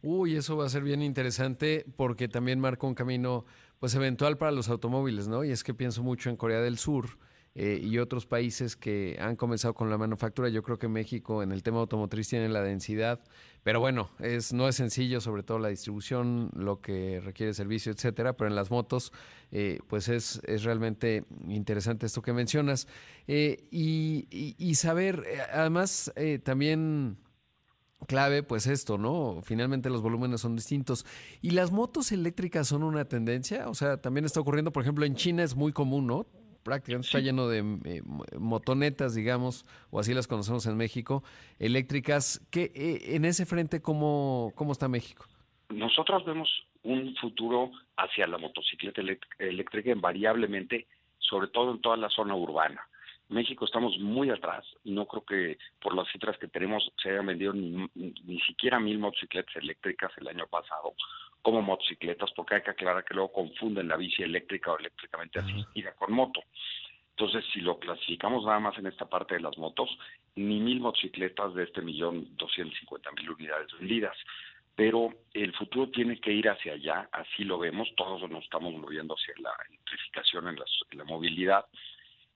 Uy, 0.01 0.35
eso 0.35 0.57
va 0.57 0.65
a 0.65 0.69
ser 0.69 0.83
bien 0.83 1.01
interesante 1.01 1.85
porque 1.95 2.27
también 2.27 2.59
marca 2.59 2.85
un 2.85 2.95
camino 2.95 3.45
pues 3.79 3.95
eventual 3.95 4.37
para 4.37 4.51
los 4.51 4.69
automóviles, 4.69 5.27
¿no? 5.27 5.43
Y 5.43 5.51
es 5.51 5.63
que 5.63 5.73
pienso 5.73 6.03
mucho 6.03 6.29
en 6.29 6.37
Corea 6.37 6.61
del 6.61 6.77
Sur, 6.77 7.17
eh, 7.59 7.81
y 7.81 7.97
otros 7.97 8.27
países 8.27 8.75
que 8.75 9.17
han 9.19 9.35
comenzado 9.35 9.73
con 9.73 9.89
la 9.89 9.97
manufactura. 9.97 10.47
Yo 10.47 10.61
creo 10.61 10.77
que 10.77 10.87
México 10.87 11.41
en 11.41 11.51
el 11.51 11.63
tema 11.63 11.79
automotriz 11.79 12.29
tiene 12.29 12.49
la 12.49 12.61
densidad, 12.61 13.19
pero 13.63 13.79
bueno, 13.79 14.11
es, 14.19 14.53
no 14.53 14.67
es 14.67 14.75
sencillo, 14.75 15.21
sobre 15.21 15.41
todo 15.41 15.57
la 15.57 15.69
distribución, 15.69 16.51
lo 16.53 16.81
que 16.81 17.19
requiere 17.19 17.55
servicio, 17.55 17.91
etcétera. 17.91 18.33
Pero 18.33 18.47
en 18.47 18.55
las 18.55 18.69
motos, 18.69 19.11
eh, 19.51 19.79
pues 19.87 20.07
es, 20.07 20.39
es 20.45 20.65
realmente 20.65 21.25
interesante 21.47 22.05
esto 22.05 22.21
que 22.21 22.31
mencionas. 22.31 22.87
Eh, 23.27 23.67
y, 23.71 24.27
y, 24.29 24.75
saber, 24.75 25.25
además, 25.51 26.13
también 26.43 27.17
clave, 28.05 28.43
pues 28.43 28.67
esto, 28.67 28.99
¿no? 28.99 29.39
Finalmente 29.41 29.89
los 29.89 30.03
volúmenes 30.03 30.41
son 30.41 30.55
distintos. 30.55 31.07
¿Y 31.41 31.51
las 31.51 31.71
motos 31.71 32.11
eléctricas 32.11 32.67
son 32.67 32.83
una 32.83 33.05
tendencia? 33.05 33.67
O 33.67 33.73
sea, 33.73 33.97
también 33.97 34.25
está 34.25 34.39
ocurriendo, 34.39 34.71
por 34.71 34.83
ejemplo, 34.83 35.05
en 35.05 35.15
China 35.15 35.43
es 35.43 35.55
muy 35.55 35.73
común, 35.73 36.05
¿no? 36.05 36.27
Prácticamente 36.67 37.07
está 37.07 37.19
lleno 37.19 37.47
de 37.47 37.59
eh, 37.85 38.01
motonetas, 38.37 39.15
digamos, 39.15 39.65
o 39.89 40.01
así 40.01 40.13
las 40.13 40.27
conocemos 40.27 40.65
en 40.65 40.75
México, 40.75 41.23
eléctricas. 41.59 42.45
¿Qué, 42.51 42.71
eh, 42.75 43.15
en 43.15 43.23
ese 43.23 43.45
frente, 43.45 43.81
¿cómo, 43.81 44.51
¿cómo 44.53 44.73
está 44.73 44.89
México? 44.89 45.25
Nosotros 45.69 46.25
vemos 46.25 46.49
un 46.83 47.15
futuro 47.15 47.71
hacia 47.95 48.27
la 48.27 48.37
motocicleta 48.37 49.01
eléctrica 49.39 49.91
invariablemente, 49.91 50.87
sobre 51.19 51.47
todo 51.47 51.71
en 51.71 51.79
toda 51.79 51.95
la 51.95 52.09
zona 52.09 52.35
urbana. 52.35 52.85
México 53.29 53.63
estamos 53.63 53.97
muy 53.99 54.29
atrás 54.29 54.65
y 54.83 54.91
no 54.91 55.05
creo 55.05 55.23
que 55.23 55.57
por 55.81 55.95
las 55.95 56.11
cifras 56.11 56.37
que 56.37 56.47
tenemos 56.49 56.91
se 57.01 57.11
hayan 57.11 57.27
vendido 57.27 57.53
ni, 57.53 57.89
ni 57.95 58.39
siquiera 58.41 58.77
mil 58.79 58.99
motocicletas 58.99 59.55
eléctricas 59.55 60.11
el 60.17 60.27
año 60.27 60.47
pasado 60.47 60.93
como 61.41 61.61
motocicletas, 61.61 62.31
porque 62.35 62.55
hay 62.55 62.61
que 62.61 62.71
aclarar 62.71 63.03
que 63.03 63.13
luego 63.13 63.31
confunden 63.31 63.87
la 63.87 63.97
bici 63.97 64.23
eléctrica 64.23 64.71
o 64.71 64.79
eléctricamente 64.79 65.39
asistida 65.39 65.93
con 65.93 66.13
moto. 66.13 66.41
Entonces, 67.11 67.45
si 67.51 67.61
lo 67.61 67.79
clasificamos 67.79 68.45
nada 68.45 68.59
más 68.59 68.77
en 68.77 68.85
esta 68.85 69.09
parte 69.09 69.35
de 69.35 69.41
las 69.41 69.57
motos, 69.57 69.89
ni 70.35 70.59
mil 70.59 70.79
motocicletas 70.79 71.53
de 71.55 71.63
este 71.63 71.81
millón 71.81 72.37
doscientos 72.37 72.77
cincuenta 72.79 73.11
mil 73.11 73.31
unidades 73.31 73.67
vendidas. 73.79 74.15
Pero 74.75 75.09
el 75.33 75.51
futuro 75.55 75.89
tiene 75.89 76.19
que 76.19 76.31
ir 76.31 76.47
hacia 76.47 76.73
allá, 76.73 77.09
así 77.11 77.43
lo 77.43 77.57
vemos, 77.57 77.87
todos 77.97 78.29
nos 78.29 78.43
estamos 78.43 78.71
moviendo 78.75 79.15
hacia 79.15 79.33
la 79.41 79.51
electrificación 79.67 80.47
en, 80.49 80.59
la 80.91 81.03
movilidad, 81.03 81.65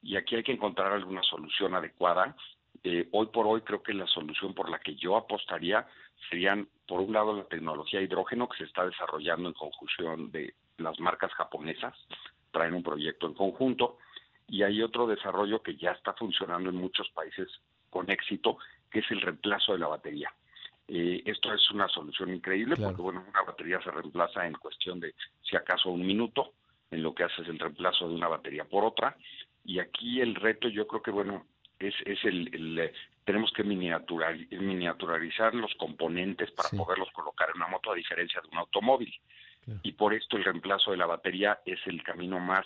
y 0.01 0.15
aquí 0.15 0.35
hay 0.35 0.41
que 0.41 0.51
encontrar 0.51 0.91
alguna 0.91 1.21
solución 1.21 1.75
adecuada. 1.75 2.35
Eh, 2.83 3.07
hoy 3.11 3.27
por 3.27 3.45
hoy 3.45 3.61
creo 3.61 3.83
que 3.83 3.93
la 3.93 4.07
solución 4.07 4.55
por 4.55 4.71
la 4.71 4.79
que 4.79 4.95
yo 4.95 5.15
apostaría 5.15 5.85
serían, 6.29 6.67
por 6.87 7.01
un 7.01 7.13
lado, 7.13 7.35
la 7.35 7.45
tecnología 7.45 8.01
hidrógeno 8.01 8.47
que 8.47 8.57
se 8.57 8.63
está 8.65 8.85
desarrollando 8.85 9.49
en 9.49 9.55
conjunción 9.55 10.31
de 10.31 10.53
las 10.77 10.99
marcas 10.99 11.31
japonesas, 11.33 11.95
traen 12.51 12.73
un 12.73 12.83
proyecto 12.83 13.27
en 13.27 13.33
conjunto, 13.33 13.97
y 14.47 14.63
hay 14.63 14.81
otro 14.81 15.07
desarrollo 15.07 15.61
que 15.61 15.77
ya 15.77 15.91
está 15.91 16.13
funcionando 16.13 16.69
en 16.69 16.75
muchos 16.75 17.09
países 17.11 17.47
con 17.89 18.09
éxito, 18.09 18.57
que 18.89 18.99
es 18.99 19.11
el 19.11 19.21
reemplazo 19.21 19.73
de 19.73 19.79
la 19.79 19.87
batería. 19.87 20.33
Eh, 20.87 21.23
esto 21.25 21.53
es 21.53 21.71
una 21.71 21.87
solución 21.87 22.33
increíble 22.33 22.75
porque, 22.75 23.01
bueno, 23.01 23.23
una 23.27 23.43
batería 23.43 23.81
se 23.81 23.91
reemplaza 23.91 24.45
en 24.45 24.53
cuestión 24.53 24.99
de, 24.99 25.15
si 25.41 25.55
acaso, 25.55 25.89
un 25.89 26.05
minuto, 26.05 26.53
en 26.91 27.01
lo 27.01 27.15
que 27.15 27.23
hace 27.23 27.41
es 27.43 27.47
el 27.47 27.59
reemplazo 27.59 28.09
de 28.09 28.15
una 28.15 28.27
batería 28.27 28.65
por 28.65 28.83
otra. 28.83 29.15
Y 29.63 29.79
aquí 29.79 30.19
el 30.19 30.35
reto, 30.35 30.67
yo 30.67 30.87
creo 30.87 31.01
que, 31.01 31.11
bueno, 31.11 31.45
es, 31.79 31.95
es 32.05 32.23
el, 32.25 32.91
tenemos 33.25 33.51
que 33.53 33.63
miniaturizar 33.63 35.53
los 35.53 35.73
componentes 35.75 36.51
para 36.51 36.69
poderlos 36.69 37.09
colocar 37.11 37.49
en 37.49 37.57
una 37.57 37.67
moto 37.67 37.91
a 37.91 37.95
diferencia 37.95 38.41
de 38.41 38.47
un 38.49 38.57
automóvil. 38.57 39.13
Y 39.83 39.91
por 39.93 40.13
esto 40.13 40.37
el 40.37 40.43
reemplazo 40.43 40.91
de 40.91 40.97
la 40.97 41.05
batería 41.05 41.59
es 41.65 41.79
el 41.85 42.01
camino 42.03 42.39
más 42.39 42.65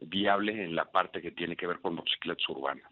viable 0.00 0.64
en 0.64 0.74
la 0.74 0.90
parte 0.90 1.22
que 1.22 1.30
tiene 1.30 1.56
que 1.56 1.66
ver 1.66 1.80
con 1.80 1.94
motocicletas 1.94 2.48
urbanas. 2.48 2.90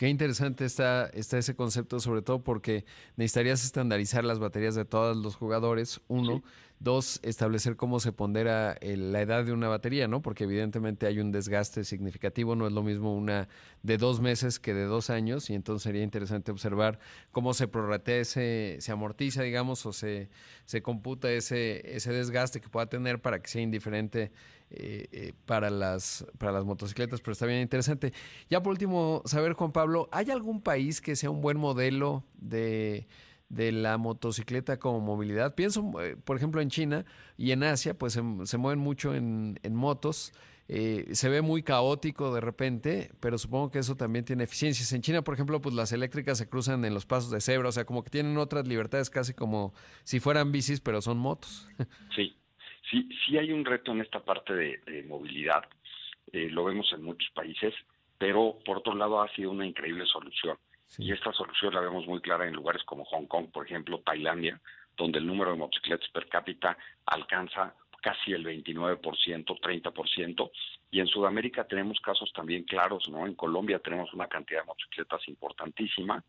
Qué 0.00 0.08
interesante 0.08 0.64
está, 0.64 1.10
está 1.12 1.36
ese 1.36 1.54
concepto, 1.54 2.00
sobre 2.00 2.22
todo 2.22 2.42
porque 2.42 2.86
necesitarías 3.16 3.62
estandarizar 3.66 4.24
las 4.24 4.38
baterías 4.38 4.74
de 4.74 4.86
todos 4.86 5.14
los 5.14 5.36
jugadores, 5.36 6.00
uno. 6.08 6.42
Dos, 6.78 7.20
establecer 7.22 7.76
cómo 7.76 8.00
se 8.00 8.10
pondera 8.10 8.78
la 8.80 9.20
edad 9.20 9.44
de 9.44 9.52
una 9.52 9.68
batería, 9.68 10.08
¿no? 10.08 10.22
Porque 10.22 10.44
evidentemente 10.44 11.06
hay 11.06 11.18
un 11.18 11.30
desgaste 11.30 11.84
significativo, 11.84 12.56
no 12.56 12.66
es 12.66 12.72
lo 12.72 12.82
mismo 12.82 13.14
una 13.14 13.50
de 13.82 13.98
dos 13.98 14.22
meses 14.22 14.58
que 14.58 14.72
de 14.72 14.84
dos 14.84 15.10
años, 15.10 15.50
y 15.50 15.54
entonces 15.54 15.82
sería 15.82 16.02
interesante 16.02 16.50
observar 16.50 16.98
cómo 17.30 17.52
se 17.52 17.68
prorratea 17.68 18.20
ese, 18.20 18.78
se 18.80 18.92
amortiza, 18.92 19.42
digamos, 19.42 19.84
o 19.84 19.92
se, 19.92 20.30
se 20.64 20.80
computa 20.80 21.30
ese, 21.30 21.94
ese 21.94 22.10
desgaste 22.10 22.62
que 22.62 22.70
pueda 22.70 22.86
tener 22.86 23.20
para 23.20 23.42
que 23.42 23.50
sea 23.50 23.60
indiferente 23.60 24.32
eh, 24.70 25.08
eh, 25.12 25.32
para, 25.46 25.70
las, 25.70 26.24
para 26.38 26.52
las 26.52 26.64
motocicletas, 26.64 27.20
pero 27.20 27.32
está 27.32 27.46
bien 27.46 27.60
interesante. 27.60 28.12
Ya 28.48 28.62
por 28.62 28.72
último, 28.72 29.22
saber, 29.24 29.52
Juan 29.54 29.72
Pablo, 29.72 30.08
¿hay 30.12 30.30
algún 30.30 30.62
país 30.62 31.00
que 31.00 31.16
sea 31.16 31.30
un 31.30 31.40
buen 31.40 31.58
modelo 31.58 32.24
de 32.34 33.06
de 33.50 33.72
la 33.72 33.98
motocicleta 33.98 34.78
como 34.78 35.00
movilidad. 35.00 35.54
Pienso, 35.54 35.92
eh, 36.00 36.16
por 36.16 36.36
ejemplo, 36.36 36.62
en 36.62 36.70
China 36.70 37.04
y 37.36 37.50
en 37.50 37.64
Asia, 37.64 37.98
pues 37.98 38.14
se, 38.14 38.22
mueven 38.58 38.78
mucho 38.78 39.14
en, 39.14 39.58
motos. 39.74 40.32
Eh, 40.68 41.08
se 41.12 41.28
ve 41.28 41.42
muy 41.42 41.64
caótico 41.64 42.32
de 42.32 42.40
repente, 42.40 43.10
pero 43.18 43.38
supongo 43.38 43.72
que 43.72 43.80
eso 43.80 43.96
también 43.96 44.24
tiene 44.24 44.44
eficiencias. 44.44 44.92
En 44.92 45.02
China, 45.02 45.22
por 45.22 45.34
ejemplo, 45.34 45.60
pues 45.60 45.74
las 45.74 45.90
eléctricas 45.90 46.38
se 46.38 46.48
cruzan 46.48 46.84
en 46.84 46.94
los 46.94 47.06
pasos 47.06 47.32
de 47.32 47.40
cebra, 47.40 47.68
o 47.68 47.72
sea, 47.72 47.84
como 47.84 48.04
que 48.04 48.10
tienen 48.10 48.38
otras 48.38 48.68
libertades 48.68 49.10
casi 49.10 49.34
como 49.34 49.74
si 50.04 50.20
fueran 50.20 50.52
bicis, 50.52 50.80
pero 50.80 51.02
son 51.02 51.18
motos. 51.18 51.68
Sí, 52.14 52.36
sí, 52.90 53.08
sí 53.24 53.38
hay 53.38 53.52
un 53.52 53.64
reto 53.64 53.92
en 53.92 54.00
esta 54.00 54.20
parte 54.20 54.54
de, 54.54 55.04
movilidad. 55.08 55.64
Eh, 56.32 56.48
lo 56.50 56.64
vemos 56.64 56.92
en 56.92 57.02
muchos 57.02 57.30
países, 57.32 57.74
pero 58.18 58.58
por 58.64 58.78
otro 58.78 58.94
lado 58.94 59.20
ha 59.20 59.28
sido 59.34 59.50
una 59.50 59.66
increíble 59.66 60.04
solución. 60.06 60.56
Y 60.98 61.12
esta 61.12 61.32
solución 61.32 61.74
la 61.74 61.80
vemos 61.80 62.06
muy 62.06 62.20
clara 62.20 62.46
en 62.46 62.54
lugares 62.54 62.82
como 62.84 63.04
Hong 63.04 63.26
Kong, 63.26 63.50
por 63.52 63.64
ejemplo, 63.64 64.00
Tailandia, 64.00 64.60
donde 64.96 65.18
el 65.18 65.26
número 65.26 65.52
de 65.52 65.58
motocicletas 65.58 66.08
per 66.10 66.28
cápita 66.28 66.76
alcanza 67.06 67.74
casi 68.02 68.32
el 68.32 68.44
29%, 68.44 69.00
30%, 69.00 70.50
y 70.90 71.00
en 71.00 71.06
Sudamérica 71.06 71.64
tenemos 71.64 72.00
casos 72.00 72.32
también 72.32 72.64
claros, 72.64 73.08
¿no? 73.08 73.26
En 73.26 73.34
Colombia 73.34 73.78
tenemos 73.78 74.12
una 74.12 74.26
cantidad 74.26 74.60
de 74.60 74.66
motocicletas 74.66 75.28
importantísima 75.28 76.24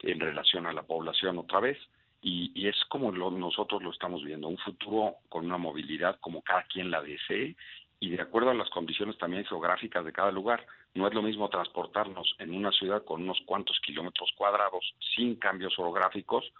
en 0.00 0.20
relación 0.20 0.66
a 0.66 0.72
la 0.72 0.82
población 0.82 1.38
otra 1.38 1.60
vez, 1.60 1.78
y, 2.24 2.50
y 2.54 2.68
es 2.68 2.76
como 2.88 3.12
nosotros 3.12 3.82
lo 3.82 3.90
estamos 3.90 4.24
viendo, 4.24 4.48
un 4.48 4.56
futuro 4.56 5.16
con 5.28 5.44
una 5.44 5.58
movilidad 5.58 6.18
como 6.20 6.40
cada 6.40 6.62
quien 6.62 6.90
la 6.90 7.02
desee 7.02 7.54
y 8.00 8.08
de 8.08 8.22
acuerdo 8.22 8.48
a 8.50 8.54
las 8.54 8.70
condiciones 8.70 9.18
también 9.18 9.44
geográficas 9.44 10.04
de 10.06 10.12
cada 10.12 10.32
lugar. 10.32 10.66
No 10.94 11.06
es 11.06 11.12
lo 11.12 11.20
mismo 11.20 11.50
transportarnos 11.50 12.34
en 12.38 12.54
una 12.54 12.72
ciudad 12.72 13.04
con 13.04 13.22
unos 13.22 13.38
cuantos 13.44 13.78
kilómetros 13.80 14.32
cuadrados 14.38 14.94
sin 15.14 15.36
cambios 15.36 15.78
orográficos 15.78 16.50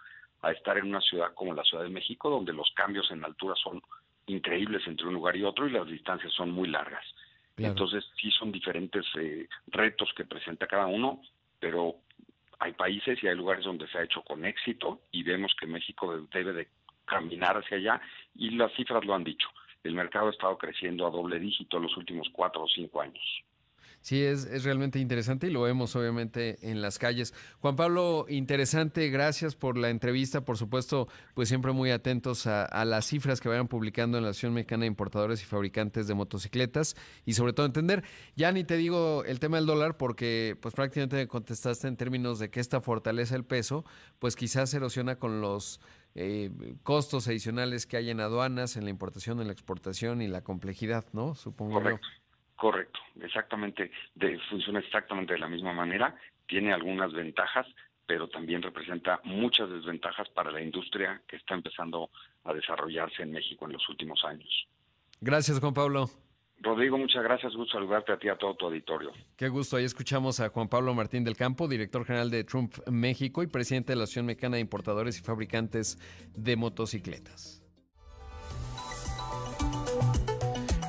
a 0.43 0.51
estar 0.51 0.77
en 0.77 0.85
una 0.85 1.01
ciudad 1.01 1.33
como 1.33 1.55
la 1.55 1.63
Ciudad 1.63 1.83
de 1.83 1.89
México, 1.89 2.29
donde 2.29 2.53
los 2.53 2.71
cambios 2.75 3.09
en 3.09 3.25
altura 3.25 3.55
son 3.55 3.81
increíbles 4.27 4.83
entre 4.85 5.07
un 5.07 5.15
lugar 5.15 5.35
y 5.35 5.43
otro 5.43 5.67
y 5.67 5.71
las 5.71 5.87
distancias 5.87 6.31
son 6.33 6.51
muy 6.51 6.67
largas. 6.67 7.03
Entonces 7.57 8.05
sí 8.21 8.29
son 8.31 8.51
diferentes 8.51 9.03
eh, 9.19 9.47
retos 9.67 10.13
que 10.15 10.25
presenta 10.25 10.67
cada 10.67 10.85
uno, 10.85 11.21
pero 11.59 11.95
hay 12.59 12.73
países 12.73 13.21
y 13.23 13.27
hay 13.27 13.35
lugares 13.35 13.65
donde 13.65 13.87
se 13.87 13.97
ha 13.97 14.03
hecho 14.03 14.21
con 14.21 14.45
éxito 14.45 15.01
y 15.11 15.23
vemos 15.23 15.55
que 15.59 15.67
México 15.67 16.17
debe 16.31 16.53
de 16.53 16.67
caminar 17.05 17.57
hacia 17.57 17.77
allá 17.77 18.01
y 18.35 18.51
las 18.51 18.73
cifras 18.73 19.05
lo 19.05 19.13
han 19.13 19.23
dicho 19.23 19.47
el 19.85 19.93
mercado 19.93 20.27
ha 20.27 20.31
estado 20.31 20.57
creciendo 20.57 21.05
a 21.05 21.11
doble 21.11 21.39
dígito 21.39 21.77
en 21.77 21.83
los 21.83 21.95
últimos 21.95 22.27
cuatro 22.31 22.63
o 22.63 22.67
cinco 22.67 23.01
años. 23.01 23.23
Sí, 24.05 24.21
es, 24.21 24.45
es, 24.45 24.63
realmente 24.63 24.99
interesante 24.99 25.47
y 25.47 25.49
lo 25.49 25.63
vemos 25.63 25.95
obviamente 25.95 26.59
en 26.61 26.79
las 26.79 26.99
calles. 26.99 27.33
Juan 27.59 27.75
Pablo, 27.75 28.27
interesante, 28.29 29.09
gracias 29.09 29.55
por 29.55 29.79
la 29.79 29.89
entrevista. 29.89 30.45
Por 30.45 30.59
supuesto, 30.59 31.07
pues 31.33 31.49
siempre 31.49 31.71
muy 31.71 31.89
atentos 31.89 32.45
a, 32.45 32.85
las 32.85 33.07
cifras 33.07 33.41
que 33.41 33.49
vayan 33.49 33.67
publicando 33.67 34.19
en 34.19 34.23
la 34.23 34.29
Asociación 34.29 34.53
Mexicana 34.53 34.81
de 34.81 34.89
Importadores 34.89 35.41
y 35.41 35.45
Fabricantes 35.45 36.05
de 36.05 36.13
Motocicletas 36.13 36.95
y 37.25 37.33
sobre 37.33 37.53
todo 37.53 37.65
entender, 37.65 38.03
ya 38.35 38.51
ni 38.51 38.63
te 38.63 38.77
digo 38.77 39.23
el 39.25 39.39
tema 39.39 39.57
del 39.57 39.65
dólar 39.65 39.97
porque 39.97 40.55
pues 40.61 40.75
prácticamente 40.75 41.27
contestaste 41.27 41.87
en 41.87 41.97
términos 41.97 42.37
de 42.37 42.51
que 42.51 42.59
esta 42.59 42.81
fortaleza 42.81 43.35
el 43.35 43.43
peso, 43.43 43.85
pues 44.19 44.35
quizás 44.35 44.71
erosiona 44.75 45.15
con 45.15 45.41
los 45.41 45.81
eh, 46.13 46.51
costos 46.83 47.27
adicionales 47.27 47.87
que 47.87 47.97
hay 47.97 48.11
en 48.11 48.19
aduanas, 48.19 48.77
en 48.77 48.83
la 48.83 48.91
importación, 48.91 49.41
en 49.41 49.47
la 49.47 49.53
exportación 49.53 50.21
y 50.21 50.27
la 50.27 50.43
complejidad, 50.43 51.05
¿no? 51.11 51.33
Supongo. 51.33 51.81
Correcto. 51.81 52.07
Correcto, 52.55 52.99
exactamente, 53.21 53.91
de, 54.15 54.39
funciona 54.49 54.79
exactamente 54.79 55.33
de 55.33 55.39
la 55.39 55.49
misma 55.49 55.73
manera, 55.73 56.15
tiene 56.47 56.71
algunas 56.71 57.11
ventajas, 57.11 57.67
pero 58.05 58.29
también 58.29 58.61
representa 58.61 59.19
muchas 59.23 59.69
desventajas 59.69 60.29
para 60.29 60.51
la 60.51 60.61
industria 60.61 61.21
que 61.27 61.35
está 61.35 61.55
empezando 61.55 62.09
a 62.43 62.53
desarrollarse 62.53 63.23
en 63.23 63.31
México 63.31 63.65
en 63.65 63.73
los 63.73 63.89
últimos 63.89 64.23
años. 64.23 64.67
Gracias, 65.19 65.59
Juan 65.59 65.73
Pablo. 65.73 66.09
Rodrigo, 66.61 66.97
muchas 66.97 67.23
gracias. 67.23 67.53
Gusto 67.53 67.73
saludarte 67.73 68.13
a 68.13 68.17
ti 68.17 68.27
y 68.27 68.29
a 68.29 68.37
todo 68.37 68.55
tu 68.55 68.65
auditorio. 68.67 69.11
Qué 69.35 69.49
gusto. 69.49 69.75
Ahí 69.75 69.83
escuchamos 69.83 70.39
a 70.39 70.49
Juan 70.49 70.69
Pablo 70.69 70.93
Martín 70.93 71.23
del 71.23 71.35
Campo, 71.35 71.67
director 71.67 72.05
general 72.05 72.31
de 72.31 72.43
Trump 72.43 72.75
México 72.89 73.43
y 73.43 73.47
presidente 73.47 73.91
de 73.91 73.97
la 73.97 74.03
Asociación 74.03 74.27
Mexicana 74.27 74.55
de 74.55 74.61
Importadores 74.61 75.19
y 75.19 75.23
Fabricantes 75.23 75.97
de 76.35 76.55
Motocicletas. 76.55 77.64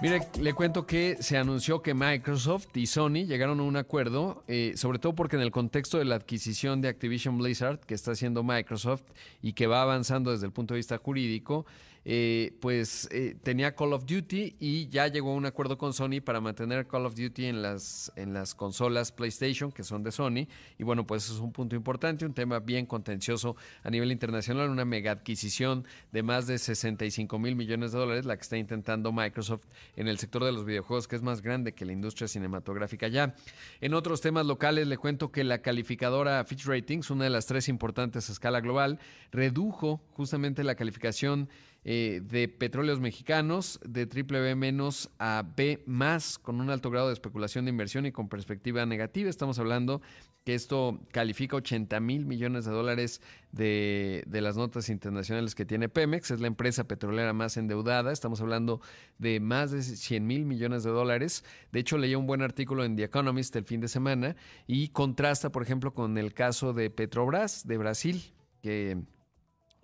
Mire, 0.03 0.21
le 0.39 0.53
cuento 0.53 0.87
que 0.87 1.17
se 1.21 1.39
anunció 1.39 1.81
que 1.81 1.95
Microsoft 1.95 2.77
y 2.77 2.87
Sony 2.87 3.25
llegaron 3.27 3.61
a 3.61 3.63
un 3.63 3.77
acuerdo, 3.77 4.45
eh, 4.47 4.75
sobre 4.77 4.99
todo 4.99 5.15
porque 5.15 5.37
en 5.37 5.43
el 5.43 5.51
contexto 5.51 5.97
de 5.99 6.05
la 6.05 6.17
adquisición 6.17 6.83
de 6.83 6.89
Activision 6.89 7.39
Blizzard 7.39 7.81
que 7.81 7.95
está 7.95 8.11
haciendo 8.11 8.43
Microsoft 8.43 9.05
y 9.41 9.55
que 9.55 9.67
va 9.67 9.81
avanzando 9.81 10.33
desde 10.33 10.47
el 10.47 10.53
punto 10.53 10.75
de 10.75 10.79
vista 10.79 10.99
jurídico, 10.99 11.65
eh, 12.09 12.57
pues 12.61 13.09
eh, 13.11 13.35
tenía 13.43 13.75
Call 13.75 13.93
of 13.93 14.07
Duty 14.07 14.55
y 14.61 14.87
ya 14.87 15.09
llegó 15.09 15.33
a 15.33 15.35
un 15.35 15.45
acuerdo 15.45 15.77
con 15.77 15.93
Sony 15.93 16.21
para 16.25 16.41
mantener 16.41 16.87
Call 16.87 17.05
of 17.05 17.17
Duty 17.17 17.47
en 17.47 17.63
las, 17.63 18.13
en 18.15 18.33
las 18.33 18.55
consolas 18.55 19.11
PlayStation, 19.11 19.73
que 19.73 19.83
son 19.83 20.05
de 20.05 20.13
Sony. 20.13 20.47
Y 20.79 20.85
bueno, 20.85 21.05
pues 21.05 21.25
eso 21.25 21.35
es 21.35 21.41
un 21.41 21.51
punto 21.51 21.75
importante, 21.75 22.25
un 22.25 22.33
tema 22.33 22.61
bien 22.61 22.87
contencioso 22.87 23.57
a 23.83 23.91
nivel 23.91 24.13
internacional, 24.13 24.71
una 24.71 24.85
mega 24.85 25.11
adquisición 25.11 25.85
de 26.13 26.23
más 26.23 26.47
de 26.47 26.59
65 26.59 27.41
mil 27.41 27.57
millones 27.57 27.91
de 27.91 27.99
dólares, 27.99 28.25
la 28.25 28.37
que 28.37 28.43
está 28.43 28.57
intentando 28.57 29.11
Microsoft 29.11 29.65
en 29.97 30.07
el 30.07 30.19
sector 30.19 30.45
de 30.45 30.53
los 30.53 30.65
videojuegos, 30.65 31.09
que 31.09 31.17
es 31.17 31.23
más 31.23 31.43
grande 31.43 31.73
que 31.73 31.85
la 31.85 31.93
industria 31.93 32.29
cinematográfica 32.29 33.09
ya. 33.09 33.35
En 33.81 33.95
otros 33.95 34.21
temas 34.21 34.47
locales, 34.47 34.87
le 34.87 34.97
cuento 34.97 35.33
que 35.33 35.43
la 35.43 35.59
calificadora 35.59 36.45
Fitch 36.45 36.67
Ratings, 36.67 37.11
una 37.11 37.25
de 37.25 37.31
las 37.31 37.47
tres 37.47 37.69
importantes 37.69 38.29
a 38.29 38.33
escala 38.33 38.61
global, 38.61 39.01
redujo 39.33 40.01
justamente 40.13 40.63
la 40.63 40.77
calificación 40.77 41.49
eh, 41.89 42.21
de 42.21 42.49
petróleos 42.49 42.99
mexicanos 42.99 43.79
de 43.87 44.07
triple 44.07 44.41
B 44.41 44.57
menos 44.57 45.09
a 45.21 45.45
B 45.57 45.85
más, 45.87 46.37
con 46.37 46.61
un 46.61 46.69
alto 46.69 46.91
grado 46.91 47.07
de 47.07 47.13
especulación 47.13 47.65
de 47.65 47.71
inversión 47.71 48.07
y 48.07 48.11
con 48.11 48.29
perspectiva 48.29 48.85
negativa. 48.87 49.31
Estamos 49.31 49.61
hablando 49.61 50.03
que 50.43 50.57
esto 50.57 50.99
califica 51.13 51.55
80 51.55 52.01
mil 52.01 52.27
millones 52.27 52.65
de 52.65 52.73
dólares 52.73 53.21
de, 53.53 54.25
de, 54.27 54.41
las 54.41 54.57
notas 54.57 54.89
internacionales 54.89 55.55
que 55.55 55.65
tiene 55.65 55.89
Pemex, 55.89 56.33
es 56.33 56.41
la 56.41 56.49
empresa 56.49 56.89
petrolera 56.89 57.33
más 57.33 57.57
endeudada, 57.57 58.11
estamos 58.11 58.41
hablando 58.41 58.81
de 59.19 59.39
más 59.39 59.71
de 59.71 59.81
100 59.83 60.27
mil 60.27 60.45
millones 60.45 60.83
de 60.83 60.91
dólares. 60.91 61.45
De 61.71 61.79
hecho, 61.79 61.99
leí 61.99 62.17
un 62.17 62.27
buen 62.27 62.43
artículo 62.43 62.85
en 62.85 62.97
The 62.97 63.05
Economist 63.05 63.55
el 63.55 63.65
fin 63.65 63.81
de 63.81 63.87
semana 63.87 64.35
y 64.67 64.89
contrasta, 64.89 65.53
por 65.53 65.63
ejemplo, 65.63 65.95
con 65.95 66.19
el 66.19 66.35
caso 66.35 66.73
de 66.73 66.91
Petrobras 66.91 67.65
de 67.65 67.79
Brasil, 67.79 68.33
que 68.61 68.99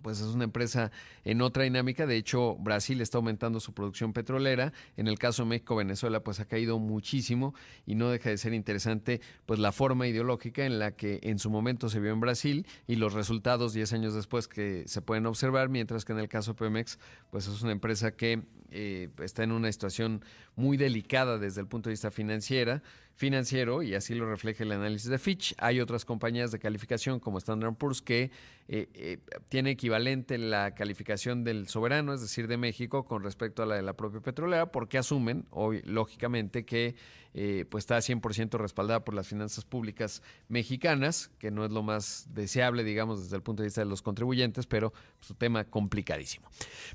pues 0.03 0.19
es 0.19 0.27
una 0.27 0.43
empresa 0.43 0.91
en 1.23 1.41
otra 1.41 1.63
dinámica. 1.63 2.05
De 2.05 2.17
hecho, 2.17 2.55
Brasil 2.57 3.01
está 3.01 3.17
aumentando 3.17 3.59
su 3.59 3.73
producción 3.73 4.13
petrolera. 4.13 4.73
En 4.97 5.07
el 5.07 5.17
caso 5.17 5.43
de 5.43 5.49
México, 5.49 5.75
Venezuela, 5.75 6.19
pues 6.19 6.39
ha 6.39 6.45
caído 6.45 6.77
muchísimo 6.77 7.55
y 7.87 7.95
no 7.95 8.09
deja 8.09 8.29
de 8.29 8.37
ser 8.37 8.53
interesante, 8.53 9.21
pues 9.45 9.59
la 9.59 9.71
forma 9.71 10.07
ideológica 10.07 10.65
en 10.65 10.77
la 10.77 10.91
que 10.91 11.19
en 11.23 11.39
su 11.39 11.49
momento 11.49 11.89
se 11.89 11.99
vio 11.99 12.11
en 12.11 12.19
Brasil 12.19 12.67
y 12.85 12.97
los 12.97 13.13
resultados 13.13 13.73
10 13.73 13.93
años 13.93 14.13
después 14.13 14.47
que 14.47 14.83
se 14.85 15.01
pueden 15.01 15.25
observar, 15.25 15.69
mientras 15.69 16.05
que 16.05 16.13
en 16.13 16.19
el 16.19 16.27
caso 16.27 16.53
de 16.53 16.59
Pemex, 16.59 16.99
pues 17.31 17.47
es 17.47 17.61
una 17.61 17.71
empresa 17.71 18.11
que 18.15 18.43
eh, 18.71 19.09
está 19.21 19.43
en 19.43 19.51
una 19.51 19.71
situación 19.71 20.25
muy 20.55 20.77
delicada 20.77 21.37
desde 21.37 21.61
el 21.61 21.67
punto 21.67 21.89
de 21.89 21.93
vista 21.93 22.11
financiera, 22.11 22.81
financiero, 23.15 23.83
y 23.83 23.93
así 23.95 24.15
lo 24.15 24.29
refleja 24.29 24.63
el 24.63 24.71
análisis 24.71 25.09
de 25.09 25.19
Fitch. 25.19 25.53
Hay 25.57 25.79
otras 25.79 26.03
compañías 26.05 26.51
de 26.51 26.59
calificación 26.59 27.19
como 27.19 27.37
Standard 27.37 27.75
Poor's 27.75 28.01
que 28.01 28.31
eh, 28.67 28.89
eh, 28.93 29.17
tiene 29.49 29.71
equivalente 29.71 30.37
la 30.37 30.73
calificación 30.73 31.43
del 31.43 31.67
soberano, 31.67 32.13
es 32.13 32.21
decir, 32.21 32.47
de 32.47 32.57
México, 32.57 33.05
con 33.05 33.23
respecto 33.23 33.61
a 33.61 33.65
la 33.65 33.75
de 33.75 33.83
la 33.83 33.93
propia 33.93 34.21
petrolera, 34.21 34.71
porque 34.71 34.97
asumen, 34.97 35.45
hoy, 35.51 35.81
lógicamente, 35.85 36.65
que 36.65 36.95
eh, 37.33 37.65
pues 37.69 37.83
está 37.83 37.97
100% 37.97 38.57
respaldada 38.57 39.03
por 39.03 39.15
las 39.15 39.27
finanzas 39.27 39.65
públicas 39.65 40.21
mexicanas, 40.49 41.31
que 41.39 41.51
no 41.51 41.65
es 41.65 41.71
lo 41.71 41.83
más 41.83 42.27
deseable, 42.33 42.83
digamos, 42.83 43.23
desde 43.23 43.35
el 43.35 43.41
punto 43.41 43.63
de 43.63 43.67
vista 43.67 43.81
de 43.81 43.85
los 43.85 44.01
contribuyentes, 44.01 44.67
pero 44.67 44.93
es 45.21 45.29
un 45.31 45.37
tema 45.37 45.63
complicadísimo. 45.63 46.47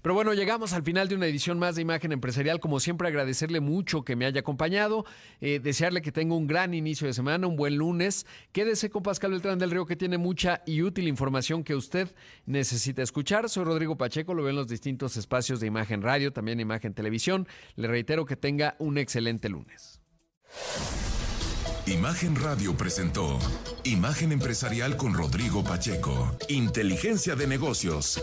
Pero 0.02 0.14
bueno, 0.14 0.34
llegamos 0.34 0.72
al 0.72 0.82
final 0.82 1.08
de 1.08 1.16
una 1.16 1.26
edición 1.26 1.58
más 1.58 1.76
de 1.76 1.82
Imagen 1.82 2.12
Empresarial. 2.12 2.60
Como 2.60 2.80
siempre, 2.80 3.08
agradecerle 3.08 3.60
mucho 3.60 4.04
que 4.04 4.16
me 4.16 4.26
haya 4.26 4.40
acompañado, 4.40 5.04
eh, 5.40 5.60
desearle 5.60 6.02
que 6.02 6.12
tenga 6.12 6.34
un 6.34 6.46
gran 6.46 6.74
inicio 6.74 7.06
de 7.06 7.14
semana, 7.14 7.46
un 7.46 7.56
buen 7.56 7.76
lunes. 7.76 8.26
Quédese 8.52 8.90
con 8.90 9.02
Pascal 9.02 9.32
Beltrán 9.32 9.58
del 9.58 9.70
Río, 9.70 9.86
que 9.86 9.96
tiene 9.96 10.18
mucha 10.18 10.62
y 10.66 10.82
útil 10.82 11.08
información 11.08 11.64
que 11.64 11.74
usted 11.74 12.14
necesita 12.46 13.02
escuchar. 13.02 13.48
Soy 13.48 13.64
Rodrigo 13.64 13.96
Pacheco, 13.96 14.34
lo 14.34 14.42
veo 14.42 14.50
en 14.50 14.56
los 14.56 14.68
distintos 14.68 15.16
espacios 15.16 15.60
de 15.60 15.66
Imagen 15.66 16.02
Radio, 16.02 16.32
también 16.32 16.60
Imagen 16.60 16.94
Televisión. 16.94 17.48
Le 17.76 17.88
reitero 17.88 18.24
que 18.24 18.36
tenga 18.36 18.76
un 18.78 18.98
excelente 18.98 19.48
lunes. 19.48 19.97
Imagen 21.86 22.36
Radio 22.36 22.76
presentó 22.76 23.38
Imagen 23.84 24.32
Empresarial 24.32 24.96
con 24.96 25.14
Rodrigo 25.14 25.64
Pacheco. 25.64 26.36
Inteligencia 26.48 27.34
de 27.34 27.46
negocios. 27.46 28.22